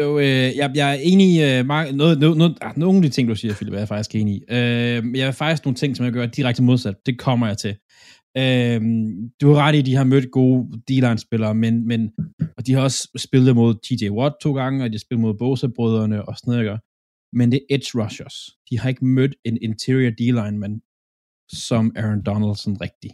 Jo, 0.00 0.18
øh, 0.18 0.56
jeg, 0.56 0.72
jeg 0.74 0.90
er 0.90 0.98
enig 1.02 1.26
i 1.34 1.42
øh, 1.42 1.66
noget, 1.66 1.94
noget, 2.18 2.36
noget, 2.36 2.58
ah, 2.60 2.78
nogle 2.78 2.96
af 2.96 3.02
de 3.02 3.08
ting, 3.08 3.28
du 3.28 3.34
siger, 3.34 3.54
Philip, 3.54 3.74
er 3.74 3.78
jeg 3.78 3.88
faktisk 3.88 4.14
enig 4.14 4.34
i. 4.34 4.42
Øh, 4.50 5.18
jeg 5.18 5.28
er 5.28 5.32
faktisk 5.32 5.64
nogle 5.64 5.76
ting, 5.76 5.96
som 5.96 6.04
jeg 6.04 6.12
gør 6.12 6.26
direkte 6.26 6.62
modsat. 6.62 6.94
Det 7.06 7.18
kommer 7.18 7.46
jeg 7.46 7.58
til. 7.58 7.76
Øhm, 8.36 9.30
du 9.40 9.52
har 9.52 9.62
ret 9.62 9.74
i, 9.74 9.78
at 9.78 9.86
de 9.86 9.94
har 9.94 10.04
mødt 10.04 10.30
gode 10.30 10.80
D-line-spillere, 10.88 11.54
men, 11.54 11.86
men, 11.86 12.12
og 12.56 12.66
de 12.66 12.74
har 12.74 12.82
også 12.82 13.08
spillet 13.18 13.56
mod 13.56 13.74
TJ 13.74 14.10
Watt 14.10 14.34
to 14.42 14.52
gange, 14.54 14.84
og 14.84 14.90
de 14.90 14.94
har 14.94 14.98
spillet 14.98 15.20
mod 15.20 15.34
Bosa-brødrene 15.38 16.24
og 16.28 16.34
sådan 16.38 16.64
noget. 16.64 16.80
men 17.32 17.52
det 17.52 17.60
er 17.70 17.74
edge 17.74 18.02
rushers. 18.02 18.36
De 18.70 18.78
har 18.78 18.88
ikke 18.88 19.04
mødt 19.04 19.34
en 19.44 19.58
interior 19.62 20.10
D-lineman 20.10 20.80
som 21.52 21.92
Aaron 21.96 22.22
Donaldson 22.22 22.76
rigtig. 22.80 23.10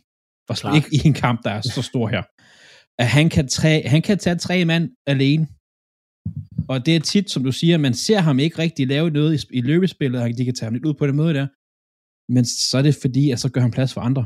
Og 0.49 0.57
Klart. 0.57 0.77
ikke 0.77 0.89
i 0.93 1.09
en 1.09 1.15
kamp, 1.15 1.45
der 1.45 1.51
er 1.51 1.61
så 1.61 1.83
stor 1.83 2.09
her. 2.09 2.23
At 2.99 3.09
han 3.09 3.29
kan, 3.31 3.49
tage, 3.49 3.89
han 3.89 4.03
kan 4.03 4.19
tage 4.19 4.37
tre 4.37 4.65
mand 4.65 4.91
alene. 5.07 5.47
Og 6.71 6.87
det 6.87 6.97
er 6.97 7.01
tit, 7.01 7.31
som 7.31 7.45
du 7.45 7.53
siger, 7.53 7.79
man 7.79 7.95
ser 7.95 8.19
ham 8.19 8.39
ikke 8.39 8.59
rigtig 8.59 8.87
lave 8.87 9.11
noget 9.11 9.31
i, 9.35 9.59
i 9.59 9.61
løbespillet, 9.61 10.23
og 10.23 10.29
de 10.39 10.45
kan 10.45 10.55
tage 10.55 10.67
ham 10.67 10.75
lidt 10.75 10.85
ud 10.85 10.95
på 10.95 11.07
den 11.07 11.17
måde 11.17 11.35
der. 11.35 11.47
Men 12.33 12.45
så 12.45 12.79
er 12.79 12.83
det 12.83 12.95
fordi, 13.05 13.31
at 13.31 13.41
så 13.41 13.49
gør 13.53 13.61
han 13.61 13.71
plads 13.71 13.95
for 13.95 14.01
andre. 14.01 14.25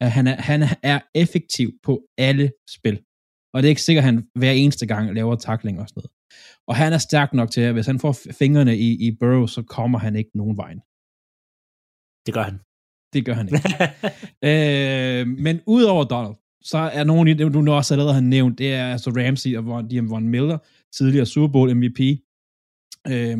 At 0.00 0.10
han, 0.16 0.26
er, 0.26 0.36
han 0.50 0.60
er 0.82 1.00
effektiv 1.14 1.68
på 1.82 1.92
alle 2.18 2.52
spil. 2.76 2.96
Og 3.52 3.56
det 3.62 3.68
er 3.68 3.74
ikke 3.74 3.82
sikkert, 3.88 4.02
at 4.02 4.10
han 4.10 4.28
hver 4.34 4.52
eneste 4.52 4.86
gang 4.86 5.14
laver 5.14 5.36
takling 5.36 5.80
og 5.80 5.88
sådan 5.88 6.00
noget. 6.00 6.12
Og 6.68 6.76
han 6.76 6.92
er 6.92 6.98
stærk 6.98 7.32
nok 7.32 7.50
til, 7.50 7.60
at 7.60 7.72
hvis 7.72 7.86
han 7.86 7.98
får 7.98 8.12
fingrene 8.40 8.78
i, 8.78 9.06
i 9.06 9.16
Burrow, 9.20 9.46
så 9.46 9.62
kommer 9.62 9.98
han 9.98 10.16
ikke 10.16 10.30
nogen 10.34 10.56
vejen. 10.56 10.80
Det 12.26 12.34
gør 12.34 12.44
han. 12.50 12.58
Det 13.12 13.20
gør 13.26 13.36
han 13.40 13.48
ikke. 13.48 13.68
øh, 14.50 15.26
men 15.46 15.60
udover 15.66 16.04
Donald, 16.04 16.34
så 16.62 16.78
er 16.78 17.04
dem, 17.38 17.52
du 17.52 17.60
nu 17.60 17.72
også 17.72 17.94
allerede 17.94 18.14
har 18.14 18.20
nævnt, 18.20 18.58
det 18.58 18.74
er 18.74 18.86
altså 18.92 19.10
Ramsey 19.10 19.56
og 19.56 19.66
Von, 19.66 20.10
Von 20.10 20.28
Miller, 20.28 20.58
tidligere 20.96 21.26
Super 21.26 21.52
Bowl 21.52 21.74
MVP. 21.74 22.00
Øh, 23.12 23.38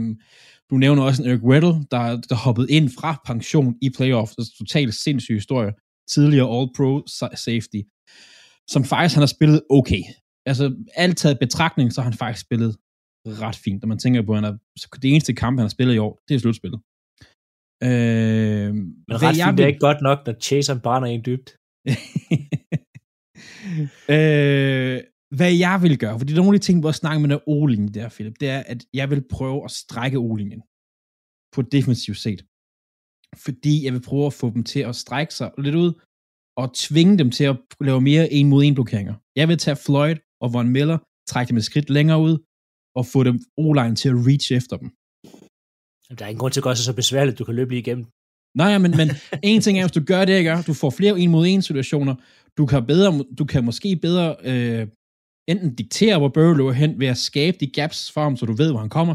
du 0.71 0.77
nævner 0.77 1.03
også 1.03 1.23
en 1.23 1.29
Eric 1.29 1.43
Weddle, 1.43 1.75
der, 1.91 2.21
der 2.31 2.35
hoppede 2.35 2.71
ind 2.71 2.91
fra 2.99 3.23
pension 3.27 3.75
i 3.83 3.91
playoffs. 3.97 4.37
Det 4.37 4.43
er 4.43 4.57
totalt 4.59 4.95
sindssyg 4.95 5.35
historie. 5.35 5.73
Tidligere 6.09 6.49
All-Pro 6.55 6.91
safety, 7.47 7.81
som 8.73 8.85
faktisk 8.85 9.15
han 9.15 9.23
har 9.23 9.33
spillet 9.37 9.63
okay. 9.71 10.03
Altså 10.47 10.77
alt 10.95 11.19
taget 11.19 11.39
betragtning, 11.39 11.93
så 11.93 12.01
har 12.01 12.11
han 12.11 12.19
faktisk 12.19 12.47
spillet 12.47 12.77
ret 13.27 13.57
fint. 13.57 13.83
Når 13.83 13.89
man 13.89 13.99
tænker 13.99 14.23
på, 14.23 14.33
at 14.33 14.39
han 14.41 14.45
er, 14.45 14.57
det 15.03 15.11
eneste 15.11 15.35
kamp, 15.35 15.59
han 15.59 15.65
har 15.65 15.69
spillet 15.69 15.95
i 15.95 15.99
år, 15.99 16.21
det 16.29 16.35
er 16.35 16.39
slutspillet. 16.39 16.81
Øh, 17.89 18.75
Men 19.09 19.17
ret 19.23 19.37
fint, 19.37 19.59
det 19.59 19.65
er 19.65 19.73
ikke 19.73 19.87
godt 19.89 20.03
nok, 20.03 20.19
når 20.27 20.35
Chase 20.41 20.73
han 20.73 20.81
brænder 20.81 21.09
en 21.09 21.25
dybt. 21.29 21.49
øh, 24.17 24.97
hvad 25.37 25.53
jeg 25.53 25.79
vil 25.83 25.99
gøre, 25.99 26.19
fordi 26.19 26.33
der 26.33 26.39
er 26.39 26.43
nogle 26.43 26.57
af 26.57 26.61
de 26.61 26.67
ting, 26.67 26.81
hvor 26.81 26.89
jeg 26.89 26.95
snakker 26.95 27.21
med 27.21 27.29
der 27.29 27.49
O-linje 27.49 27.89
der, 27.89 28.09
Philip, 28.09 28.37
det 28.41 28.49
er, 28.49 28.63
at 28.73 28.81
jeg 28.95 29.11
vil 29.11 29.23
prøve 29.31 29.65
at 29.65 29.71
strække 29.71 30.19
O-linjen 30.19 30.63
på 31.55 31.63
defensivt 31.63 32.19
set. 32.19 32.41
Fordi 33.45 33.85
jeg 33.85 33.93
vil 33.93 34.01
prøve 34.01 34.27
at 34.27 34.33
få 34.33 34.51
dem 34.51 34.65
til 34.65 34.81
at 34.81 34.97
strække 34.97 35.35
sig 35.35 35.51
lidt 35.59 35.75
ud, 35.75 35.93
og 36.61 36.75
tvinge 36.75 37.19
dem 37.19 37.31
til 37.31 37.45
at 37.45 37.57
lave 37.81 38.01
mere 38.01 38.33
en 38.33 38.49
mod 38.49 38.65
en 38.65 38.75
blokeringer. 38.75 39.15
Jeg 39.37 39.49
vil 39.49 39.59
tage 39.59 39.77
Floyd 39.77 40.17
og 40.41 40.53
Von 40.53 40.69
Miller, 40.69 40.99
trække 41.31 41.49
dem 41.51 41.57
et 41.57 41.65
skridt 41.65 41.91
længere 41.91 42.21
ud, 42.29 42.35
og 42.99 43.07
få 43.07 43.25
dem 43.29 43.37
O-line 43.63 43.95
til 44.01 44.09
at 44.09 44.19
reach 44.29 44.53
efter 44.53 44.77
dem. 44.83 44.89
Der 46.19 46.25
er 46.25 46.29
ingen 46.29 46.43
grund 46.43 46.53
til 46.53 46.61
at 46.61 46.65
gøre 46.65 46.77
sig 46.77 46.85
så 46.85 46.95
besværligt, 47.03 47.39
du 47.39 47.45
kan 47.45 47.55
løbe 47.55 47.71
lige 47.71 47.85
igennem. 47.85 48.07
Nej, 48.63 48.79
men, 48.79 48.93
men 49.01 49.09
en 49.51 49.61
ting 49.61 49.79
er, 49.79 49.85
hvis 49.85 49.99
du 49.99 50.05
gør 50.13 50.25
det, 50.25 50.39
ikke? 50.39 50.63
du 50.67 50.75
får 50.83 50.91
flere 50.91 51.21
en 51.21 51.31
mod 51.31 51.47
en 51.47 51.63
situationer, 51.63 52.15
du 52.59 52.67
kan, 52.67 52.87
bedre, 52.87 53.25
du 53.39 53.45
kan 53.45 53.65
måske 53.65 53.97
bedre 53.97 54.37
øh, 54.51 54.89
enten 55.49 55.75
diktere, 55.75 56.19
hvor 56.19 56.29
Burrow 56.29 56.55
løber 56.55 56.73
hen, 56.73 57.01
ved 57.01 57.07
at 57.07 57.17
skabe 57.17 57.57
de 57.61 57.71
gaps 57.71 58.13
for 58.13 58.23
ham, 58.23 58.37
så 58.37 58.47
du 58.47 58.53
ved, 58.53 58.71
hvor 58.71 58.81
han 58.81 58.89
kommer, 58.89 59.15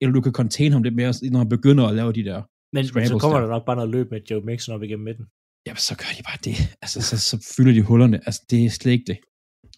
eller 0.00 0.12
du 0.12 0.20
kan 0.20 0.32
contain 0.32 0.72
ham 0.72 0.82
lidt 0.82 0.94
mere, 0.94 1.14
når 1.30 1.38
han 1.38 1.48
begynder 1.48 1.84
at 1.86 1.94
lave 1.94 2.12
de 2.12 2.24
der 2.24 2.42
Men, 2.72 2.84
så 2.84 3.18
kommer 3.20 3.38
der. 3.38 3.46
der 3.46 3.52
nok 3.52 3.66
bare 3.66 3.76
noget 3.76 3.90
løb 3.90 4.10
med 4.10 4.20
Joe 4.30 4.40
Mixon 4.40 4.74
op 4.74 4.82
igennem 4.82 5.04
midten. 5.04 5.26
Jamen, 5.66 5.76
så 5.76 5.94
gør 5.96 6.10
de 6.18 6.22
bare 6.22 6.38
det. 6.44 6.56
Altså, 6.82 7.02
så, 7.02 7.18
så 7.30 7.54
fylder 7.56 7.72
de 7.72 7.82
hullerne. 7.82 8.16
Altså, 8.26 8.42
det 8.50 8.64
er 8.64 8.70
slet 8.70 8.92
ikke 8.92 9.08
det. 9.12 9.18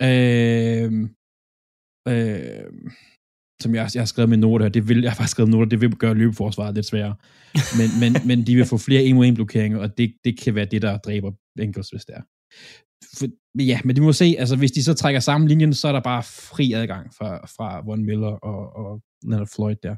Øh, 0.08 0.92
øh, 2.08 2.64
som 3.62 3.74
jeg, 3.74 3.90
jeg 3.94 4.00
har 4.00 4.06
skrevet 4.06 4.28
med 4.28 4.38
noter, 4.38 4.68
det 4.68 4.88
vil, 4.88 5.00
jeg 5.02 5.10
har 5.10 5.16
faktisk 5.16 5.30
skrevet 5.30 5.50
noter, 5.50 5.68
det 5.68 5.80
vil 5.80 5.96
gøre 5.96 6.14
løbeforsvaret 6.14 6.74
lidt 6.74 6.86
sværere. 6.86 7.14
Men, 7.78 7.88
men, 8.00 8.12
men 8.28 8.46
de 8.46 8.54
vil 8.56 8.64
få 8.64 8.78
flere 8.78 9.02
en 9.02 9.14
mod 9.16 9.26
en 9.26 9.34
blokeringer, 9.34 9.78
og 9.78 9.98
det, 9.98 10.14
det 10.24 10.40
kan 10.40 10.54
være 10.54 10.64
det, 10.64 10.82
der 10.82 10.98
dræber 10.98 11.32
Bengals, 11.56 11.88
hvis 11.88 12.04
det 12.04 12.14
er. 12.16 12.22
For, 13.18 13.26
ja, 13.62 13.80
men 13.84 13.96
de 13.96 14.00
må 14.00 14.12
se, 14.12 14.36
altså 14.38 14.56
hvis 14.56 14.72
de 14.72 14.84
så 14.84 14.94
trækker 14.94 15.20
sammen 15.20 15.48
linjen, 15.48 15.74
så 15.74 15.88
er 15.88 15.92
der 15.92 16.00
bare 16.00 16.22
fri 16.22 16.72
adgang 16.72 17.14
fra, 17.14 17.46
fra 17.46 17.80
Von 17.80 18.04
Miller 18.04 18.28
og, 18.28 18.76
og 18.76 19.02
Leonard 19.22 19.48
Floyd 19.54 19.76
der. 19.82 19.96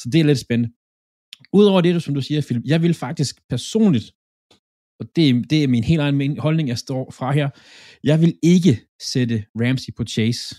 Så 0.00 0.10
det 0.12 0.20
er 0.20 0.24
lidt 0.24 0.38
spændende. 0.38 0.74
Udover 1.52 1.80
det, 1.80 2.02
som 2.02 2.14
du 2.14 2.20
siger, 2.20 2.42
Philip, 2.42 2.62
jeg 2.64 2.82
vil 2.82 2.94
faktisk 2.94 3.34
personligt, 3.48 4.12
og 5.00 5.06
det, 5.16 5.50
det 5.50 5.64
er 5.64 5.68
min 5.68 5.84
helt 5.84 6.00
egen 6.00 6.38
holdning, 6.38 6.68
jeg 6.68 6.78
står 6.78 7.10
fra 7.10 7.32
her, 7.32 7.50
jeg 8.04 8.20
vil 8.20 8.38
ikke 8.42 8.80
sætte 9.12 9.44
Ramsey 9.60 9.92
på 9.96 10.04
Chase. 10.04 10.54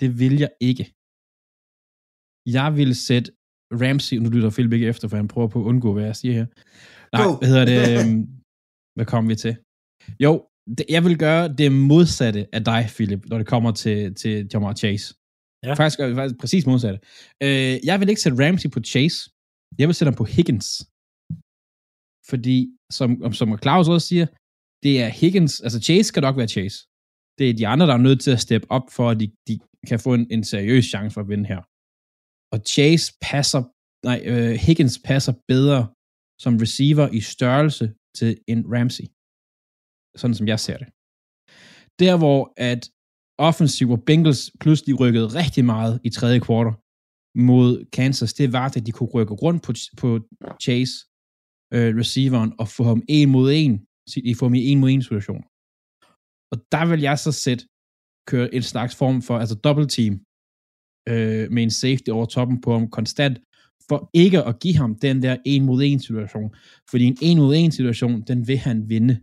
Det 0.00 0.18
vil 0.20 0.38
jeg 0.38 0.50
ikke. 0.60 0.84
Jeg 2.46 2.76
vil 2.76 2.96
sætte 2.96 3.32
Ramsey, 3.82 4.16
nu 4.16 4.28
lytter 4.30 4.50
Philip 4.50 4.72
ikke 4.72 4.86
efter, 4.86 5.08
for 5.08 5.16
han 5.16 5.28
prøver 5.28 5.48
på 5.48 5.60
at 5.60 5.64
undgå, 5.64 5.92
hvad 5.92 6.04
jeg 6.04 6.16
siger 6.16 6.34
her. 6.34 6.46
Nej, 7.12 7.24
Go. 7.24 7.36
hvad 7.38 7.48
hedder 7.48 7.64
det? 7.64 7.80
øhm, 7.92 8.22
hvad 8.94 9.06
kommer 9.06 9.28
vi 9.28 9.36
til? 9.44 9.56
Jo, 10.20 10.32
jeg 10.88 11.04
vil 11.04 11.18
gøre 11.18 11.54
det 11.60 11.72
modsatte 11.72 12.46
af 12.52 12.64
dig, 12.64 12.82
Philip, 12.96 13.22
når 13.26 13.38
det 13.38 13.46
kommer 13.46 13.72
til, 13.72 14.14
til 14.14 14.48
Jamar 14.52 14.74
Chase. 14.74 15.14
Ja. 15.64 15.74
Faktisk, 15.74 15.98
faktisk 15.98 16.40
præcis 16.40 16.66
modsatte. 16.66 17.00
Øh, 17.42 17.74
jeg 17.88 18.00
vil 18.00 18.08
ikke 18.08 18.20
sætte 18.20 18.46
Ramsey 18.46 18.70
på 18.70 18.80
Chase. 18.80 19.30
Jeg 19.78 19.88
vil 19.88 19.94
sætte 19.94 20.10
ham 20.10 20.20
på 20.22 20.24
Higgins. 20.24 20.68
Fordi, 22.30 22.56
som, 22.92 23.32
som 23.32 23.58
Claus 23.64 23.88
også 23.88 24.06
siger, 24.08 24.26
det 24.82 25.02
er 25.04 25.08
Higgins, 25.08 25.60
altså 25.60 25.80
Chase 25.80 26.08
skal 26.08 26.22
nok 26.22 26.36
være 26.36 26.48
Chase. 26.48 26.78
Det 27.38 27.50
er 27.50 27.54
de 27.54 27.66
andre, 27.66 27.86
der 27.86 27.94
er 27.94 28.06
nødt 28.08 28.20
til 28.20 28.30
at 28.30 28.40
steppe 28.40 28.70
op, 28.70 28.86
for 28.96 29.10
at 29.10 29.20
de, 29.20 29.26
de 29.48 29.54
kan 29.88 30.00
få 30.00 30.14
en, 30.14 30.26
en 30.30 30.44
seriøs 30.44 30.84
chance 30.84 31.14
for 31.14 31.20
at 31.20 31.28
vinde 31.28 31.46
her. 31.52 31.60
Og 32.52 32.58
Chase 32.74 33.06
passer, 33.30 33.62
nej, 34.08 34.18
øh, 34.32 34.54
Higgins 34.66 34.98
passer 35.08 35.34
bedre 35.48 35.80
som 36.44 36.56
receiver 36.64 37.08
i 37.18 37.20
størrelse 37.20 37.86
til 38.18 38.30
en 38.48 38.60
Ramsey. 38.74 39.04
Sådan 40.16 40.34
som 40.34 40.48
jeg 40.48 40.60
ser 40.60 40.76
det. 40.76 40.86
Der 41.98 42.18
hvor 42.18 42.52
at 42.56 42.90
offensiv 43.38 43.90
og 43.90 44.02
Bengals 44.02 44.50
pludselig 44.60 45.00
rykkede 45.00 45.26
rigtig 45.26 45.64
meget 45.64 46.00
i 46.04 46.10
tredje 46.10 46.40
kvartal 46.40 46.72
mod 47.34 47.84
Kansas, 47.92 48.34
det 48.34 48.52
var, 48.52 48.66
at 48.66 48.86
de 48.86 48.92
kunne 48.92 49.10
rykke 49.10 49.34
rundt 49.34 49.62
på, 49.62 49.72
på 50.00 50.20
Chase, 50.62 50.94
øh, 51.74 51.96
receiveren, 52.00 52.52
og 52.58 52.68
få 52.68 52.84
ham 52.84 53.02
en 53.08 53.30
mod 53.30 53.52
en, 53.52 53.86
i 54.16 54.34
få 54.34 54.44
ham 54.44 54.54
i 54.54 54.66
en 54.66 54.80
mod 54.80 54.90
en 54.90 55.02
situation. 55.02 55.44
Og 56.52 56.58
der 56.72 56.86
vil 56.86 57.00
jeg 57.00 57.18
så 57.18 57.32
sætte, 57.32 57.64
køre 58.26 58.54
et 58.54 58.64
slags 58.64 58.96
form 58.96 59.22
for, 59.22 59.38
altså 59.38 59.54
double 59.54 59.88
team, 59.88 60.14
øh, 61.08 61.52
med 61.52 61.62
en 61.62 61.70
safety 61.70 62.10
over 62.10 62.26
toppen 62.26 62.60
på 62.60 62.72
ham 62.72 62.90
konstant, 62.90 63.38
for 63.88 64.10
ikke 64.14 64.42
at 64.42 64.60
give 64.60 64.76
ham 64.76 64.94
den 64.94 65.22
der 65.22 65.36
en 65.44 65.64
mod 65.64 65.82
en 65.82 66.00
situation. 66.00 66.54
Fordi 66.90 67.04
en 67.04 67.18
en 67.22 67.38
mod 67.38 67.54
en 67.56 67.72
situation, 67.72 68.22
den 68.22 68.48
vil 68.48 68.58
han 68.58 68.88
vinde. 68.88 69.20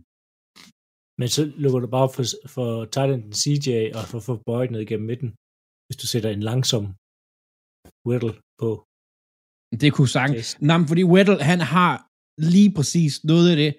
Men 1.20 1.28
så 1.36 1.42
lukker 1.62 1.80
du 1.84 1.88
bare 1.96 2.08
for, 2.16 2.24
for 2.54 2.68
Titan 2.94 3.22
CJ 3.40 3.68
og 3.98 4.04
for, 4.10 4.20
for 4.26 4.36
Boyd 4.46 4.68
ned 4.70 4.80
igennem 4.86 5.06
midten, 5.12 5.30
hvis 5.86 5.98
du 6.02 6.06
sætter 6.12 6.30
en 6.30 6.42
langsom 6.50 6.84
Whittle 8.06 8.34
på. 8.62 8.70
Det 9.82 9.90
kunne 9.96 10.12
sagtens. 10.18 10.46
Chase. 10.46 10.64
Nej, 10.70 10.80
fordi 10.90 11.02
Weddle, 11.12 11.38
han 11.50 11.60
har 11.74 11.92
lige 12.50 12.70
præcis 12.78 13.12
noget 13.30 13.46
af 13.52 13.56
det, 13.62 13.72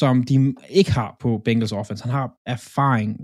som 0.00 0.14
de 0.28 0.34
ikke 0.80 0.92
har 0.98 1.10
på 1.22 1.30
Bengals 1.44 1.76
offense. 1.80 2.04
Han 2.06 2.14
har 2.18 2.26
erfaringen. 2.54 3.20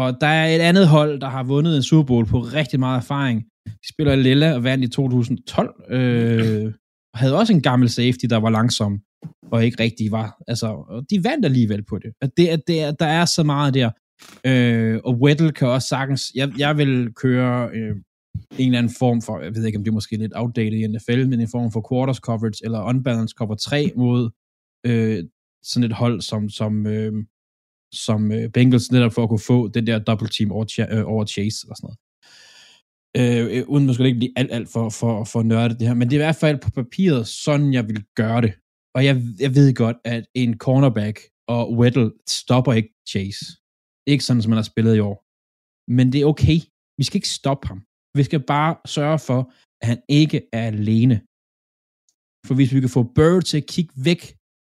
Og 0.00 0.08
der 0.22 0.32
er 0.40 0.46
et 0.56 0.62
andet 0.70 0.86
hold, 0.96 1.12
der 1.24 1.30
har 1.36 1.44
vundet 1.52 1.72
en 1.76 1.88
Super 1.90 2.06
Bowl 2.10 2.26
på 2.32 2.38
rigtig 2.58 2.78
meget 2.84 2.98
erfaring. 3.02 3.38
De 3.82 3.86
spiller 3.92 4.14
Lilla 4.26 4.48
og 4.56 4.64
vandt 4.64 4.84
i 4.84 4.88
2012. 4.88 5.68
Øh, 5.96 6.66
og 7.12 7.18
havde 7.20 7.38
også 7.40 7.52
en 7.52 7.62
gammel 7.68 7.88
safety, 7.98 8.26
der 8.32 8.40
var 8.44 8.50
langsom 8.58 8.92
og 9.52 9.64
ikke 9.64 9.82
rigtig 9.82 10.12
var. 10.12 10.42
Altså, 10.48 10.66
og 10.66 11.04
de 11.10 11.24
vandt 11.24 11.44
alligevel 11.44 11.84
på 11.84 11.98
det. 11.98 12.12
At 12.20 12.30
det, 12.36 12.48
at 12.48 12.60
det 12.66 12.80
at 12.80 13.00
der 13.00 13.06
er 13.06 13.24
så 13.24 13.42
meget 13.42 13.74
der. 13.74 13.90
Øh, 14.44 15.00
og 15.04 15.20
Weddle 15.20 15.52
kan 15.52 15.68
også 15.68 15.88
sagtens... 15.88 16.22
Jeg, 16.34 16.52
jeg 16.58 16.76
vil 16.76 17.14
køre 17.14 17.70
øh, 17.74 17.96
en 18.58 18.66
eller 18.66 18.78
anden 18.78 18.94
form 18.98 19.22
for... 19.22 19.40
Jeg 19.40 19.54
ved 19.54 19.66
ikke, 19.66 19.78
om 19.78 19.84
det 19.84 19.90
er 19.90 19.94
måske 19.94 20.16
lidt 20.16 20.32
outdated 20.34 20.78
i 20.78 20.86
NFL, 20.86 21.28
men 21.28 21.40
en 21.40 21.48
form 21.48 21.72
for 21.72 21.86
quarters 21.90 22.16
coverage 22.16 22.64
eller 22.64 22.82
unbalanced 22.82 23.36
cover 23.36 23.54
3 23.54 23.92
mod 23.96 24.30
øh, 24.86 25.24
sådan 25.62 25.90
et 25.90 25.96
hold 25.96 26.20
som, 26.20 26.48
som, 26.48 26.86
øh, 26.86 27.12
som 27.94 28.32
øh, 28.32 28.50
Bengals 28.50 28.92
netop 28.92 29.12
for 29.12 29.22
at 29.22 29.28
kunne 29.28 29.46
få 29.46 29.68
den 29.68 29.86
der 29.86 29.98
double 29.98 30.28
team 30.28 30.52
over, 30.52 30.86
øh, 30.90 31.04
over 31.06 31.24
Chase 31.26 31.66
og 31.70 31.76
sådan 31.76 31.86
noget. 31.86 31.98
Øh, 33.16 33.58
øh 33.58 33.64
uden 33.68 33.86
måske 33.86 34.04
ikke 34.04 34.18
blive 34.18 34.32
alt, 34.36 34.52
alt 34.52 34.68
for, 34.68 34.88
for, 34.88 35.24
for 35.24 35.42
nørdet 35.42 35.80
det 35.80 35.88
her, 35.88 35.94
men 35.94 36.10
det 36.10 36.16
er 36.16 36.20
i 36.20 36.26
hvert 36.26 36.36
fald 36.36 36.58
på 36.58 36.70
papiret 36.70 37.26
sådan, 37.26 37.72
jeg 37.72 37.88
vil 37.88 38.04
gøre 38.14 38.40
det. 38.40 38.52
Og 38.96 39.00
jeg, 39.06 39.14
jeg 39.44 39.50
ved 39.58 39.68
godt, 39.82 39.98
at 40.14 40.24
en 40.42 40.52
cornerback 40.64 41.16
og 41.54 41.62
Weddle 41.78 42.10
stopper 42.38 42.72
ikke 42.78 42.92
Chase. 43.12 43.44
Ikke 44.12 44.24
sådan, 44.24 44.42
som 44.42 44.50
man 44.50 44.60
har 44.62 44.70
spillet 44.72 44.94
i 44.96 45.04
år. 45.10 45.16
Men 45.96 46.06
det 46.12 46.18
er 46.20 46.30
okay. 46.32 46.58
Vi 46.98 47.04
skal 47.04 47.18
ikke 47.20 47.36
stoppe 47.40 47.64
ham. 47.70 47.80
Vi 48.18 48.22
skal 48.28 48.42
bare 48.54 48.72
sørge 48.96 49.20
for, 49.28 49.40
at 49.80 49.86
han 49.90 50.00
ikke 50.20 50.38
er 50.58 50.64
alene. 50.72 51.16
For 52.46 52.54
hvis 52.56 52.72
vi 52.74 52.80
kan 52.80 52.96
få 52.96 53.02
Bird 53.16 53.42
til 53.50 53.58
at 53.62 53.70
kigge 53.74 53.92
væk 54.08 54.22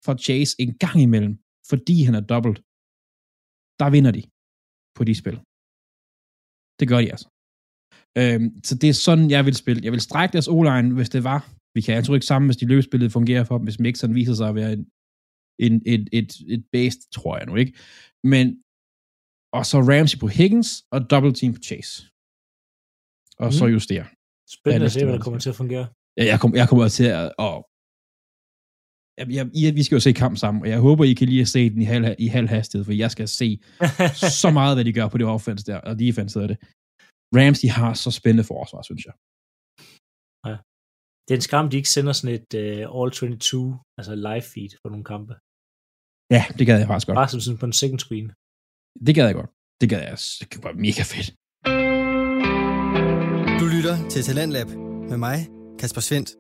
fra 0.04 0.14
Chase 0.26 0.52
en 0.62 0.72
gang 0.84 0.98
imellem, 1.06 1.34
fordi 1.70 1.96
han 2.06 2.14
er 2.20 2.24
dobbelt, 2.32 2.58
der 3.80 3.88
vinder 3.94 4.12
de 4.18 4.22
på 4.96 5.02
de 5.08 5.14
spil. 5.22 5.36
Det 6.78 6.86
gør 6.90 7.00
de 7.02 7.12
altså. 7.14 7.28
Øhm, 8.20 8.48
så 8.66 8.72
det 8.80 8.88
er 8.90 8.98
sådan, 9.06 9.28
jeg 9.34 9.42
vil 9.46 9.56
spille. 9.62 9.80
Jeg 9.84 9.92
vil 9.92 10.06
strække 10.08 10.32
deres 10.32 10.48
o 10.48 10.58
hvis 10.98 11.10
det 11.16 11.22
var, 11.30 11.40
vi 11.76 11.80
kan, 11.80 12.04
tror 12.04 12.14
ikke 12.14 12.32
sammen, 12.32 12.48
hvis 12.48 12.60
de 12.62 12.66
løbespillet 12.72 13.12
fungerer 13.18 13.44
for 13.44 13.56
dem, 13.58 13.64
hvis 13.66 13.82
Mixon 13.84 14.14
viser 14.14 14.34
sig 14.34 14.48
at 14.48 14.54
være 14.60 14.72
en, 14.72 14.82
en, 15.66 15.74
et, 15.94 16.04
et, 16.18 16.30
et 16.54 16.64
base, 16.72 16.98
tror 17.16 17.36
jeg 17.38 17.46
nu 17.46 17.54
ikke. 17.62 17.72
Men, 18.32 18.46
og 19.56 19.62
så 19.70 19.78
Ramsey 19.90 20.18
på 20.18 20.28
Higgins, 20.38 20.70
og 20.94 20.98
double 21.10 21.34
team 21.38 21.52
på 21.54 21.60
Chase. 21.68 21.94
Og 23.42 23.48
mm. 23.48 23.56
så 23.58 23.64
justere. 23.76 24.06
Spændende 24.56 24.84
Ja, 24.84 24.86
at 24.86 24.92
se, 24.92 25.00
det 25.00 25.08
er 25.08 25.12
der 25.12 25.24
kommer 25.26 25.40
til 25.40 25.52
at 25.54 25.58
fungere. 25.62 25.86
Ja, 26.18 26.24
jeg, 26.32 26.38
kom, 26.40 26.50
jeg 26.60 26.68
kommer 26.68 26.88
til 26.98 27.08
at... 27.20 27.26
Og, 27.38 27.56
jeg, 29.18 29.26
jeg, 29.36 29.44
I, 29.54 29.70
vi 29.78 29.82
skal 29.82 29.96
jo 29.96 30.00
se 30.00 30.12
kamp 30.12 30.36
sammen, 30.44 30.62
og 30.64 30.68
jeg 30.68 30.80
håber, 30.88 31.04
I 31.04 31.12
kan 31.12 31.28
lige 31.28 31.40
at 31.40 31.48
se 31.56 31.70
den 31.70 31.80
i 31.82 31.84
halv, 31.84 32.04
i 32.18 32.26
halv 32.26 32.48
hastighed, 32.48 32.84
for 32.84 32.92
jeg 32.92 33.10
skal 33.10 33.28
se 33.28 33.48
så 34.42 34.50
meget, 34.58 34.76
hvad 34.76 34.84
de 34.84 34.92
gør 34.92 35.08
på 35.08 35.18
det 35.18 35.26
offense 35.26 35.64
der, 35.70 35.78
og 35.88 35.98
defense 35.98 36.40
af 36.42 36.48
det. 36.48 36.58
Rams, 37.36 37.60
de 37.60 37.70
har 37.78 37.94
så 37.94 38.10
spændende 38.10 38.44
forsvar, 38.44 38.82
synes 38.82 39.04
jeg. 39.08 39.14
Det 41.28 41.34
er 41.34 41.38
en 41.38 41.48
skam, 41.48 41.70
de 41.70 41.76
ikke 41.76 41.88
sender 41.88 42.12
sådan 42.12 42.34
et 42.38 42.50
uh, 42.54 43.02
All 43.02 43.10
22, 43.10 43.78
altså 43.98 44.14
live 44.14 44.42
feed 44.52 44.70
for 44.82 44.88
nogle 44.92 45.04
kampe. 45.04 45.34
Ja, 46.30 46.42
det 46.58 46.66
gad 46.66 46.78
jeg 46.78 46.86
faktisk 46.86 47.06
godt. 47.06 47.16
Bare 47.16 47.28
som 47.28 47.40
sådan 47.40 47.58
på 47.58 47.66
en 47.66 47.72
second 47.82 47.98
screen. 47.98 48.28
Det 49.06 49.14
gad 49.14 49.26
jeg 49.26 49.34
godt. 49.34 49.50
Det 49.80 49.88
gad 49.92 50.00
jeg. 50.08 50.18
Det 50.40 50.46
kunne 50.50 50.64
være 50.64 50.74
mega 50.86 51.02
fedt. 51.12 51.28
Du 53.60 53.64
lytter 53.74 53.96
til 54.12 54.22
Talentlab 54.22 54.68
med 55.10 55.18
mig, 55.26 55.38
Kasper 55.78 56.00
Svendt. 56.00 56.30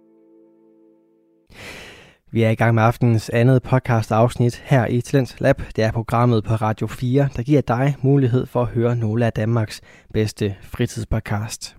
Vi 2.32 2.42
er 2.42 2.50
i 2.50 2.54
gang 2.54 2.74
med 2.74 2.82
aftenens 2.82 3.30
andet 3.30 3.62
podcast 3.62 4.12
afsnit 4.12 4.54
her 4.64 4.86
i 4.86 5.00
Talent 5.00 5.40
Lab. 5.40 5.62
Det 5.76 5.84
er 5.84 5.92
programmet 5.92 6.44
på 6.44 6.54
Radio 6.54 6.86
4, 6.86 7.28
der 7.36 7.42
giver 7.42 7.60
dig 7.60 7.96
mulighed 8.02 8.46
for 8.46 8.62
at 8.62 8.68
høre 8.68 8.96
nogle 8.96 9.26
af 9.26 9.32
Danmarks 9.32 9.80
bedste 10.12 10.56
fritidspodcast. 10.62 11.76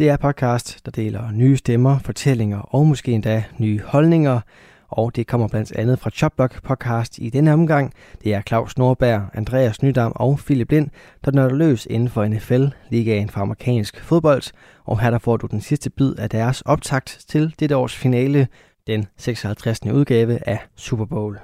Det 0.00 0.08
er 0.08 0.16
podcast, 0.16 0.84
der 0.84 0.90
deler 0.90 1.32
nye 1.32 1.56
stemmer, 1.56 1.98
fortællinger 1.98 2.58
og 2.58 2.86
måske 2.86 3.12
endda 3.12 3.44
nye 3.58 3.80
holdninger. 3.80 4.40
Og 4.88 5.16
det 5.16 5.26
kommer 5.26 5.48
blandt 5.48 5.72
andet 5.72 5.98
fra 5.98 6.10
Chopblock 6.10 6.62
podcast 6.62 7.18
i 7.18 7.30
denne 7.30 7.52
omgang. 7.52 7.94
Det 8.24 8.34
er 8.34 8.42
Claus 8.42 8.78
Norberg, 8.78 9.28
Andreas 9.34 9.82
Nydam 9.82 10.12
og 10.14 10.38
Philip 10.38 10.70
Lind, 10.70 10.88
der 11.24 11.30
nørder 11.30 11.54
løs 11.54 11.86
inden 11.86 12.08
for 12.08 12.26
NFL, 12.26 12.64
ligaen 12.90 13.28
for 13.28 13.40
amerikansk 13.40 14.00
fodbold. 14.00 14.42
Og 14.84 15.00
her 15.00 15.10
der 15.10 15.18
får 15.18 15.36
du 15.36 15.46
den 15.46 15.60
sidste 15.60 15.90
bid 15.90 16.14
af 16.18 16.30
deres 16.30 16.60
optakt 16.60 17.24
til 17.28 17.54
dette 17.58 17.76
års 17.76 17.96
finale, 17.96 18.48
den 18.86 19.06
56. 19.16 19.80
udgave 19.92 20.48
af 20.48 20.58
Super 20.76 21.04
Bowl. 21.04 21.38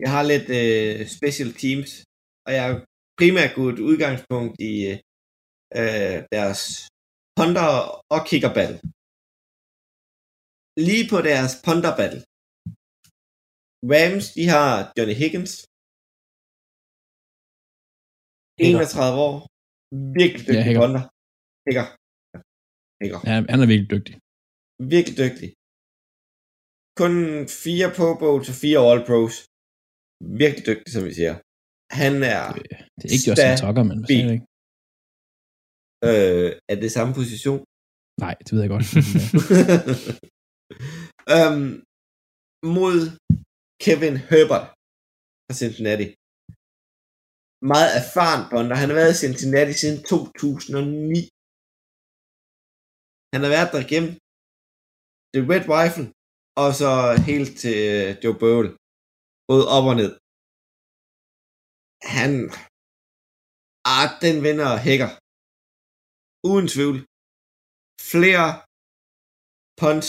Jeg 0.00 0.10
har 0.10 0.22
lidt 0.22 0.48
øh, 0.48 1.06
special 1.06 1.52
teams, 1.52 2.04
og 2.46 2.52
jeg 2.52 2.70
er 2.70 2.80
primært 3.18 3.54
gået 3.54 3.78
udgangspunkt 3.78 4.60
i 4.60 4.86
øh, 4.86 4.96
øh 5.76 6.22
deres 6.32 6.90
punter 7.40 7.68
og 8.14 8.20
kicker 8.28 8.52
battle. 8.58 8.78
Lige 10.88 11.04
på 11.12 11.18
deres 11.28 11.52
punter 11.66 11.92
battle. 12.00 12.20
Rams, 13.92 14.26
de 14.38 14.44
har 14.54 14.70
Johnny 14.96 15.14
Higgins. 15.22 15.52
31 18.58 19.16
år. 19.28 19.34
Virkelig 20.20 20.42
dygtig 20.48 20.60
Ja, 20.60 20.66
Higger. 20.68 20.82
punter. 20.84 21.02
Hicker. 21.66 21.86
Hicker. 23.02 23.20
Ja, 23.30 23.34
han 23.52 23.60
er 23.64 23.68
virkelig 23.72 23.90
dygtig. 23.96 24.14
Virkelig 24.94 25.16
dygtig. 25.22 25.48
Kun 27.00 27.14
fire 27.64 27.88
Pro 27.96 28.08
Bowls 28.22 28.46
og 28.52 28.56
fire 28.64 28.80
All 28.88 29.00
Pros. 29.08 29.34
Virkelig 30.42 30.64
dygtig, 30.70 30.88
som 30.94 31.02
vi 31.08 31.12
siger. 31.20 31.34
Han 32.00 32.14
er 32.34 32.42
Det 32.98 33.04
er 33.08 33.12
ikke 33.16 33.28
Justin 33.30 33.54
Tucker, 33.64 33.84
men 33.90 33.96
Stabil. 34.00 34.18
stadigvæk. 34.18 34.42
Øh, 36.08 36.48
er 36.72 36.76
det 36.84 36.90
samme 36.96 37.12
position. 37.20 37.60
Nej, 38.24 38.34
det 38.44 38.50
ved 38.52 38.62
jeg 38.64 38.72
godt. 38.76 38.88
øhm, 41.36 41.70
mod 42.76 42.98
Kevin 43.84 44.16
Herbert 44.30 44.66
fra 45.44 45.54
Cincinnati. 45.62 46.06
Meget 47.72 47.90
erfaren 48.00 48.42
bonder. 48.50 48.76
Han 48.82 48.88
har 48.90 48.98
været 49.00 49.14
i 49.14 49.20
Cincinnati 49.24 49.74
siden 49.82 49.98
2009. 50.12 51.20
Han 53.32 53.40
har 53.44 53.50
været 53.56 53.70
der 53.72 53.80
igennem 53.86 54.12
The 55.34 55.42
Red 55.52 55.64
Rifle, 55.76 56.06
og 56.62 56.68
så 56.80 56.90
helt 57.30 57.52
til 57.62 57.76
øh, 57.94 58.08
Joe 58.22 58.36
Burrow. 58.40 58.70
Både 59.50 59.64
op 59.76 59.86
og 59.90 59.96
ned. 60.00 60.12
Han... 62.16 62.30
Ah, 63.94 64.06
den 64.24 64.36
vinder 64.46 64.70
hækker. 64.86 65.10
Uden 66.48 66.66
tvivl. 66.74 66.98
Flere 68.12 68.46
punts, 69.82 70.08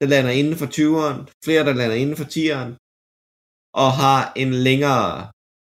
der 0.00 0.06
lander 0.12 0.32
inden 0.40 0.56
for 0.60 0.68
20'eren, 0.76 1.18
flere, 1.44 1.62
der 1.68 1.74
lander 1.80 1.98
inden 2.02 2.16
for 2.20 2.28
10'eren, 2.36 2.72
og 3.82 3.90
har 4.02 4.22
en 4.42 4.50
længere 4.68 5.10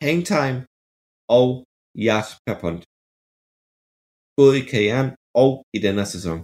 hangtime 0.05 0.59
og 1.37 1.47
yards 2.05 2.31
per 2.45 2.55
punt. 2.63 2.83
Både 4.39 4.53
i 4.61 4.63
karrieren 4.71 5.09
og 5.43 5.51
i 5.77 5.79
denne 5.85 6.05
sæson. 6.13 6.39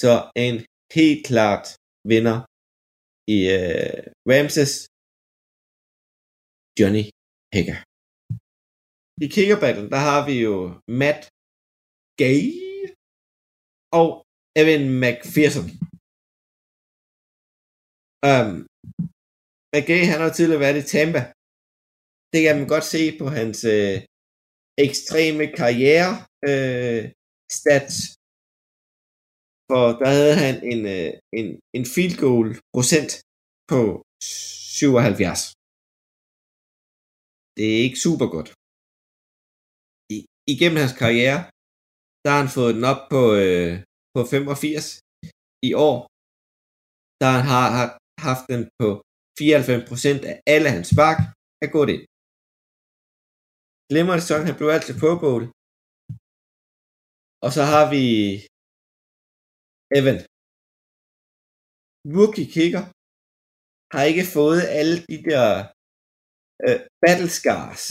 Så 0.00 0.12
en 0.46 0.56
helt 0.98 1.22
klart 1.30 1.66
vinder 2.12 2.38
i 3.36 3.38
øh, 3.56 4.02
Ramses 4.30 4.74
Johnny 6.78 7.04
Hager. 7.54 7.78
I 9.24 9.26
kickerbattlen, 9.36 9.88
der 9.94 10.00
har 10.08 10.20
vi 10.28 10.34
jo 10.46 10.54
Matt 11.00 11.22
Gay 12.22 12.40
og 14.00 14.08
Evan 14.60 14.84
McPherson. 15.02 15.68
Um, 18.30 18.52
McGay, 19.72 20.02
han 20.12 20.20
har 20.24 20.32
tidligere 20.32 20.64
været 20.64 20.80
i 20.82 20.88
Tampa. 20.94 21.22
Det 22.32 22.40
kan 22.44 22.56
man 22.60 22.68
godt 22.74 22.86
se 22.94 23.02
på 23.20 23.26
hans 23.38 23.58
øh, 23.76 23.96
ekstreme 24.86 25.44
karriere 25.60 26.12
øh, 26.50 27.02
stats. 27.58 27.96
For 29.70 29.84
der 30.00 30.08
havde 30.18 30.36
han 30.44 30.54
en, 30.72 30.80
øh, 30.96 31.10
en, 31.38 31.46
en 31.76 31.84
field 31.94 32.16
goal 32.24 32.48
procent 32.74 33.10
på 33.72 33.82
77. 34.22 35.40
Det 37.56 37.66
er 37.72 37.78
ikke 37.86 38.02
super 38.06 38.28
godt. 38.36 38.50
I, 40.14 40.16
igennem 40.54 40.78
hans 40.82 40.96
karriere, 41.02 41.40
der 42.24 42.30
har 42.34 42.40
han 42.44 42.54
fået 42.58 42.74
den 42.76 42.84
op 42.92 43.02
på, 43.14 43.22
øh, 43.44 43.72
på 44.14 44.20
85 44.34 44.86
i 45.68 45.70
år. 45.88 45.96
Der 47.20 47.28
han 47.36 47.44
har, 47.52 47.66
har 47.78 47.88
haft 48.28 48.44
den 48.52 48.62
på 48.80 48.88
94% 49.38 50.20
af 50.30 50.36
alle 50.54 50.68
hans 50.74 50.88
spark 50.94 51.18
er 51.64 51.68
gået 51.76 51.90
ind. 51.94 52.04
Glemmer 53.90 54.14
det 54.16 54.24
sådan, 54.28 54.48
han 54.48 54.58
blev 54.58 54.68
altid 54.76 54.94
på 55.04 55.10
Bowl. 55.22 55.44
Og 57.44 57.50
så 57.56 57.62
har 57.72 57.84
vi 57.94 58.04
Evan. 59.98 60.18
Rookie 62.16 62.48
kicker 62.54 62.84
har 63.94 64.04
ikke 64.10 64.26
fået 64.36 64.62
alle 64.78 64.96
de 65.10 65.18
der 65.28 65.46
øh, 66.66 66.78
battle 67.02 67.30
scars. 67.38 67.84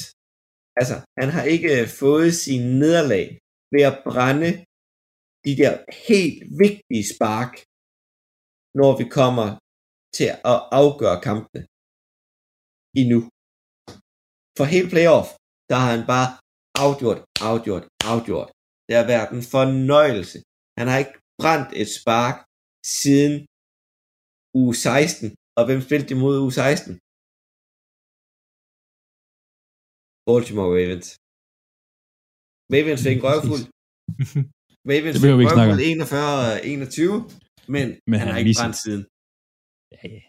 Altså, 0.79 0.95
han 1.21 1.29
har 1.35 1.43
ikke 1.53 1.71
øh, 1.79 1.87
fået 2.01 2.31
sin 2.43 2.63
nederlag 2.81 3.27
ved 3.73 3.83
at 3.91 3.97
brænde 4.07 4.51
de 5.45 5.53
der 5.61 5.73
helt 6.07 6.41
vigtige 6.63 7.05
spark, 7.13 7.51
når 8.79 8.91
vi 8.99 9.05
kommer 9.19 9.47
til 10.17 10.29
at 10.53 10.57
afgøre 10.81 11.17
kampene 11.27 11.61
endnu. 13.01 13.19
For 14.57 14.65
hele 14.73 14.89
playoff, 14.93 15.27
der 15.69 15.77
har 15.83 15.89
han 15.95 16.05
bare 16.13 16.29
afgjort, 16.85 17.19
afgjort, 17.49 17.85
afgjort. 18.13 18.49
Det 18.87 18.93
har 18.99 19.07
været 19.13 19.29
en 19.37 19.45
fornøjelse. 19.55 20.37
Han 20.79 20.87
har 20.91 20.97
ikke 21.03 21.17
brændt 21.41 21.69
et 21.81 21.89
spark 21.99 22.37
siden 23.01 23.35
uge 24.61 24.75
16. 24.75 25.27
Og 25.57 25.63
hvem 25.67 25.79
spilte 25.85 26.07
de 26.09 26.15
mod 26.23 26.35
uge 26.45 26.53
16? 26.61 26.93
Baltimore 30.27 30.71
Ravens. 30.77 31.07
Ravens 32.73 33.01
fik 33.07 33.17
en 33.19 33.25
røvfuld. 33.27 33.63
Ravens 34.91 35.17
fik 35.21 35.29
en 35.31 35.39
røvfuld 35.49 35.79
41-21, 36.91 37.73
men, 37.73 37.85
Men 38.09 38.17
han 38.19 38.19
han 38.19 38.27
har 38.27 38.35
er 38.35 38.41
ikke 38.41 38.59
brændt 38.59 38.79
siden. 38.83 39.03
Ja, 39.95 40.03
ja. 40.15 40.23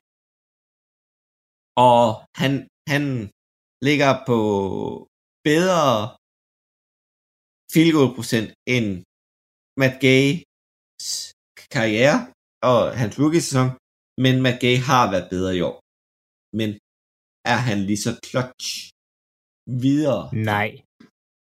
Og 1.90 2.03
han, 2.40 2.53
han 2.92 3.05
ligger 3.88 4.12
på 4.30 4.38
bedre 5.49 5.84
field 7.72 7.92
goal 7.97 8.11
procent 8.18 8.49
end 8.74 8.88
Matt 9.80 9.97
Gay's 10.05 11.11
karriere 11.74 12.18
og 12.70 12.80
hans 13.01 13.14
rookie-sæson, 13.20 13.68
men 14.24 14.34
Matt 14.45 14.59
Gay 14.64 14.76
har 14.88 15.05
været 15.12 15.26
bedre 15.34 15.53
i 15.59 15.61
år. 15.68 15.76
Men 16.59 16.70
er 17.53 17.59
han 17.68 17.78
lige 17.88 18.03
så 18.07 18.12
clutch 18.28 18.66
videre? 19.84 20.22
Nej. 20.53 20.70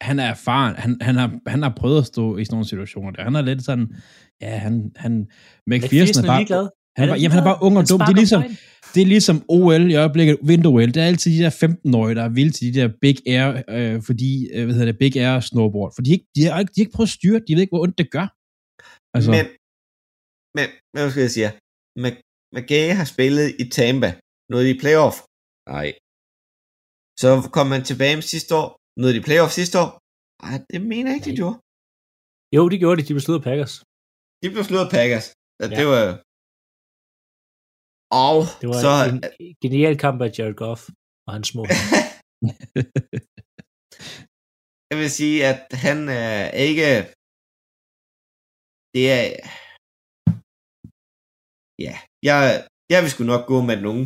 Han 0.01 0.19
er 0.19 0.23
erfaren. 0.23 0.75
Han, 0.75 0.97
han, 1.01 1.15
har, 1.15 1.39
han 1.47 1.63
har 1.63 1.73
prøvet 1.77 1.97
at 1.97 2.05
stå 2.05 2.37
i 2.37 2.45
sådan 2.45 2.53
nogle 2.55 2.67
situationer 2.67 3.11
der. 3.11 3.23
Han 3.23 3.35
er 3.35 3.41
lidt 3.41 3.63
sådan, 3.65 3.95
ja, 4.41 4.57
han, 4.57 4.91
han 4.95 5.27
McPherson 5.67 6.23
er 6.23 6.27
bare, 6.27 6.39
ligeglad. 6.39 6.67
han 6.97 7.03
er, 7.03 7.11
bare, 7.11 7.19
jamen, 7.19 7.31
han 7.31 7.39
er 7.39 7.49
bare 7.51 7.59
ung 7.61 7.77
og 7.77 7.89
dum. 7.89 7.99
Det 7.99 8.09
er 8.09 8.21
ligesom, 8.23 8.43
det 8.93 9.01
er 9.01 9.05
ligesom 9.05 9.37
OL 9.49 9.91
i 9.91 9.95
øjeblikket, 9.95 10.37
Winter 10.49 10.69
OL. 10.69 10.87
Det 10.87 10.97
er 10.97 11.05
altid 11.05 11.31
de 11.37 11.43
der 11.43 11.49
15-årige, 11.49 12.15
der 12.15 12.23
er 12.23 12.29
vilde 12.29 12.51
til 12.51 12.73
de 12.73 12.79
der 12.79 12.89
Big 13.01 13.17
Air, 13.27 13.63
øh, 13.69 14.01
fordi, 14.07 14.31
øh, 14.53 14.63
hvad 14.65 14.73
hedder 14.75 14.91
det, 14.91 14.99
Big 14.99 15.15
Air 15.15 15.39
snowboard. 15.39 15.91
For 15.95 16.01
de, 16.01 16.11
ikke, 16.11 16.27
de, 16.35 16.41
har, 16.43 16.59
ikke, 16.59 16.71
de 16.73 16.79
har 16.79 16.85
ikke 16.85 16.95
prøvet 16.95 17.07
at 17.07 17.17
styre, 17.19 17.39
de 17.47 17.53
ved 17.53 17.61
ikke, 17.61 17.75
hvor 17.75 17.83
ondt 17.85 17.97
det 17.97 18.11
gør. 18.11 18.27
Altså. 19.15 19.31
Men, 19.35 19.45
men, 20.57 20.67
hvad 20.93 21.11
skal 21.11 21.21
jeg 21.27 21.31
sige? 21.37 21.51
McGay 22.55 22.87
har 22.99 23.07
spillet 23.13 23.47
i 23.63 23.65
Tampa. 23.69 24.09
Noget 24.51 24.65
i 24.73 24.79
playoff? 24.81 25.17
Nej. 25.75 25.87
Så 27.21 27.29
kom 27.55 27.67
man 27.67 27.83
tilbage 27.89 28.15
med 28.15 28.27
sidste 28.33 28.55
år. 28.61 28.67
Noget 29.01 29.13
i 29.19 29.21
playoff 29.27 29.51
sidste 29.59 29.75
år? 29.83 29.89
Nej, 30.43 30.57
det 30.71 30.79
mener 30.91 31.09
jeg 31.09 31.17
ikke, 31.17 31.29
de 31.31 31.39
gjorde. 31.41 31.57
Jo, 32.55 32.61
de 32.71 32.77
gjorde 32.83 32.97
det. 32.97 33.07
De 33.07 33.13
blev 33.15 33.25
slået 33.27 33.45
Packers. 33.47 33.75
De 34.41 34.47
blev 34.53 34.63
slået 34.69 34.87
Packers. 34.95 35.27
Ja. 35.61 35.67
Det 35.79 35.85
var... 35.93 36.05
Og 38.25 38.37
det 38.61 38.67
var 38.71 38.79
så... 38.85 38.93
en 39.11 39.19
genial 39.63 39.95
kamp 40.05 40.17
af 40.25 40.29
Jared 40.35 40.57
Goff 40.63 40.81
og 41.25 41.31
hans 41.35 41.47
små. 41.51 41.63
jeg 44.89 44.97
vil 45.01 45.11
sige, 45.19 45.37
at 45.51 45.61
han 45.85 45.99
er 46.25 46.39
ikke... 46.67 46.87
Det 48.93 49.03
er... 49.17 49.23
Ja, 51.85 51.95
jeg, 52.29 52.41
jeg 52.93 52.99
vil 53.01 53.11
sgu 53.11 53.21
nok 53.23 53.43
gå 53.51 53.57
med 53.69 53.77
nogen. 53.87 54.03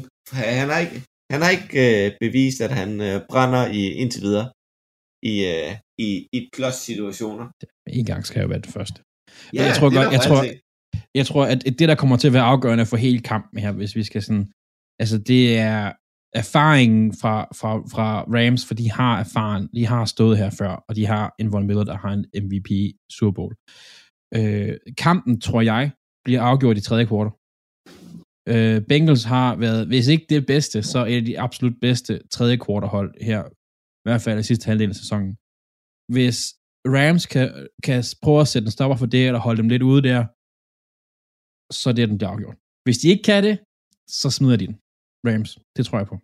Han 0.61 0.67
har 0.73 0.79
ikke, 0.85 0.97
han 1.33 1.39
har 1.43 1.49
ikke 1.55 1.69
øh, 1.85 2.05
bevist, 2.23 2.59
at 2.67 2.73
han 2.81 2.89
øh, 3.07 3.15
brænder 3.31 3.63
i 3.79 3.81
indtil 4.01 4.21
videre 4.27 4.47
i, 5.23 5.45
øh, 5.45 5.71
i, 5.97 6.27
i 6.33 6.49
plus-situationer. 6.53 7.47
En 7.89 8.05
gang 8.05 8.25
skal 8.25 8.41
jo 8.41 8.47
være 8.47 8.59
det 8.59 8.73
første. 8.77 9.01
Ja, 9.53 9.63
jeg 9.65 9.75
tror 9.75 9.89
godt, 9.95 10.13
jeg 10.13 10.21
tror, 10.21 10.43
jeg 11.15 11.25
tror, 11.25 11.45
at 11.45 11.63
det, 11.79 11.89
der 11.89 11.95
kommer 11.95 12.17
til 12.17 12.27
at 12.27 12.33
være 12.33 12.43
afgørende 12.43 12.85
for 12.85 12.97
hele 12.97 13.19
kampen 13.19 13.59
her, 13.59 13.71
hvis 13.71 13.95
vi 13.95 14.03
skal 14.03 14.21
sådan, 14.21 14.51
altså 14.99 15.17
det 15.17 15.57
er 15.57 15.91
erfaringen 16.33 17.13
fra, 17.21 17.47
fra, 17.55 17.77
fra 17.77 18.21
Rams, 18.21 18.65
for 18.65 18.73
de 18.73 18.91
har 18.91 19.19
erfaren, 19.19 19.69
de 19.75 19.85
har 19.87 20.05
stået 20.05 20.37
her 20.37 20.49
før, 20.49 20.83
og 20.89 20.95
de 20.95 21.05
har 21.05 21.35
en 21.39 21.51
Von 21.51 21.67
Miller, 21.67 21.83
der 21.83 21.97
har 21.97 22.13
en 22.13 22.25
MVP 22.43 22.69
Super 23.11 23.31
Bowl. 23.31 23.55
Øh, 24.35 24.77
kampen, 24.97 25.41
tror 25.41 25.61
jeg, 25.61 25.91
bliver 26.25 26.41
afgjort 26.41 26.77
i 26.77 26.81
tredje 26.81 27.05
kvartal. 27.05 27.31
Øh, 28.49 28.81
Bengals 28.89 29.23
har 29.23 29.55
været, 29.55 29.87
hvis 29.87 30.07
ikke 30.07 30.25
det 30.29 30.45
bedste, 30.45 30.83
så 30.83 30.99
er 30.99 31.05
det 31.05 31.25
de 31.25 31.39
absolut 31.39 31.73
bedste 31.81 32.21
tredje 32.31 32.57
kvartalhold 32.57 33.13
her, 33.21 33.43
i 34.01 34.05
hvert 34.07 34.23
fald 34.25 34.39
i 34.39 34.49
sidste 34.49 34.67
halvdel 34.69 34.93
af 34.93 34.99
sæsonen. 35.03 35.31
Hvis 36.15 36.39
Rams 36.95 37.25
kan, 37.33 37.47
kan 37.85 37.99
prøve 38.23 38.41
at 38.41 38.51
sætte 38.51 38.65
en 38.67 38.75
stopper 38.77 38.97
for 39.01 39.09
det, 39.13 39.23
eller 39.27 39.39
holde 39.47 39.61
dem 39.61 39.69
lidt 39.73 39.87
ude 39.91 40.01
der, 40.09 40.19
så 41.79 41.85
er 41.89 41.95
det 41.95 42.09
den, 42.09 42.19
der 42.19 42.27
afgjort. 42.33 42.57
Hvis 42.85 42.97
de 43.01 43.07
ikke 43.13 43.25
kan 43.29 43.41
det, 43.47 43.55
så 44.19 44.27
smider 44.37 44.57
de 44.61 44.67
den. 44.69 44.77
Rams. 45.27 45.51
Det 45.75 45.83
tror 45.85 45.97
jeg 46.01 46.07
på. 46.11 46.17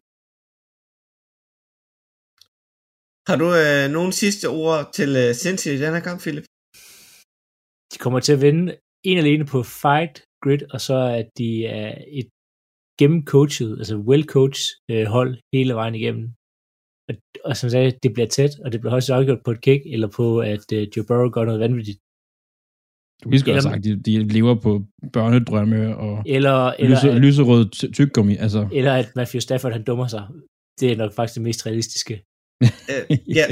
Har 3.29 3.37
du 3.41 3.47
øh, 3.63 3.85
nogle 3.97 4.11
sidste 4.23 4.45
ord 4.63 4.79
til 4.97 5.09
øh, 5.23 5.29
Cincy 5.41 5.67
i 5.75 5.81
denne 5.83 6.01
kamp, 6.07 6.19
Philip? 6.23 6.45
De 7.91 7.97
kommer 8.03 8.19
til 8.19 8.33
at 8.37 8.43
vinde 8.45 8.65
en 9.09 9.17
alene 9.23 9.45
på 9.53 9.59
fight, 9.81 10.15
grid, 10.43 10.61
og 10.73 10.79
så 10.87 10.97
at 11.19 11.27
de 11.39 11.49
er 11.79 11.91
et 12.19 12.29
gennemcoachet, 12.99 13.71
altså 13.81 13.95
well-coached 14.09 14.67
øh, 14.91 15.05
hold 15.15 15.31
hele 15.55 15.73
vejen 15.79 15.95
igennem. 15.95 16.25
Og, 17.09 17.15
og 17.45 17.57
som 17.57 17.69
sagde, 17.69 17.91
det 18.03 18.13
bliver 18.13 18.27
tæt, 18.27 18.53
og 18.65 18.71
det 18.71 18.79
bliver 18.79 18.91
højst 18.91 19.09
afgjort 19.09 19.41
på 19.45 19.51
et 19.51 19.61
kick, 19.61 19.81
eller 19.85 20.07
på, 20.07 20.39
at 20.39 20.65
øh, 20.73 20.87
Joe 20.97 21.05
Burrow 21.05 21.29
gør 21.29 21.45
noget 21.45 21.59
vanvittigt. 21.59 21.99
Du 23.23 23.29
kan 23.29 23.41
godt 23.45 23.63
sagt, 23.63 23.83
de, 23.83 24.01
de 24.07 24.23
lever 24.23 24.55
på 24.55 24.83
børnedrømme 25.13 25.97
og 25.97 26.23
eller, 26.25 26.73
eller 26.79 26.97
lyse, 26.97 27.11
at, 27.11 27.21
lyserød 27.21 27.93
tyggegummi. 27.93 28.35
Altså. 28.35 28.69
Eller 28.73 28.93
at 28.93 29.07
Matthew 29.15 29.39
Stafford, 29.39 29.71
han 29.71 29.83
dummer 29.83 30.07
sig. 30.07 30.27
Det 30.79 30.91
er 30.91 30.95
nok 30.97 31.13
faktisk 31.13 31.35
det 31.35 31.43
mest 31.43 31.65
realistiske. 31.65 32.13
øh, 32.91 33.17
ja, 33.37 33.45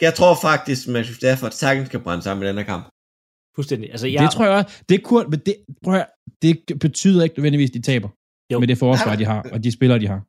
jeg 0.00 0.14
tror 0.14 0.34
faktisk, 0.42 0.88
at 0.88 0.92
Matthew 0.92 1.14
Stafford 1.14 1.50
sagtens 1.50 1.88
kan 1.88 2.00
brænde 2.02 2.22
sammen 2.22 2.44
i 2.44 2.48
den 2.48 2.56
her 2.56 2.64
kamp. 2.64 2.84
Fuldstændig. 3.56 3.90
Altså, 3.90 4.06
jeg... 4.06 4.22
Det 4.22 4.30
tror 4.30 4.44
jeg 4.44 4.54
også. 4.54 4.84
Det, 4.88 5.02
kunne, 5.02 5.26
men 5.28 5.40
det, 5.46 5.54
prøv 5.84 5.94
at, 5.94 6.08
det 6.42 6.56
betyder 6.80 7.22
ikke 7.22 7.36
nødvendigvis, 7.38 7.70
at 7.70 7.74
de 7.74 7.82
taber. 7.82 8.08
Jo. 8.52 8.58
Med 8.60 8.68
det 8.68 8.78
forsvar, 8.78 9.16
de 9.16 9.24
har, 9.24 9.40
og 9.52 9.64
de 9.64 9.72
spillere, 9.72 9.98
de 9.98 10.06
har. 10.06 10.20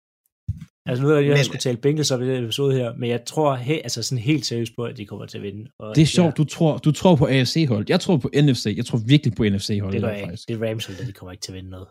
Altså 0.89 0.99
nu 1.03 1.09
er 1.09 1.15
det, 1.21 1.27
jeg 1.27 1.45
skulle 1.45 1.65
tale 1.67 1.77
Bengals 1.77 2.11
op 2.11 2.21
i 2.21 2.27
den 2.31 2.43
episode 2.43 2.73
her, 2.79 2.89
men 2.99 3.07
jeg 3.09 3.21
tror 3.25 3.55
he, 3.55 3.75
altså 3.87 4.03
sådan 4.03 4.23
helt 4.31 4.45
seriøst 4.45 4.73
på, 4.77 4.83
at 4.89 4.97
de 4.97 5.05
kommer 5.05 5.25
til 5.25 5.37
at 5.37 5.43
vinde. 5.43 5.63
Og 5.79 5.95
det 5.95 6.01
er 6.01 6.11
sjovt, 6.17 6.37
du 6.37 6.45
tror, 6.55 6.77
du 6.77 6.91
tror 6.91 7.15
på 7.21 7.25
AFC-hold. 7.35 7.85
Jeg 7.93 7.99
tror 8.03 8.17
på 8.17 8.29
NFC. 8.45 8.65
Jeg 8.79 8.85
tror 8.89 8.99
virkelig 9.13 9.31
på 9.37 9.43
NFC-hold. 9.53 9.93
Det 9.93 10.01
gør 10.01 10.09
jeg 10.09 10.21
ikke. 10.21 10.43
Det 10.47 10.53
er 10.55 10.61
Rams 10.65 10.85
hold, 10.85 11.07
de 11.07 11.13
kommer 11.17 11.31
ikke 11.31 11.43
til 11.45 11.51
at 11.51 11.55
vinde 11.55 11.69
noget. 11.77 11.87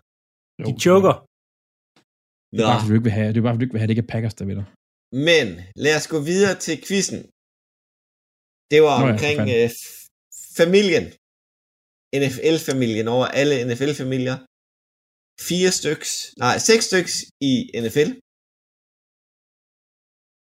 Jo, 0.60 0.64
de 0.68 0.80
choker. 0.86 1.14
Det 2.52 2.60
er 2.60 2.66
bare, 2.70 2.80
fordi 2.80 2.90
du 2.92 2.96
ikke 2.98 3.08
vil 3.10 3.16
have, 3.20 3.28
det 3.32 3.38
er 3.40 3.46
bare, 3.46 3.54
fordi 3.54 3.62
du 3.62 3.66
ikke 3.66 3.76
vil 3.76 3.82
have, 3.82 3.88
det 3.90 3.96
ikke 3.96 4.06
er 4.08 4.12
Packers, 4.14 4.34
der 4.40 4.44
vinder. 4.50 4.66
Men 5.28 5.46
lad 5.84 5.94
os 5.98 6.06
gå 6.14 6.18
videre 6.30 6.54
til 6.66 6.76
quizzen. 6.86 7.20
Det 8.72 8.80
var 8.86 8.96
Nå, 9.00 9.04
omkring 9.10 9.38
ja, 9.52 9.58
øh, 9.64 9.70
familien. 10.60 11.04
NFL-familien 12.22 13.06
over 13.14 13.26
alle 13.40 13.54
NFL-familier. 13.68 14.36
Fire 15.48 15.70
styks, 15.80 16.10
nej, 16.44 16.54
seks 16.68 16.84
styks 16.90 17.12
i 17.50 17.52
NFL 17.84 18.08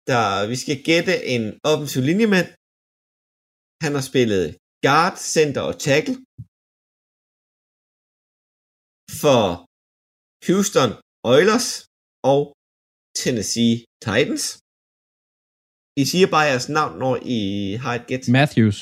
der 0.10 0.24
vi 0.52 0.56
skal 0.64 0.78
gætte 0.90 1.16
en 1.34 1.44
offensiv 1.72 2.02
linjemand. 2.10 2.48
Han 3.84 3.92
har 3.98 4.06
spillet 4.12 4.46
guard, 4.86 5.16
center 5.36 5.62
og 5.70 5.76
tackle 5.88 6.16
for 9.22 9.44
Houston 10.48 10.92
Oilers 11.34 11.70
og 12.32 12.42
Tennessee 13.22 13.76
Titans. 14.06 14.46
I 16.02 16.04
siger 16.12 16.28
bare 16.36 16.50
jeres 16.52 16.70
navn, 16.78 16.94
når 17.04 17.14
I 17.38 17.40
har 17.84 17.94
et 18.00 18.06
gæt. 18.12 18.24
Matthews. 18.40 18.80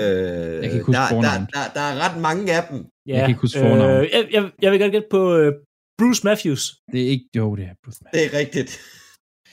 Øh, 0.00 0.52
jeg 0.62 0.68
kan 0.68 0.78
ikke 0.78 0.88
huske 0.88 0.98
der, 0.98 1.08
der, 1.26 1.36
der, 1.54 1.64
der 1.76 1.84
er 1.90 1.94
ret 2.04 2.16
mange 2.28 2.42
af 2.58 2.62
dem. 2.70 2.78
Ja, 3.08 3.12
jeg 3.12 3.20
kan 3.22 3.30
ikke 3.32 3.44
huske 3.44 3.58
fornavn. 3.64 3.92
Øh, 3.96 4.04
jeg, 4.14 4.22
jeg, 4.34 4.42
jeg 4.62 4.68
vil 4.70 4.80
godt 4.82 4.94
gætte 4.96 5.10
på 5.16 5.22
øh, 5.40 5.50
Bruce 6.00 6.22
Matthews. 6.28 6.62
Det 6.92 7.00
er 7.04 7.08
ikke, 7.14 7.28
jo, 7.40 7.46
det 7.58 7.64
er 7.70 7.74
Bruce 7.82 8.00
Matthews. 8.02 8.14
Det 8.16 8.22
er 8.28 8.32
rigtigt. 8.42 8.70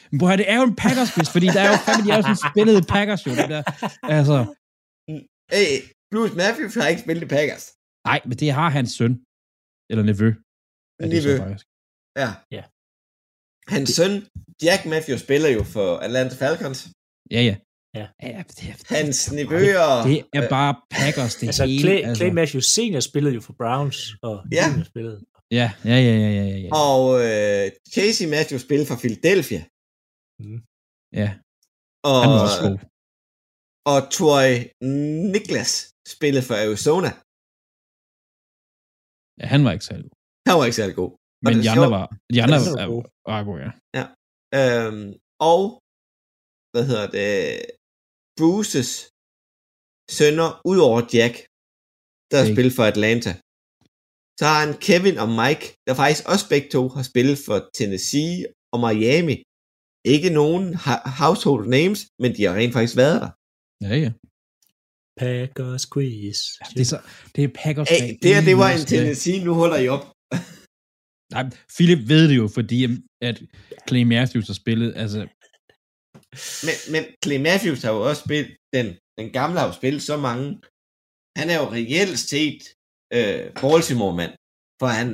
Men 0.10 0.18
bror, 0.20 0.36
det 0.42 0.48
er 0.52 0.58
jo 0.62 0.66
en 0.72 0.76
packers 0.84 1.10
quiz, 1.14 1.30
fordi 1.36 1.48
der 1.56 1.62
er 1.66 1.70
jo 1.74 1.78
fandme, 1.88 2.04
de 2.06 2.10
er 2.14 2.18
jo 2.20 2.26
sådan 2.28 2.44
spillet 2.52 2.88
Packers 2.96 3.22
jo, 3.28 3.32
det 3.40 3.48
der. 3.54 3.64
Altså. 4.16 4.38
Hey, 5.56 5.74
Bruce 6.12 6.36
Matthews 6.42 6.74
har 6.80 6.88
ikke 6.92 7.04
spillet 7.06 7.24
i 7.28 7.30
Packers. 7.38 7.66
Nej, 8.10 8.20
men 8.28 8.36
det 8.42 8.50
har 8.60 8.70
hans 8.78 8.92
søn. 8.98 9.14
Eller 9.90 10.04
nevø. 10.10 10.30
Nevø. 11.14 11.34
Ja. 12.22 12.30
ja. 12.58 12.64
Hans 13.74 13.90
søn, 13.98 14.14
Jack 14.66 14.82
Matthews, 14.94 15.22
spiller 15.26 15.50
jo 15.58 15.64
for 15.76 15.88
Atlanta 16.06 16.36
Falcons. 16.42 16.80
Ja, 17.36 17.42
ja. 17.50 17.56
Ja. 18.00 18.08
ja 18.24 18.44
det, 18.48 18.56
det, 18.58 18.88
Hans 18.98 19.32
nevøer... 19.32 20.04
Det 20.08 20.18
er 20.34 20.50
bare 20.50 20.74
Packers, 20.98 21.36
det 21.36 21.48
altså, 21.48 21.66
hele. 21.66 21.82
Clay, 21.82 22.00
altså. 22.08 22.20
Clay 22.20 22.32
Matthews 22.40 22.66
senior 22.66 23.00
spillede 23.00 23.34
jo 23.36 23.42
for 23.42 23.54
Browns, 23.62 23.98
og 24.22 24.36
ja. 24.52 24.84
spillede 24.92 25.18
Ja, 25.60 25.68
ja, 25.92 25.98
ja, 26.08 26.16
ja, 26.24 26.30
ja. 26.40 26.58
ja. 26.66 26.70
Og 26.88 27.02
øh, 27.28 27.66
Casey 27.96 28.26
Matthews 28.36 28.64
spillede 28.68 28.88
for 28.92 28.98
Philadelphia. 29.04 29.62
Mm. 30.44 30.60
Ja. 31.22 31.30
Og, 32.10 32.18
Han 32.24 32.32
var 32.36 32.42
også 32.48 32.60
god. 32.68 32.78
Og 33.92 34.00
Troy 34.18 34.50
Niklas 35.34 35.72
spillede 36.16 36.46
for 36.48 36.56
Arizona. 36.66 37.10
Ja, 39.40 39.46
han 39.54 39.62
var 39.66 39.72
ikke 39.76 39.88
særlig 39.90 40.06
god. 40.10 40.18
Han 40.50 40.56
var 40.60 40.66
ikke 40.68 40.80
særlig 40.82 40.96
god. 41.04 41.12
Men 41.46 41.54
de 41.64 41.70
andre 41.74 41.90
var, 41.98 42.06
de 42.34 42.40
andre 42.46 42.58
var, 42.66 42.86
var, 42.94 43.06
var 43.30 43.40
gode, 43.50 43.62
ja. 43.66 43.72
Ja. 43.98 44.06
Øhm, 44.60 45.08
og, 45.52 45.62
hvad 46.72 46.84
hedder 46.90 47.08
det, 47.18 47.32
Bruces 48.40 48.92
sønner, 50.18 50.50
ud 50.72 50.80
over 50.88 51.00
Jack, 51.16 51.36
der 52.32 52.40
spillede 52.52 52.76
for 52.78 52.86
Atlanta. 52.94 53.32
Så 54.40 54.44
har 54.50 54.60
han 54.66 54.74
Kevin 54.86 55.18
og 55.24 55.30
Mike, 55.42 55.66
der 55.88 55.94
faktisk 56.02 56.24
også 56.34 56.46
begge 56.54 56.70
to 56.76 56.82
har 56.96 57.04
spillet 57.12 57.38
for 57.46 57.58
Tennessee 57.78 58.46
og 58.74 58.80
Miami. 58.86 59.36
Ikke 60.16 60.30
nogen 60.40 60.66
household 61.22 61.66
names, 61.78 62.00
men 62.22 62.30
de 62.36 62.44
har 62.44 62.54
rent 62.60 62.74
faktisk 62.74 62.98
været 63.04 63.18
der. 63.24 63.32
Ja, 63.86 63.96
ja. 64.04 64.12
Packers 65.22 65.86
quiz. 65.94 66.40
Ja, 66.60 66.66
det, 66.76 66.82
er 66.82 66.90
så, 66.94 67.00
det 67.36 67.44
er 67.44 67.52
Packers 67.62 67.90
Hey, 67.90 68.18
det 68.22 68.36
her, 68.36 68.42
det 68.50 68.58
var 68.58 68.70
en 68.70 68.86
Tennessee, 68.94 69.44
nu 69.46 69.54
holder 69.62 69.78
I 69.86 69.88
op. 69.96 70.06
Nej, 71.34 71.44
Philip 71.76 72.02
ved 72.12 72.24
det 72.30 72.38
jo, 72.38 72.48
fordi 72.58 72.78
at 73.22 73.38
Clay 73.88 74.04
Matthews 74.04 74.48
har 74.48 74.58
spillet, 74.64 74.90
altså... 75.04 75.20
Men, 76.66 76.76
men 76.94 77.04
Clay 77.24 77.40
Matthews 77.48 77.82
har 77.84 77.92
jo 77.92 78.02
også 78.10 78.22
spillet, 78.26 78.50
den, 78.76 78.88
den 79.20 79.28
gamle 79.38 79.60
har 79.60 79.68
jo 79.68 79.74
spillet 79.74 80.02
så 80.02 80.18
mange. 80.28 80.48
Han 81.40 81.48
er 81.54 81.58
jo 81.62 81.68
reelt 81.78 82.20
set 82.20 82.62
øh, 83.18 83.42
Baltimore-mand, 83.62 84.34
for 84.80 84.88
han, 84.98 85.10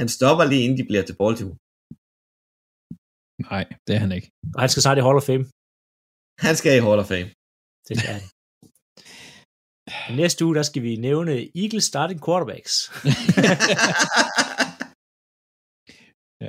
han 0.00 0.08
stopper 0.16 0.44
lige 0.50 0.62
inden 0.64 0.78
de 0.80 0.88
bliver 0.90 1.04
til 1.06 1.16
Baltimore. 1.22 1.58
Nej, 3.50 3.64
det 3.86 3.92
er 3.96 4.00
han 4.04 4.12
ikke. 4.18 4.28
Og 4.54 4.60
han 4.62 4.70
skal 4.70 4.82
snart 4.82 4.98
i 5.00 5.04
Hall 5.06 5.20
of 5.20 5.26
Fame. 5.30 5.44
Han 6.46 6.54
skal 6.60 6.72
i 6.78 6.84
Hall 6.86 7.02
of 7.02 7.08
Fame. 7.12 7.28
Det 7.88 7.94
skal 8.00 8.12
han. 8.16 8.24
Næste 10.22 10.40
uge, 10.46 10.54
der 10.58 10.64
skal 10.70 10.82
vi 10.86 10.92
nævne 11.08 11.32
Eagles 11.62 11.86
starting 11.92 12.20
quarterbacks. 12.26 12.74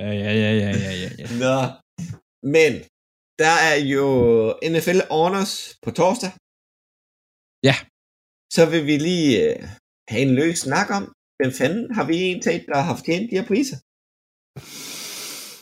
Ja, 0.00 0.10
ja, 0.22 0.32
ja, 0.42 0.50
ja, 0.62 0.70
ja, 0.84 0.92
ja. 1.02 1.10
ja. 1.20 1.26
Nå. 1.44 1.56
Men 2.54 2.72
der 3.42 3.54
er 3.68 3.76
jo 3.94 4.06
NFL 4.72 5.00
Honors 5.16 5.52
på 5.84 5.90
torsdag. 5.98 6.30
Ja. 7.68 7.76
Så 8.56 8.62
vil 8.72 8.82
vi 8.90 8.96
lige 9.08 9.30
øh, 9.44 9.62
have 10.12 10.22
en 10.28 10.34
løs 10.40 10.58
snak 10.66 10.88
om, 10.98 11.04
hvem 11.38 11.52
fanden 11.60 11.84
har 11.96 12.04
vi 12.10 12.16
en 12.30 12.38
der 12.42 12.80
har 12.88 12.96
fortjent 12.96 13.26
de 13.30 13.38
her 13.38 13.46
priser? 13.52 13.78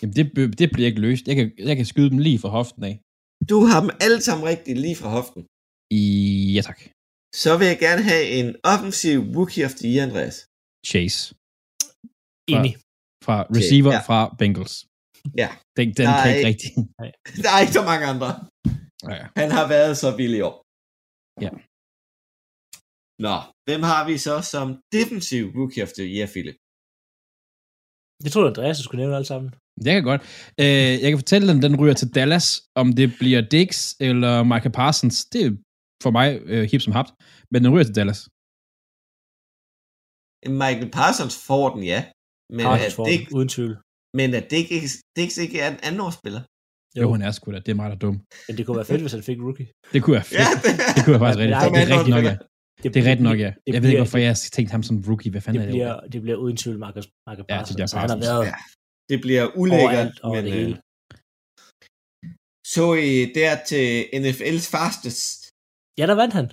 Jamen, 0.01 0.14
det, 0.18 0.24
det 0.61 0.68
bliver 0.74 0.88
ikke 0.90 1.05
løst. 1.07 1.24
Jeg 1.30 1.36
kan, 1.38 1.47
jeg 1.68 1.76
kan 1.78 1.86
skyde 1.92 2.11
dem 2.12 2.20
lige 2.26 2.38
fra 2.42 2.51
hoften 2.59 2.82
af. 2.90 2.95
Du 3.51 3.59
har 3.70 3.78
dem 3.84 3.90
alle 4.05 4.20
sammen 4.26 4.45
rigtigt 4.53 4.78
lige 4.84 4.97
fra 5.01 5.09
hoften. 5.16 5.40
I, 6.01 6.03
ja 6.57 6.62
tak. 6.68 6.80
Så 7.42 7.51
vil 7.59 7.66
jeg 7.72 7.78
gerne 7.86 8.03
have 8.11 8.24
en 8.38 8.49
offensiv 8.72 9.18
rookie 9.38 9.64
of 9.68 9.74
the 9.80 9.86
year, 9.92 10.03
Andreas. 10.07 10.36
Chase. 10.90 11.18
Enig. 12.55 12.74
Fra 13.26 13.36
receiver 13.59 13.92
ja. 13.92 13.99
ja. 13.99 14.07
fra 14.09 14.18
Bengals. 14.40 14.74
Ja, 15.42 15.49
Den, 15.76 15.86
den 15.99 16.07
Nej. 16.09 16.22
kan 16.22 16.30
ikke 16.36 16.49
rigtig. 16.51 16.70
der 17.45 17.51
er 17.57 17.61
ikke 17.64 17.76
så 17.80 17.84
mange 17.90 18.05
andre. 18.12 18.28
Ja, 19.07 19.14
ja. 19.20 19.26
Han 19.40 19.51
har 19.59 19.66
været 19.74 19.95
så 20.03 20.09
billig 20.18 20.38
i 20.42 20.47
år. 20.51 20.57
Ja. 21.45 21.51
Nå, 23.26 23.36
hvem 23.68 23.82
har 23.90 24.02
vi 24.08 24.14
så 24.26 24.34
som 24.52 24.66
defensiv 24.96 25.42
rookie 25.58 25.82
of 25.86 25.90
the 25.98 26.06
year, 26.14 26.26
Philip? 26.34 26.56
Det 28.24 28.28
tror 28.32 28.42
jeg, 28.42 28.50
Andreas 28.52 28.76
skulle 28.78 29.02
nævne 29.02 29.16
alle 29.18 29.30
sammen. 29.32 29.48
Det 29.84 29.90
kan 29.96 30.04
godt. 30.12 30.22
Øh, 30.62 30.92
jeg 31.02 31.08
kan 31.10 31.18
fortælle 31.24 31.46
den, 31.50 31.58
den 31.66 31.74
ryger 31.80 31.96
til 32.02 32.08
Dallas. 32.18 32.46
Om 32.80 32.86
det 32.98 33.08
bliver 33.20 33.40
Dix 33.54 33.70
eller 34.08 34.34
Michael 34.52 34.74
Parsons, 34.80 35.16
det 35.32 35.40
er 35.46 35.50
for 36.04 36.10
mig 36.18 36.26
øh, 36.52 36.62
hip 36.70 36.80
som 36.86 36.92
hapt. 36.98 37.10
Men 37.52 37.58
den 37.64 37.70
ryger 37.74 37.86
til 37.88 37.96
Dallas. 38.00 38.20
Michael 40.62 40.90
Parsons 40.98 41.34
får 41.48 41.66
den, 41.74 41.82
ja. 41.92 42.00
Men 42.56 42.64
Parsons 42.66 42.86
at 42.86 42.92
får 42.98 43.04
den, 43.06 43.20
uden 43.36 43.48
tvivl. 43.54 43.74
men 44.18 44.28
at 44.40 44.52
ikke, 44.58 44.74
Dix 45.16 45.30
ikke 45.44 45.56
er 45.64 45.68
en 45.74 45.80
andenårsspiller. 45.88 46.42
Jo, 46.96 47.02
jo 47.02 47.12
han 47.14 47.22
er 47.28 47.32
sgu 47.36 47.46
da. 47.52 47.58
Det 47.66 47.72
er 47.74 47.78
mig, 47.80 47.88
der 47.90 47.96
er 47.98 48.02
dum. 48.06 48.16
Men 48.46 48.52
det 48.56 48.62
kunne 48.66 48.76
være 48.80 48.90
fedt, 48.92 49.00
hvis 49.04 49.12
han 49.16 49.22
fik 49.30 49.38
rookie. 49.46 49.66
Det 49.92 49.98
kunne 50.02 50.14
være 50.18 50.28
fedt. 50.30 50.40
Ja, 50.42 50.48
det, 50.64 50.72
Det 50.94 51.00
kunne 51.04 51.14
jeg 51.16 51.22
faktisk 51.24 51.40
Men 51.42 51.48
rigtig. 51.48 51.56
nej, 51.56 51.68
Det 51.74 51.82
er 51.84 51.90
rigtigt 51.94 52.14
nok, 52.16 52.24
ja. 52.30 52.36
Det 52.93 53.01
er 53.03 53.09
rigtigt 53.11 53.28
nok, 53.30 53.39
ja. 53.47 53.51
det 53.66 53.72
Jeg 53.74 53.82
ved 53.82 53.89
ikke, 53.91 54.01
hvorfor 54.05 54.18
jeg 54.28 54.37
tænkte 54.57 54.72
ham 54.76 54.82
som 54.89 54.97
rookie. 55.09 55.30
Hvad 55.35 55.41
fanden 55.45 55.61
Det 55.62 55.68
er 55.68 55.72
det? 55.72 55.78
bliver, 55.78 55.95
det 56.12 56.20
bliver 56.24 56.39
uden 56.45 56.57
tvivl 56.62 56.78
Marcus, 56.85 57.07
Marcus 57.28 57.45
Ja, 57.49 57.55
det 57.55 57.59
Parsons. 57.61 57.76
bliver 57.76 57.87
så 57.93 57.99
han 58.05 58.11
har 58.14 58.20
været 58.26 58.45
Ja, 58.51 58.55
det 59.11 59.18
bliver 59.24 59.45
ulækkert, 59.61 60.12
men 60.35 60.45
det 60.47 60.53
øh, 60.53 60.59
hele. 60.61 60.74
så 62.74 62.87
I 63.09 63.11
der 63.39 63.53
til 63.70 63.87
NFL's 64.22 64.66
fastest, 64.76 65.26
Ja, 66.01 66.05
der 66.11 66.16
vandt 66.22 66.35
han. 66.39 66.47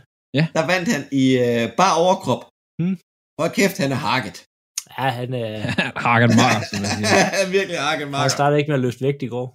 der 0.57 0.63
vandt 0.73 0.87
han 0.93 1.01
i 1.23 1.25
øh, 1.45 1.63
bare 1.81 1.93
overkrop. 2.05 2.41
Hmm. 2.79 2.95
Hold 3.39 3.51
kæft, 3.59 3.77
han 3.83 3.91
er 3.97 4.01
hakket. 4.09 4.37
Ja, 4.97 5.05
han, 5.19 5.29
øh, 5.43 5.59
Hagen 6.05 6.31
Mars, 6.41 6.63
som 6.71 6.79
jeg 6.83 6.91
siger. 6.97 7.07
Han 7.35 7.45
er 7.45 7.49
virkelig 7.57 7.77
hakket, 7.87 8.05
han 8.07 8.11
Marker. 8.15 8.35
startede 8.37 8.57
ikke 8.59 8.69
med 8.71 8.79
at 8.79 8.85
løfte 8.85 9.01
vægt 9.07 9.21
i 9.27 9.29
går. 9.35 9.47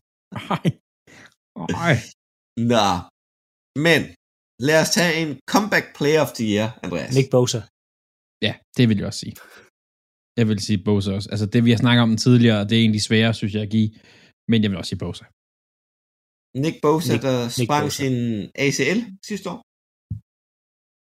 Nej. 0.51 0.65
Nej. 1.79 1.95
Nå, 2.73 2.87
men 3.87 4.01
lad 4.69 4.79
os 4.85 4.91
tage 4.99 5.13
en 5.23 5.31
comeback 5.53 5.87
player 5.99 6.21
of 6.27 6.31
the 6.39 6.45
year, 6.55 6.69
Andreas. 6.85 7.11
Nick 7.17 7.29
Bosa. 7.35 7.61
Ja, 8.47 8.53
det 8.77 8.85
vil 8.89 8.97
jeg 9.01 9.07
også 9.11 9.21
sige. 9.25 9.35
Jeg 10.39 10.47
vil 10.51 10.59
sige 10.69 10.79
Bosa 10.89 11.11
også. 11.19 11.29
Altså 11.33 11.47
det, 11.53 11.61
vi 11.67 11.71
har 11.75 11.81
snakket 11.85 12.03
om 12.09 12.17
tidligere, 12.27 12.61
det 12.69 12.75
er 12.77 12.83
en 12.85 12.91
af 12.93 12.97
de 12.99 13.07
svære, 13.09 13.31
synes 13.41 13.53
jeg, 13.57 13.63
at 13.67 13.71
give. 13.77 13.91
Men 14.51 14.59
jeg 14.63 14.69
vil 14.71 14.79
også 14.81 14.89
sige 14.93 15.03
Bosa. 15.05 15.25
Nick 16.65 16.77
Bosa, 16.87 17.13
Nick- 17.15 17.25
der 17.27 17.37
Nick 17.59 17.69
sprang 17.69 17.85
Bosa. 17.87 17.97
sin 18.03 18.15
ACL 18.65 18.99
sidste 19.31 19.47
år. 19.53 19.59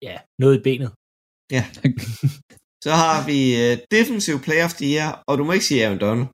Ja, 0.08 0.16
noget 0.42 0.54
i 0.60 0.62
benet. 0.68 0.90
Så 2.86 2.92
har 3.02 3.16
vi 3.30 3.38
uh, 3.64 3.72
defensive 3.96 4.38
player 4.46 4.64
of 4.68 4.74
the 4.80 4.88
year, 4.94 5.08
og 5.28 5.32
du 5.38 5.42
må 5.44 5.50
ikke 5.56 5.68
sige 5.70 5.80
Aaron 5.84 6.00
Donald. 6.06 6.26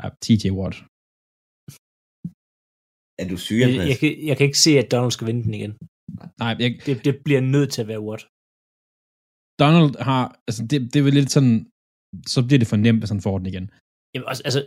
Ja, 0.00 0.06
TJ 0.24 0.44
Watt. 0.58 0.76
Er 3.22 3.26
du 3.32 3.36
syg, 3.46 3.58
Jeg, 3.60 3.68
Andreas? 3.68 3.88
jeg, 3.90 3.98
kan- 4.02 4.18
jeg 4.28 4.34
kan 4.36 4.46
ikke 4.48 4.62
se, 4.66 4.72
at 4.82 4.88
Donald 4.94 5.12
skal 5.16 5.26
vinde 5.30 5.42
den 5.46 5.54
igen. 5.58 5.72
Nej, 6.42 6.52
jeg, 6.62 6.70
Det, 6.86 6.94
det 7.06 7.14
bliver 7.26 7.42
nødt 7.54 7.70
til 7.74 7.82
at 7.84 7.88
være 7.92 8.04
Watt. 8.08 8.22
Donald 9.62 9.92
har, 10.08 10.24
altså 10.48 10.62
det, 10.70 10.78
det 10.92 10.98
er 10.98 11.06
vel 11.08 11.16
lidt 11.20 11.30
sådan, 11.36 11.54
så 12.34 12.38
bliver 12.46 12.60
det 12.62 12.68
for 12.72 12.76
nemt, 12.86 13.00
hvis 13.00 13.12
han 13.14 13.22
får 13.26 13.36
den 13.38 13.46
igen. 13.52 13.66
Jamen, 14.12 14.26
også, 14.30 14.42
altså, 14.48 14.60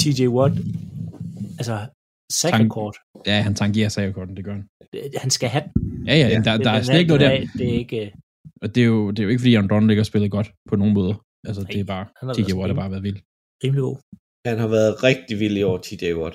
TJ 0.00 0.20
Watt, 0.36 0.54
altså, 1.60 1.76
sackrecord, 2.40 2.94
Ja, 3.30 3.36
han 3.46 3.54
tangerer 3.62 3.88
sagkorten, 3.96 4.36
det 4.36 4.44
gør 4.46 4.54
han. 4.58 4.64
han 5.24 5.30
skal 5.36 5.48
have 5.54 5.64
den. 5.66 5.72
Ja, 6.08 6.14
ja, 6.22 6.26
Ja, 6.32 6.38
der, 6.46 6.52
der 6.66 6.72
er 6.78 6.82
slet 6.82 6.98
ikke 7.02 7.12
noget 7.12 7.24
der. 7.26 7.32
Det 7.58 7.66
er 7.72 7.76
ikke, 7.82 7.98
Og 8.62 8.66
det 8.74 8.80
er 8.84 8.88
jo, 8.94 9.00
det 9.10 9.18
er 9.18 9.24
jo 9.26 9.30
ikke, 9.32 9.42
fordi 9.44 9.54
Aaron 9.54 9.70
Donald 9.72 9.90
ikke 9.90 10.04
har 10.04 10.10
spillet 10.12 10.30
godt 10.36 10.48
på 10.70 10.74
nogen 10.80 10.94
måder. 10.98 11.14
Altså, 11.48 11.62
Nej, 11.62 11.70
det 11.74 11.80
er 11.84 11.88
bare, 11.94 12.04
TJ 12.34 12.40
været 12.40 12.58
Watt 12.58 12.70
har 12.72 12.78
bare 12.82 12.90
været 12.94 13.04
vild. 13.08 13.18
rimelig 13.64 13.82
god. 13.88 13.96
Han 14.50 14.58
har 14.64 14.70
været 14.76 14.92
rigtig 15.08 15.34
vild 15.42 15.56
i 15.62 15.64
år, 15.70 15.78
TJ 15.86 16.04
Watt. 16.20 16.34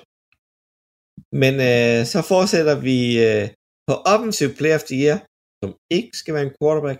Men 1.41 1.53
øh, 1.70 2.05
så 2.11 2.20
fortsætter 2.34 2.76
vi 2.88 2.99
øh, 3.28 3.45
på 3.88 3.93
offensive 4.13 4.53
player 4.57 4.78
of 4.80 4.86
the 4.89 4.97
year, 5.03 5.18
som 5.61 5.70
ikke 5.97 6.13
skal 6.22 6.34
være 6.34 6.45
en 6.49 6.55
quarterback. 6.59 6.99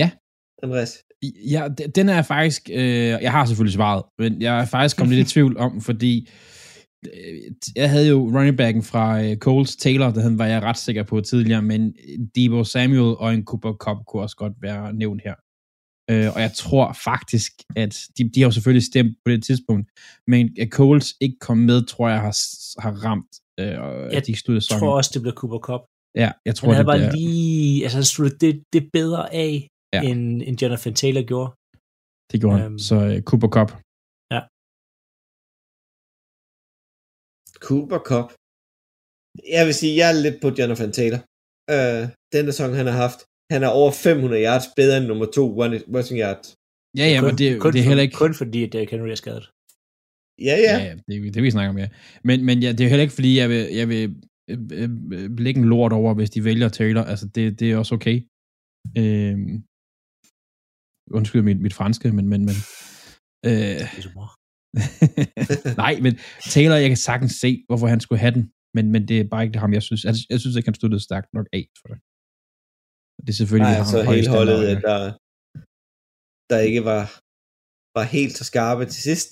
Ja. 0.00 0.10
Andreas. 0.62 0.92
Ja, 1.54 1.68
den 1.98 2.08
er 2.08 2.22
faktisk, 2.22 2.62
øh, 2.72 3.08
jeg 3.26 3.32
har 3.32 3.44
selvfølgelig 3.46 3.74
svaret, 3.74 4.02
men 4.18 4.42
jeg 4.42 4.60
er 4.60 4.64
faktisk 4.64 4.96
kommet 4.96 5.16
lidt 5.16 5.28
i 5.28 5.32
tvivl 5.32 5.56
om, 5.56 5.80
fordi 5.80 6.30
øh, 7.06 7.52
jeg 7.76 7.90
havde 7.90 8.08
jo 8.08 8.18
running 8.34 8.56
backen 8.56 8.82
fra 8.82 9.22
øh, 9.22 9.36
Coles 9.36 9.76
Taylor, 9.76 10.10
den 10.10 10.38
var 10.38 10.46
jeg 10.46 10.62
ret 10.62 10.78
sikker 10.78 11.02
på 11.02 11.20
tidligere, 11.20 11.62
men 11.62 11.94
Debo 12.34 12.64
Samuel 12.64 13.16
og 13.16 13.34
en 13.34 13.44
Cooper 13.44 13.72
Cup 13.72 13.96
kunne 14.06 14.22
også 14.22 14.36
godt 14.36 14.52
være 14.62 14.92
nævnt 14.92 15.22
her. 15.24 15.34
Øh, 16.10 16.28
og 16.34 16.40
jeg 16.46 16.52
tror 16.62 16.86
faktisk, 17.10 17.52
at 17.76 17.92
de, 18.16 18.22
de 18.32 18.40
har 18.40 18.46
jo 18.48 18.54
selvfølgelig 18.56 18.86
stemt 18.92 19.12
på 19.24 19.28
det 19.32 19.40
tidspunkt, 19.48 19.86
men 20.32 20.42
at 20.62 20.68
Coles 20.78 21.08
ikke 21.24 21.38
kom 21.46 21.58
med, 21.70 21.78
tror 21.92 22.06
jeg 22.14 22.20
har, 22.26 22.34
har 22.84 22.92
ramt, 23.06 23.32
øh, 23.60 23.66
Jeg 23.66 24.16
at 24.18 24.26
de 24.26 24.34
sluttede 24.40 24.56
Jeg 24.56 24.62
sæsonen. 24.62 24.80
tror 24.80 24.96
også, 24.98 25.10
det 25.14 25.20
bliver 25.22 25.36
Cooper 25.40 25.60
Cup. 25.68 25.82
Ja, 26.22 26.30
jeg 26.48 26.54
tror, 26.56 26.68
Han 26.68 26.78
det 26.78 26.86
bare 26.92 26.98
bliver, 26.98 27.12
lige, 27.20 27.82
altså 27.84 27.96
han 28.00 28.04
sluttede 28.14 28.40
det, 28.46 28.54
det 28.74 28.82
bedre 28.98 29.22
af, 29.46 29.52
Ja. 29.94 30.00
ja. 30.02 30.08
end, 30.10 30.42
end 30.46 30.56
Jonathan 30.62 30.94
Taylor 31.00 31.24
gjorde. 31.32 31.50
det 32.32 32.36
gjorde 32.42 32.58
han. 32.58 32.66
øhm, 32.72 32.78
Så 32.88 32.96
øh, 33.10 33.18
Cooper 33.28 33.50
Cup. 33.56 33.70
Cooper 37.66 38.00
Cup. 38.10 38.28
Jeg 39.56 39.62
vil 39.66 39.74
sige, 39.80 39.92
jeg 40.00 40.06
er 40.12 40.18
lidt 40.26 40.38
på 40.44 40.48
Jonathan 40.58 40.92
Taylor. 40.98 41.20
Øh, 41.74 42.02
den 42.34 42.44
sæson, 42.50 42.70
han 42.80 42.86
har 42.90 42.98
haft. 43.04 43.20
Han 43.52 43.62
er 43.66 43.70
over 43.80 43.92
500 43.92 44.44
yards 44.46 44.66
bedre 44.76 44.96
end 44.98 45.06
nummer 45.06 45.26
to 45.36 45.44
rushing 45.96 46.18
yards. 46.24 46.48
Ja, 46.98 47.06
ja, 47.12 47.18
kun, 47.20 47.26
men 47.28 47.38
det, 47.38 47.60
kun, 47.60 47.72
det 47.72 47.80
er 47.80 47.88
heller 47.90 48.02
ikke... 48.06 48.16
Kun 48.24 48.34
fordi, 48.34 48.58
at 48.64 48.72
Derrick 48.72 48.90
Henry 48.90 49.08
er 49.08 49.20
skadet. 49.24 49.46
Ja, 50.48 50.56
ja. 50.66 50.74
Ja, 50.78 50.84
ja 50.88 50.94
det, 51.06 51.26
er- 51.26 51.32
det 51.32 51.42
vi 51.42 51.50
snakker 51.50 51.70
om, 51.70 51.78
ja. 51.78 51.88
Men, 52.24 52.44
men 52.44 52.62
ja, 52.64 52.70
det 52.72 52.80
er 52.84 52.88
heller 52.88 53.02
ikke, 53.02 53.14
fordi 53.14 53.38
jeg 53.38 53.48
vil, 53.48 53.62
jeg 53.80 53.88
vil 53.88 54.02
øh, 54.50 54.58
øh, 54.72 54.90
øh, 55.12 55.38
lægge 55.38 55.60
en 55.60 55.68
lort 55.68 55.92
over, 55.92 56.14
hvis 56.14 56.30
de 56.30 56.44
vælger 56.44 56.68
Taylor. 56.68 57.02
Altså, 57.02 57.26
det, 57.34 57.60
det 57.60 57.72
er 57.72 57.76
også 57.76 57.94
okay. 57.94 58.16
Øhm, 59.00 59.54
undskyld 61.18 61.42
mit, 61.42 61.60
mit 61.60 61.74
franske, 61.74 62.12
men... 62.12 62.28
men, 62.28 62.40
men 62.48 62.56
øh, 63.48 63.80
nej, 65.84 65.94
men 66.04 66.12
Taylor, 66.54 66.76
jeg 66.76 66.90
kan 66.90 66.96
sagtens 66.96 67.32
se, 67.32 67.64
hvorfor 67.68 67.86
han 67.86 68.00
skulle 68.00 68.18
have 68.18 68.34
den. 68.34 68.52
Men, 68.74 68.92
men 68.92 69.08
det 69.08 69.20
er 69.20 69.28
bare 69.28 69.42
ikke 69.44 69.52
det 69.52 69.60
ham, 69.60 69.72
jeg 69.72 69.82
synes. 69.82 70.04
Jeg, 70.04 70.14
jeg 70.30 70.40
synes 70.40 70.56
ikke, 70.56 70.66
han 70.66 70.74
stod 70.74 70.98
stærkt 71.00 71.28
nok 71.34 71.46
af 71.52 71.64
for 71.80 71.88
det. 71.88 71.98
Det 73.24 73.30
er 73.32 73.38
selvfølgelig... 73.40 73.68
Nej, 73.68 73.76
vi 73.76 73.82
har 73.82 73.90
så 73.94 73.98
en 74.00 74.06
høj 74.10 74.16
hele 74.18 74.30
holdet, 74.36 74.58
standard, 74.58 74.76
at 74.76 74.82
der, 74.88 75.00
der 76.50 76.58
ikke 76.68 76.82
var, 76.90 77.04
var 77.96 78.04
helt 78.16 78.34
så 78.38 78.44
skarpe 78.50 78.84
til 78.92 79.00
sidst. 79.08 79.30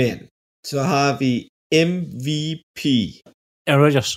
Men 0.00 0.16
så 0.70 0.80
har 0.92 1.10
vi 1.22 1.32
MVP. 1.88 2.82
Aaron 3.68 3.82
Rodgers. 3.86 4.12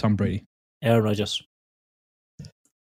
Tom 0.00 0.12
Brady. 0.18 0.40
Aaron 0.86 1.04
Rodgers. 1.08 1.34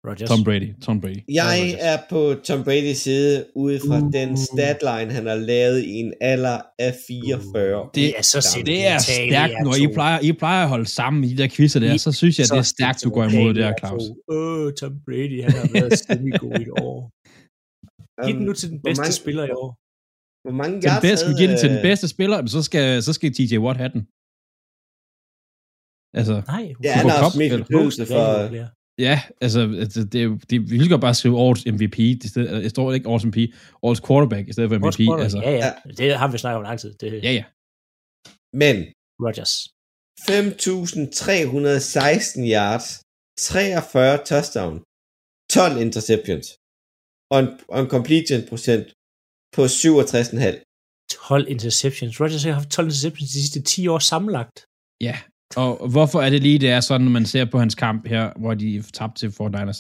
Rodgers. 0.07 0.29
Tom 0.31 0.41
Brady. 0.47 0.69
Tom 0.85 0.97
Brady. 1.03 1.21
Jeg 1.39 1.53
Rodgers. 1.61 1.75
er 1.91 1.97
på 2.13 2.19
Tom 2.47 2.59
Brady's 2.67 2.99
side 3.05 3.35
ud 3.65 3.73
fra 3.87 3.97
Uh. 4.05 4.11
den 4.17 4.29
statline, 4.49 5.09
han 5.17 5.25
har 5.31 5.39
lavet 5.53 5.79
i 5.93 5.93
en 6.03 6.11
alder 6.31 6.57
af 6.85 6.91
44. 7.07 7.89
Det, 7.99 8.07
er 8.19 8.23
så 8.33 8.39
Jamen, 8.55 8.65
det 8.71 8.79
er 8.93 8.97
stærkt, 8.97 9.53
når. 9.65 9.73
I 9.85 9.87
plejer, 9.97 10.19
I 10.29 10.31
plejer 10.41 10.63
at 10.65 10.69
holde 10.75 10.89
sammen 10.99 11.19
i 11.23 11.29
de 11.33 11.37
der 11.41 11.49
quizzer 11.55 11.79
der, 11.85 11.93
I- 11.93 12.03
så 12.07 12.11
synes 12.21 12.35
jeg, 12.39 12.45
Så 12.47 12.53
det 12.55 12.59
er 12.65 12.69
stærkt, 12.77 12.97
du 13.05 13.09
går 13.17 13.23
imod 13.31 13.49
det 13.57 13.63
her, 13.67 13.73
Claus. 13.81 14.03
Åh, 14.35 14.67
Tom 14.79 14.93
Brady, 15.07 15.37
han 15.45 15.51
har 15.61 15.67
været 15.77 15.93
semi-god 16.05 16.53
i 16.61 16.63
et 16.69 16.73
år. 16.89 16.97
Giv 18.25 18.33
den 18.37 18.45
nu 18.49 18.53
til 18.61 18.67
den 18.73 18.79
bedste 18.85 19.01
mange- 19.01 19.19
spiller 19.23 19.43
i 19.51 19.53
år. 19.63 19.69
Hvor 20.45 20.55
mange 20.61 20.75
Den 20.81 20.89
yards 20.89 21.05
bedste, 21.07 21.25
havde, 21.25 21.37
give 21.39 21.49
den 21.51 21.57
til 21.63 21.69
den 21.73 21.79
øh, 21.83 21.87
bedste 21.89 22.07
spiller, 22.15 22.37
men 22.43 22.49
så 22.57 22.61
skal, 22.69 22.85
så 23.07 23.11
skal 23.17 23.27
TJ 23.37 23.53
Watt 23.65 23.77
have 23.83 23.91
den. 23.95 24.03
Altså, 26.19 26.35
Nej, 26.53 26.65
Ja, 26.85 26.91
han 26.99 27.05
har 27.11 27.17
også 27.25 27.37
mest 27.41 27.97
for. 28.13 28.27
Ja, 29.07 29.17
altså, 29.41 29.59
altså 29.83 30.03
det, 30.03 30.23
jo- 30.23 30.39
det, 30.49 30.71
vi 30.71 30.77
vil 30.77 30.89
godt 30.89 31.01
bare 31.01 31.13
skrive 31.19 31.37
årets 31.45 31.63
MVP. 31.75 31.97
Det, 32.21 32.29
stedet, 32.29 32.63
det 32.63 32.69
står 32.75 32.93
ikke 32.93 33.07
årets 33.09 33.25
MVP, 33.25 33.37
årets 33.85 34.01
quarterback 34.07 34.45
i 34.49 34.53
stedet 34.53 34.69
for 34.69 34.77
MVP. 34.77 35.01
Altså, 35.23 35.37
ja, 35.47 35.51
ja, 35.63 35.69
det 35.97 36.17
har 36.21 36.27
vi 36.31 36.37
snakket 36.37 36.57
om 36.57 36.63
lang 36.69 36.79
tid. 36.79 36.91
Det 37.01 37.07
er 37.13 37.19
ja, 37.27 37.31
ja. 37.39 37.43
Men 38.61 38.75
Rodgers. 39.25 39.53
5.316 40.29 42.39
yards, 42.55 42.87
43 43.37 44.17
touchdown, 44.31 44.73
12 45.53 45.81
interceptions 45.85 46.45
og 47.31 47.37
en, 47.43 47.47
og 47.73 47.77
en 47.83 47.89
completion 47.95 48.41
procent 48.51 48.85
på 49.55 49.61
67,5. 49.65 50.65
12 51.27 51.45
interceptions. 51.55 52.13
Rodgers 52.21 52.43
har 52.43 52.51
haft 52.59 52.71
12 52.71 52.87
interceptions 52.87 53.29
de 53.31 53.37
sidste 53.41 53.59
10 53.61 53.87
år 53.93 53.99
sammenlagt. 54.11 54.57
Ja, 55.07 55.15
og 55.55 55.89
hvorfor 55.93 56.19
er 56.25 56.29
det 56.29 56.41
lige, 56.47 56.59
det 56.59 56.69
er 56.77 56.81
sådan, 56.81 57.05
når 57.07 57.11
man 57.19 57.25
ser 57.25 57.45
på 57.51 57.57
hans 57.63 57.75
kamp 57.75 58.01
her, 58.13 58.23
hvor 58.41 58.53
de 58.53 58.69
tabte 58.97 59.17
til 59.21 59.31
Fort 59.37 59.51
Niners? 59.51 59.77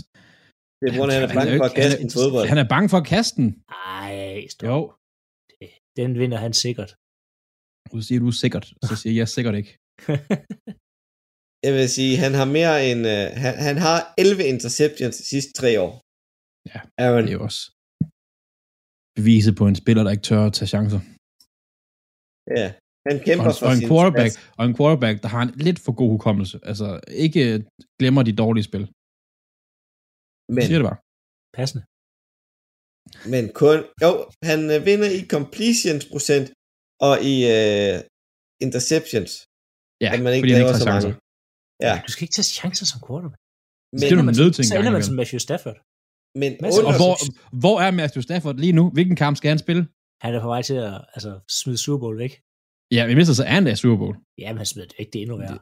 Det 0.79 0.85
er, 0.89 0.95
hvor 0.97 1.07
han 1.17 1.23
er 1.29 1.33
bange 1.39 1.57
for 1.61 1.65
at 1.71 1.75
kaste 1.81 1.97
han 1.97 2.05
en 2.05 2.11
er- 2.11 2.15
fodbold. 2.19 2.47
Han 2.53 2.57
er 2.63 2.67
bange 2.73 2.87
for 2.93 2.97
at 3.03 3.07
kaste 3.15 3.35
den. 3.41 3.49
Ej, 3.97 4.47
stop. 4.53 4.67
Jo. 4.69 4.77
Den 5.99 6.09
vinder 6.21 6.37
han 6.45 6.53
sikkert. 6.65 6.91
Du 7.91 7.97
siger, 8.07 8.19
du 8.23 8.27
er 8.33 8.37
sikkert. 8.43 8.65
Så 8.87 8.93
siger 9.01 9.13
jeg 9.21 9.27
sikkert 9.35 9.55
ikke. 9.61 9.71
Jeg 11.65 11.73
vil 11.77 11.89
sige, 11.97 12.13
han 12.25 12.33
har 12.39 12.47
mere 12.57 12.75
end... 12.89 13.01
Uh, 13.15 13.25
han, 13.43 13.53
han 13.67 13.77
har 13.87 13.97
11 14.17 14.43
interceptions 14.53 15.15
de 15.21 15.25
sidste 15.33 15.51
tre 15.59 15.71
år. 15.85 15.93
Ja, 16.71 16.79
Aaron, 17.03 17.23
Det 17.27 17.33
er 17.37 17.41
også 17.49 17.61
beviset 19.19 19.53
på 19.59 19.65
en 19.71 19.75
spiller, 19.83 20.03
der 20.03 20.11
ikke 20.15 20.27
tør 20.29 20.43
at 20.49 20.53
tage 20.57 20.71
chancer. 20.73 21.01
ja. 22.59 22.67
Han 23.07 23.15
Og 23.19 23.23
kæmper 23.27 23.45
en, 23.51 23.55
for 23.59 23.65
og 23.67 23.73
en 23.75 23.79
sin 23.81 23.89
quarterback, 23.91 24.31
plads. 24.35 24.53
og 24.57 24.63
en 24.69 24.75
quarterback, 24.79 25.15
der 25.23 25.29
har 25.35 25.41
en 25.47 25.51
lidt 25.67 25.79
for 25.85 25.93
god 26.01 26.09
hukommelse. 26.15 26.55
Altså, 26.69 26.87
ikke 27.25 27.43
glemmer 27.99 28.21
de 28.29 28.33
dårlige 28.43 28.65
spil. 28.69 28.83
Men, 28.85 30.55
Men, 30.55 30.61
siger 30.67 30.79
det 30.81 30.87
bare. 30.89 30.99
Passende. 31.59 31.83
men 33.33 33.43
kun... 33.61 33.77
Jo, 34.03 34.11
han 34.49 34.59
uh, 34.75 34.77
vinder 34.89 35.09
i 35.19 35.21
completions 35.35 36.03
procent 36.13 36.47
og 37.07 37.15
i 37.31 37.35
uh, 37.55 37.95
interceptions. 38.65 39.31
Ja, 40.03 40.09
at 40.15 40.19
man 40.25 40.31
ikke 40.33 40.43
fordi 40.43 40.53
han 40.57 40.61
ikke 40.61 40.81
så 40.83 40.89
mange. 40.91 41.01
chancer. 41.05 41.19
Ja, 41.87 41.93
Du 42.05 42.09
skal 42.13 42.21
ikke 42.25 42.35
tage 42.39 42.49
chancer 42.59 42.85
som 42.91 42.99
quarterback. 43.07 43.41
Det 44.01 44.05
er 44.11 44.15
du 44.21 44.23
men, 44.29 44.35
nødt 44.41 44.53
til 44.55 44.61
en 44.63 44.69
Så 44.71 44.75
ender 44.79 44.93
man 44.97 45.03
som 45.09 45.15
Matthew 45.21 45.39
Stafford. 45.47 45.77
men 46.41 46.51
under, 46.65 46.89
Og 46.89 46.93
hvor, 47.01 47.13
hvor 47.63 47.75
er 47.85 47.91
Matthew 48.01 48.21
Stafford 48.27 48.55
lige 48.63 48.75
nu? 48.79 48.83
Hvilken 48.97 49.15
kamp 49.23 49.33
skal 49.39 49.49
han 49.53 49.59
spille? 49.65 49.83
Han 50.25 50.31
er 50.37 50.41
på 50.45 50.49
vej 50.55 50.61
til 50.69 50.77
at 50.87 50.93
altså, 51.15 51.31
smide 51.59 51.79
Super 51.85 51.99
Bowl 52.03 52.17
væk. 52.23 52.33
Ja, 52.95 53.01
vi 53.09 53.13
mister 53.19 53.33
så 53.39 53.43
er 53.43 53.53
han 53.57 53.67
i 53.67 53.75
Super 53.83 53.97
Bowl. 54.03 54.15
Jamen, 54.41 54.57
han 54.61 54.69
smider 54.71 54.87
det 54.91 54.99
ikke, 54.99 55.11
det 55.13 55.19
er 55.19 55.23
endnu 55.25 55.37
værre. 55.43 55.59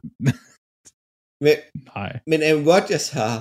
men, 1.45 1.55
Nej. 1.95 2.11
men 2.31 2.39
Aaron 2.47 2.65
Rodgers 2.71 3.07
har 3.19 3.35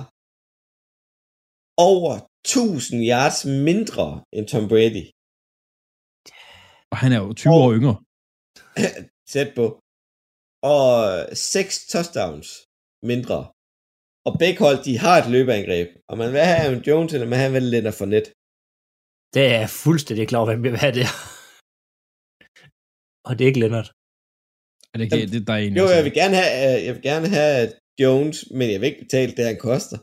over 1.91 2.13
1000 2.45 2.99
yards 3.11 3.39
mindre 3.67 4.07
end 4.35 4.45
Tom 4.51 4.65
Brady. 4.71 5.03
Og 6.91 6.97
han 7.01 7.09
er 7.15 7.19
jo 7.25 7.29
20 7.33 7.53
Og- 7.53 7.59
år 7.63 7.69
yngre. 7.77 7.95
Sæt 9.33 9.49
på. 9.59 9.65
Og 10.73 10.91
6 11.33 11.87
touchdowns 11.93 12.47
mindre. 13.11 13.39
Og 14.27 14.33
begge 14.43 14.59
hold, 14.65 14.79
de 14.87 14.93
har 15.03 15.15
et 15.21 15.27
løbeangreb. 15.35 15.89
Og 16.09 16.15
man 16.21 16.29
vil 16.33 16.41
have 16.49 16.59
Aaron 16.63 16.83
Jones, 16.87 17.11
eller 17.13 17.27
man 17.27 17.37
vil 17.39 17.43
have 17.43 17.69
Leonard 17.71 17.97
Fournette. 17.99 18.29
Det 19.33 19.41
er 19.51 19.53
jeg 19.61 19.69
fuldstændig 19.85 20.27
klar 20.27 20.39
over, 20.41 20.49
hvem 20.51 20.63
vil 20.67 20.75
være 20.81 20.93
der. 20.99 21.09
Og 23.27 23.31
det 23.35 23.41
er 23.43 23.49
ikke 23.51 23.63
Leonard. 23.63 23.89
Er 24.91 24.95
det 24.97 25.03
ikke 25.05 25.31
det, 25.35 25.43
der 25.47 25.53
er 25.57 25.61
en, 25.65 25.73
Jo, 25.81 25.85
jeg 25.97 26.03
vil 26.07 26.13
gerne 26.21 26.35
have, 26.41 26.53
øh, 26.65 26.77
jeg 26.85 26.93
vil 26.95 27.03
gerne 27.09 27.27
have 27.37 27.59
Jones, 28.01 28.37
men 28.57 28.65
jeg 28.71 28.79
vil 28.79 28.89
ikke 28.89 29.03
betale 29.05 29.31
det, 29.37 29.43
han 29.51 29.59
koster. 29.69 29.97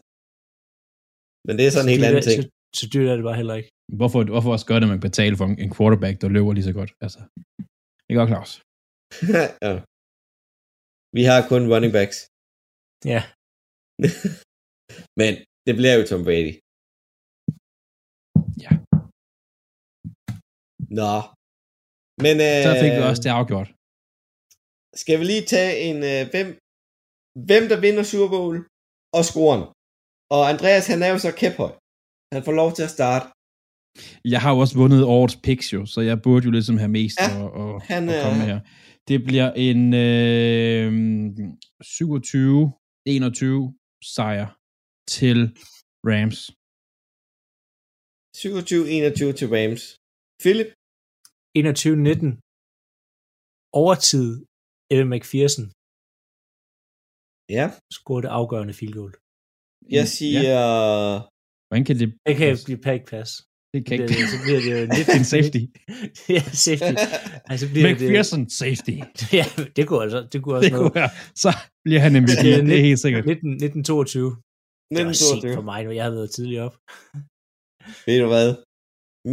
Men 1.46 1.52
det 1.56 1.64
er 1.64 1.72
sådan 1.74 1.88
en 1.88 1.94
helt 1.94 2.04
Så 2.04 2.08
anden 2.10 2.26
ting. 2.28 2.40
Så, 2.42 2.48
så 2.78 2.84
dyrt 2.92 3.08
er 3.12 3.16
det 3.18 3.26
bare 3.30 3.40
heller 3.42 3.56
ikke. 3.60 3.70
Hvorfor, 4.00 4.18
hvorfor 4.34 4.50
også 4.56 4.66
gør 4.68 4.78
det, 4.78 4.86
at 4.88 4.94
man 4.94 5.06
betaler 5.08 5.36
for 5.40 5.46
en, 5.64 5.72
quarterback, 5.76 6.14
der 6.22 6.28
løber 6.36 6.52
lige 6.52 6.68
så 6.70 6.74
godt? 6.80 6.90
Altså, 7.04 7.20
er 8.08 8.14
godt, 8.20 8.30
Claus. 8.32 8.50
ja. 9.66 9.74
Vi 11.16 11.22
har 11.30 11.38
kun 11.50 11.62
running 11.72 11.92
backs. 11.98 12.18
Ja. 13.12 13.20
Men 15.20 15.32
det 15.66 15.74
bliver 15.78 15.94
jo 15.98 16.02
Tom 16.10 16.22
Brady. 16.28 16.54
Ja. 18.64 18.72
Nå. 21.00 21.12
Men 22.24 22.34
øh, 22.46 22.58
Så 22.66 22.70
fik 22.82 22.92
vi 22.98 23.02
også 23.10 23.22
det 23.26 23.32
afgjort. 23.40 23.68
skal 25.02 25.16
vi 25.20 25.24
lige 25.32 25.44
tage 25.54 25.72
en, 25.88 25.98
øh, 26.12 26.22
hvem, 26.32 26.48
hvem 27.48 27.64
der 27.70 27.78
vinder 27.84 28.04
Super 28.12 28.28
Bowl 28.34 28.56
og 29.18 29.22
scoren. 29.30 29.62
Og 30.34 30.42
Andreas, 30.52 30.86
han 30.92 31.00
er 31.06 31.10
jo 31.14 31.18
så 31.26 31.30
kæphøj. 31.40 31.72
Han 32.34 32.42
får 32.46 32.54
lov 32.62 32.70
til 32.76 32.84
at 32.88 32.94
starte. 32.98 33.24
Jeg 34.32 34.40
har 34.42 34.50
jo 34.54 34.58
også 34.64 34.76
vundet 34.82 35.02
årets 35.16 35.36
picks 35.46 35.72
jo, 35.72 35.86
så 35.86 36.00
jeg 36.00 36.22
burde 36.22 36.44
jo 36.44 36.50
ligesom 36.50 36.76
have 36.82 36.92
mest 37.00 37.18
Ja, 37.20 37.26
at, 37.44 37.50
at, 37.62 37.82
han, 37.90 38.02
at 38.08 38.22
komme 38.24 38.42
øh, 38.42 38.48
her. 38.50 38.60
Det 39.08 39.18
bliver 39.28 39.48
en 39.68 39.80
øh, 39.94 40.90
27-21 41.98 42.02
sejr 44.14 44.46
til 45.16 45.38
Rams. 46.10 46.38
27-21 48.36 49.32
til 49.38 49.48
Rams. 49.56 49.82
Philip, 50.42 50.70
21-19. 51.58 52.26
Overtid. 53.82 54.28
Evan 54.94 55.08
McPherson 55.14 55.64
ja. 57.56 57.66
scorede 57.96 58.22
det 58.26 58.32
afgørende 58.38 58.74
field 58.78 58.94
goal. 59.00 59.12
Jeg 59.96 60.06
siger... 60.16 60.40
Ja. 60.50 60.64
Hvordan 61.68 61.84
kan 61.88 61.96
det... 62.00 62.08
Det 62.28 62.34
kan 62.40 62.48
passe 62.86 62.94
ikke 62.98 63.10
passe. 63.16 63.34
det 63.72 63.80
kan 63.86 63.94
Det, 63.98 64.04
ikke... 64.10 64.32
så 64.34 64.38
bliver 64.44 64.60
det 64.64 64.70
jo 64.74 64.80
det 64.96 65.02
er 65.14 65.18
en 65.24 65.30
safety. 65.36 65.62
ja, 66.36 66.42
safety. 66.66 66.94
Altså, 67.50 67.64
bliver 67.72 67.86
det, 67.88 67.94
McPherson, 67.94 68.42
safety. 68.62 68.94
ja, 69.38 69.44
det 69.76 69.82
kunne 69.88 70.02
altså, 70.06 70.20
det 70.32 70.38
kunne 70.42 70.54
også 70.58 70.66
Det 70.68 70.72
noget. 70.76 70.84
kunne 70.92 70.98
være. 71.02 71.12
Så 71.44 71.50
bliver 71.86 72.00
han 72.04 72.12
MVP, 72.22 72.34
Det 72.44 72.52
er 72.58 72.62
det 72.70 72.76
er 72.80 72.86
helt 72.90 73.02
sikkert. 73.06 73.24
19, 73.26 73.50
1922. 73.50 74.30
Det 74.96 75.02
var 75.08 75.12
sent 75.12 75.42
1922. 75.48 75.58
for 75.58 75.66
mig, 75.70 75.80
når 75.86 75.94
jeg 75.98 76.04
havde 76.06 76.18
været 76.20 76.30
tidligere 76.36 76.64
op. 76.68 76.76
Ved 78.06 78.16
du 78.22 78.28
hvad? 78.34 78.48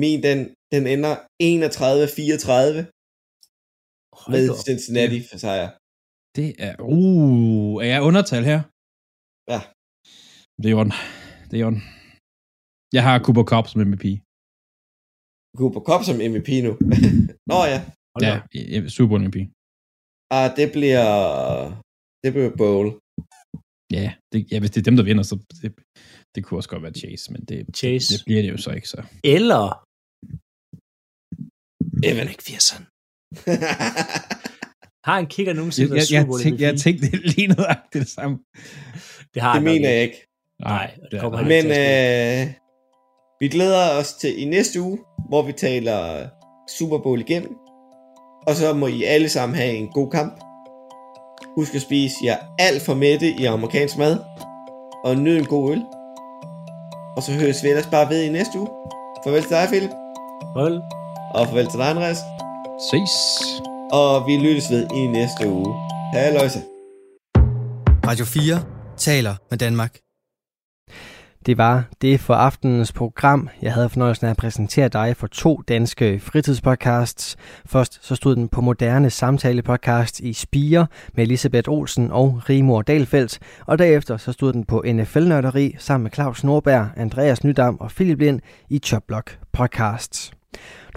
Min, 0.01 0.17
den, 0.27 0.39
den 0.73 0.83
ender 0.93 1.13
31-34 1.43 2.79
Hold 4.21 4.31
med 4.33 4.45
op. 4.51 4.57
Cincinnati 4.67 5.19
for 5.29 5.37
sejr. 5.45 5.67
Det 6.37 6.49
er... 6.67 6.73
Uh, 6.97 7.75
er 7.83 7.89
jeg 7.95 8.01
undertal 8.09 8.43
her? 8.51 8.59
Ja. 9.53 9.59
Det 10.61 10.67
er 10.71 10.75
orden. 10.81 10.93
Det 11.49 11.55
er 11.59 11.65
orden. 11.69 11.83
Jeg 12.95 13.03
har 13.07 13.15
Cooper 13.25 13.45
Cup 13.51 13.65
som 13.71 13.79
MVP. 13.89 14.05
Cooper 15.59 15.81
Cup 15.89 16.01
som 16.07 16.17
MVP 16.31 16.49
nu. 16.67 16.71
Nå 17.51 17.57
ja. 17.73 17.79
Hold 18.13 18.23
Ja, 18.27 18.33
op. 18.37 18.89
Super 18.97 19.15
MVP. 19.23 19.37
Ah, 20.37 20.47
det 20.57 20.67
bliver... 20.75 21.07
Det 22.23 22.29
bliver 22.33 22.51
Bowl. 22.61 22.87
Ja, 23.97 24.07
det, 24.31 24.39
ja, 24.51 24.57
hvis 24.59 24.71
det 24.73 24.79
er 24.81 24.87
dem, 24.89 24.97
der 24.99 25.05
vinder, 25.09 25.23
så 25.31 25.35
det, 25.61 25.69
det 26.35 26.39
kunne 26.43 26.57
også 26.59 26.69
godt 26.73 26.83
være 26.85 26.99
Chase, 27.01 27.25
men 27.33 27.41
det, 27.49 27.57
Chase. 27.79 28.07
det, 28.07 28.19
det 28.19 28.25
bliver 28.27 28.41
det 28.45 28.51
jo 28.55 28.57
så 28.65 28.71
ikke. 28.77 28.89
Så. 28.93 28.99
Eller 29.23 29.63
Evan. 32.03 32.27
McPherson. 32.27 32.85
Har 35.07 35.17
en 35.19 35.25
kigger 35.27 35.51
Jeg, 35.53 35.57
nogensinde 35.57 35.95
jeg, 35.95 36.03
jeg, 36.11 36.25
Bowl 36.25 36.41
tænkte, 36.41 36.63
jeg 36.63 36.77
tænkte 36.79 37.07
det 37.11 37.13
er 37.13 37.27
lige 37.35 37.47
noget 37.47 37.77
det 37.93 38.09
samme. 38.09 38.37
Det 39.33 39.41
har 39.41 39.53
det 39.53 39.63
mener 39.63 39.89
jeg 39.89 40.01
ikke. 40.01 40.27
Nej, 40.61 40.91
det 41.11 41.19
kommer 41.21 41.39
er- 41.39 41.43
han 41.43 41.47
Men 41.47 41.65
ikke. 41.65 42.41
øh, 42.41 42.47
vi 43.39 43.47
glæder 43.47 43.99
os 43.99 44.13
til 44.13 44.41
i 44.41 44.45
næste 44.45 44.81
uge, 44.81 44.99
hvor 45.29 45.41
vi 45.41 45.51
taler 45.53 46.27
Super 46.77 46.97
Bowl 46.97 47.19
igennem. 47.19 47.55
Og 48.47 48.55
så 48.55 48.73
må 48.73 48.87
I 48.87 49.03
alle 49.03 49.29
sammen 49.29 49.55
have 49.55 49.71
en 49.73 49.87
god 49.87 50.11
kamp. 50.11 50.33
Husk 51.55 51.75
at 51.75 51.81
spise 51.81 52.15
jer 52.23 52.37
alt 52.59 52.81
for 52.81 52.93
mætte 52.93 53.27
i 53.39 53.45
amerikansk 53.45 53.97
mad. 53.97 54.17
Og 55.03 55.15
nyd 55.17 55.37
en 55.37 55.45
god 55.45 55.71
øl. 55.71 55.81
Og 57.17 57.23
så 57.23 57.31
høres 57.31 57.63
vi 57.63 57.67
ellers 57.69 57.87
bare 57.87 58.09
ved 58.09 58.23
i 58.23 58.29
næste 58.29 58.59
uge. 58.59 58.67
Farvel 59.25 59.41
til 59.41 59.49
dig, 59.51 59.67
Philip. 59.67 59.89
Hold. 60.55 60.81
Og 61.33 61.47
farvel 61.47 61.67
til 61.67 61.79
dig, 61.79 61.89
Andreas. 61.89 62.17
Ses. 62.91 63.11
Og 63.91 64.27
vi 64.27 64.37
lyttes 64.37 64.71
ved 64.71 64.87
i 64.95 65.07
næste 65.07 65.49
uge. 65.49 65.73
Halløjsa. 66.13 66.59
Radio 68.07 68.25
4 68.25 68.63
taler 68.97 69.35
med 69.49 69.57
Danmark. 69.57 69.97
Det 71.45 71.57
var 71.57 71.83
det 72.01 72.19
for 72.19 72.33
aftenens 72.33 72.91
program. 72.91 73.49
Jeg 73.61 73.73
havde 73.73 73.89
fornøjelsen 73.89 74.25
af 74.25 74.31
at 74.31 74.37
præsentere 74.37 74.87
dig 74.87 75.17
for 75.17 75.27
to 75.27 75.61
danske 75.67 76.19
fritidspodcasts. 76.19 77.35
Først 77.65 77.99
så 78.05 78.15
stod 78.15 78.35
den 78.35 78.49
på 78.49 78.61
moderne 78.61 79.09
samtale-podcast 79.09 80.19
i 80.19 80.33
Spire 80.33 80.87
med 81.13 81.23
Elisabeth 81.23 81.69
Olsen 81.69 82.11
og 82.11 82.41
Rimor 82.49 82.81
Dalfeldt, 82.81 83.39
og 83.65 83.79
derefter 83.79 84.17
så 84.17 84.31
stod 84.31 84.53
den 84.53 84.63
på 84.63 84.83
NFL-nørderi 84.87 85.75
sammen 85.79 86.03
med 86.03 86.11
Claus 86.11 86.43
Norberg, 86.43 86.87
Andreas 86.97 87.43
Nydam 87.43 87.77
og 87.79 87.91
Philip 87.91 88.19
Lind 88.19 88.39
i 88.69 88.79
Chopblock 88.79 89.39
Podcasts. 89.53 90.31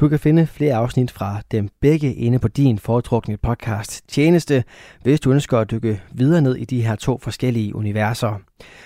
Du 0.01 0.09
kan 0.09 0.19
finde 0.19 0.47
flere 0.47 0.75
afsnit 0.75 1.11
fra 1.11 1.41
dem 1.51 1.69
begge 1.81 2.15
inde 2.15 2.39
på 2.39 2.49
din 2.49 2.79
foretrukne 2.79 3.37
podcast 3.37 4.09
tjeneste, 4.09 4.65
hvis 5.03 5.21
du 5.21 5.33
ønsker 5.33 5.59
at 5.59 5.71
dykke 5.71 6.03
videre 6.13 6.43
ned 6.43 6.57
i 6.57 6.65
de 6.65 6.83
her 6.83 6.97
to 6.97 7.19
forskellige 7.19 7.77
universer. 7.77 8.41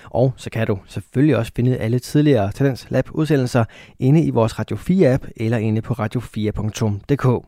Og 0.05 0.33
så 0.37 0.51
kan 0.51 0.67
du 0.67 0.79
selvfølgelig 0.87 1.37
også 1.37 1.53
finde 1.57 1.77
alle 1.77 1.99
tidligere 1.99 2.53
Talents 2.53 2.87
Lab 2.91 3.09
udsendelser 3.11 3.65
inde 3.99 4.23
i 4.23 4.31
vores 4.31 4.59
Radio 4.59 4.77
4 4.77 5.13
app 5.13 5.27
eller 5.37 5.59
inde 5.59 5.83
på 5.83 5.95
radio4.dk. 5.95 7.47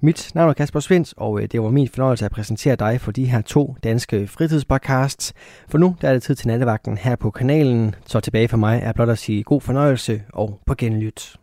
Mit 0.00 0.30
navn 0.34 0.50
er 0.50 0.54
Kasper 0.54 0.80
Svens, 0.80 1.14
og 1.16 1.40
øh, 1.42 1.48
det 1.52 1.62
var 1.62 1.70
min 1.70 1.88
fornøjelse 1.88 2.24
at 2.24 2.30
præsentere 2.30 2.76
dig 2.76 3.00
for 3.00 3.12
de 3.12 3.24
her 3.24 3.40
to 3.40 3.76
danske 3.84 4.26
fritidspodcasts. 4.26 5.32
For 5.68 5.78
nu 5.78 5.96
der 6.00 6.08
er 6.08 6.12
det 6.12 6.22
tid 6.22 6.34
til 6.34 6.48
nattevagten 6.48 6.98
her 6.98 7.16
på 7.16 7.30
kanalen, 7.30 7.94
så 8.06 8.20
tilbage 8.20 8.48
for 8.48 8.56
mig 8.56 8.80
er 8.82 8.92
blot 8.92 9.08
at 9.08 9.18
sige 9.18 9.42
god 9.42 9.60
fornøjelse 9.60 10.22
og 10.32 10.60
på 10.66 10.74
genlyt. 10.74 11.36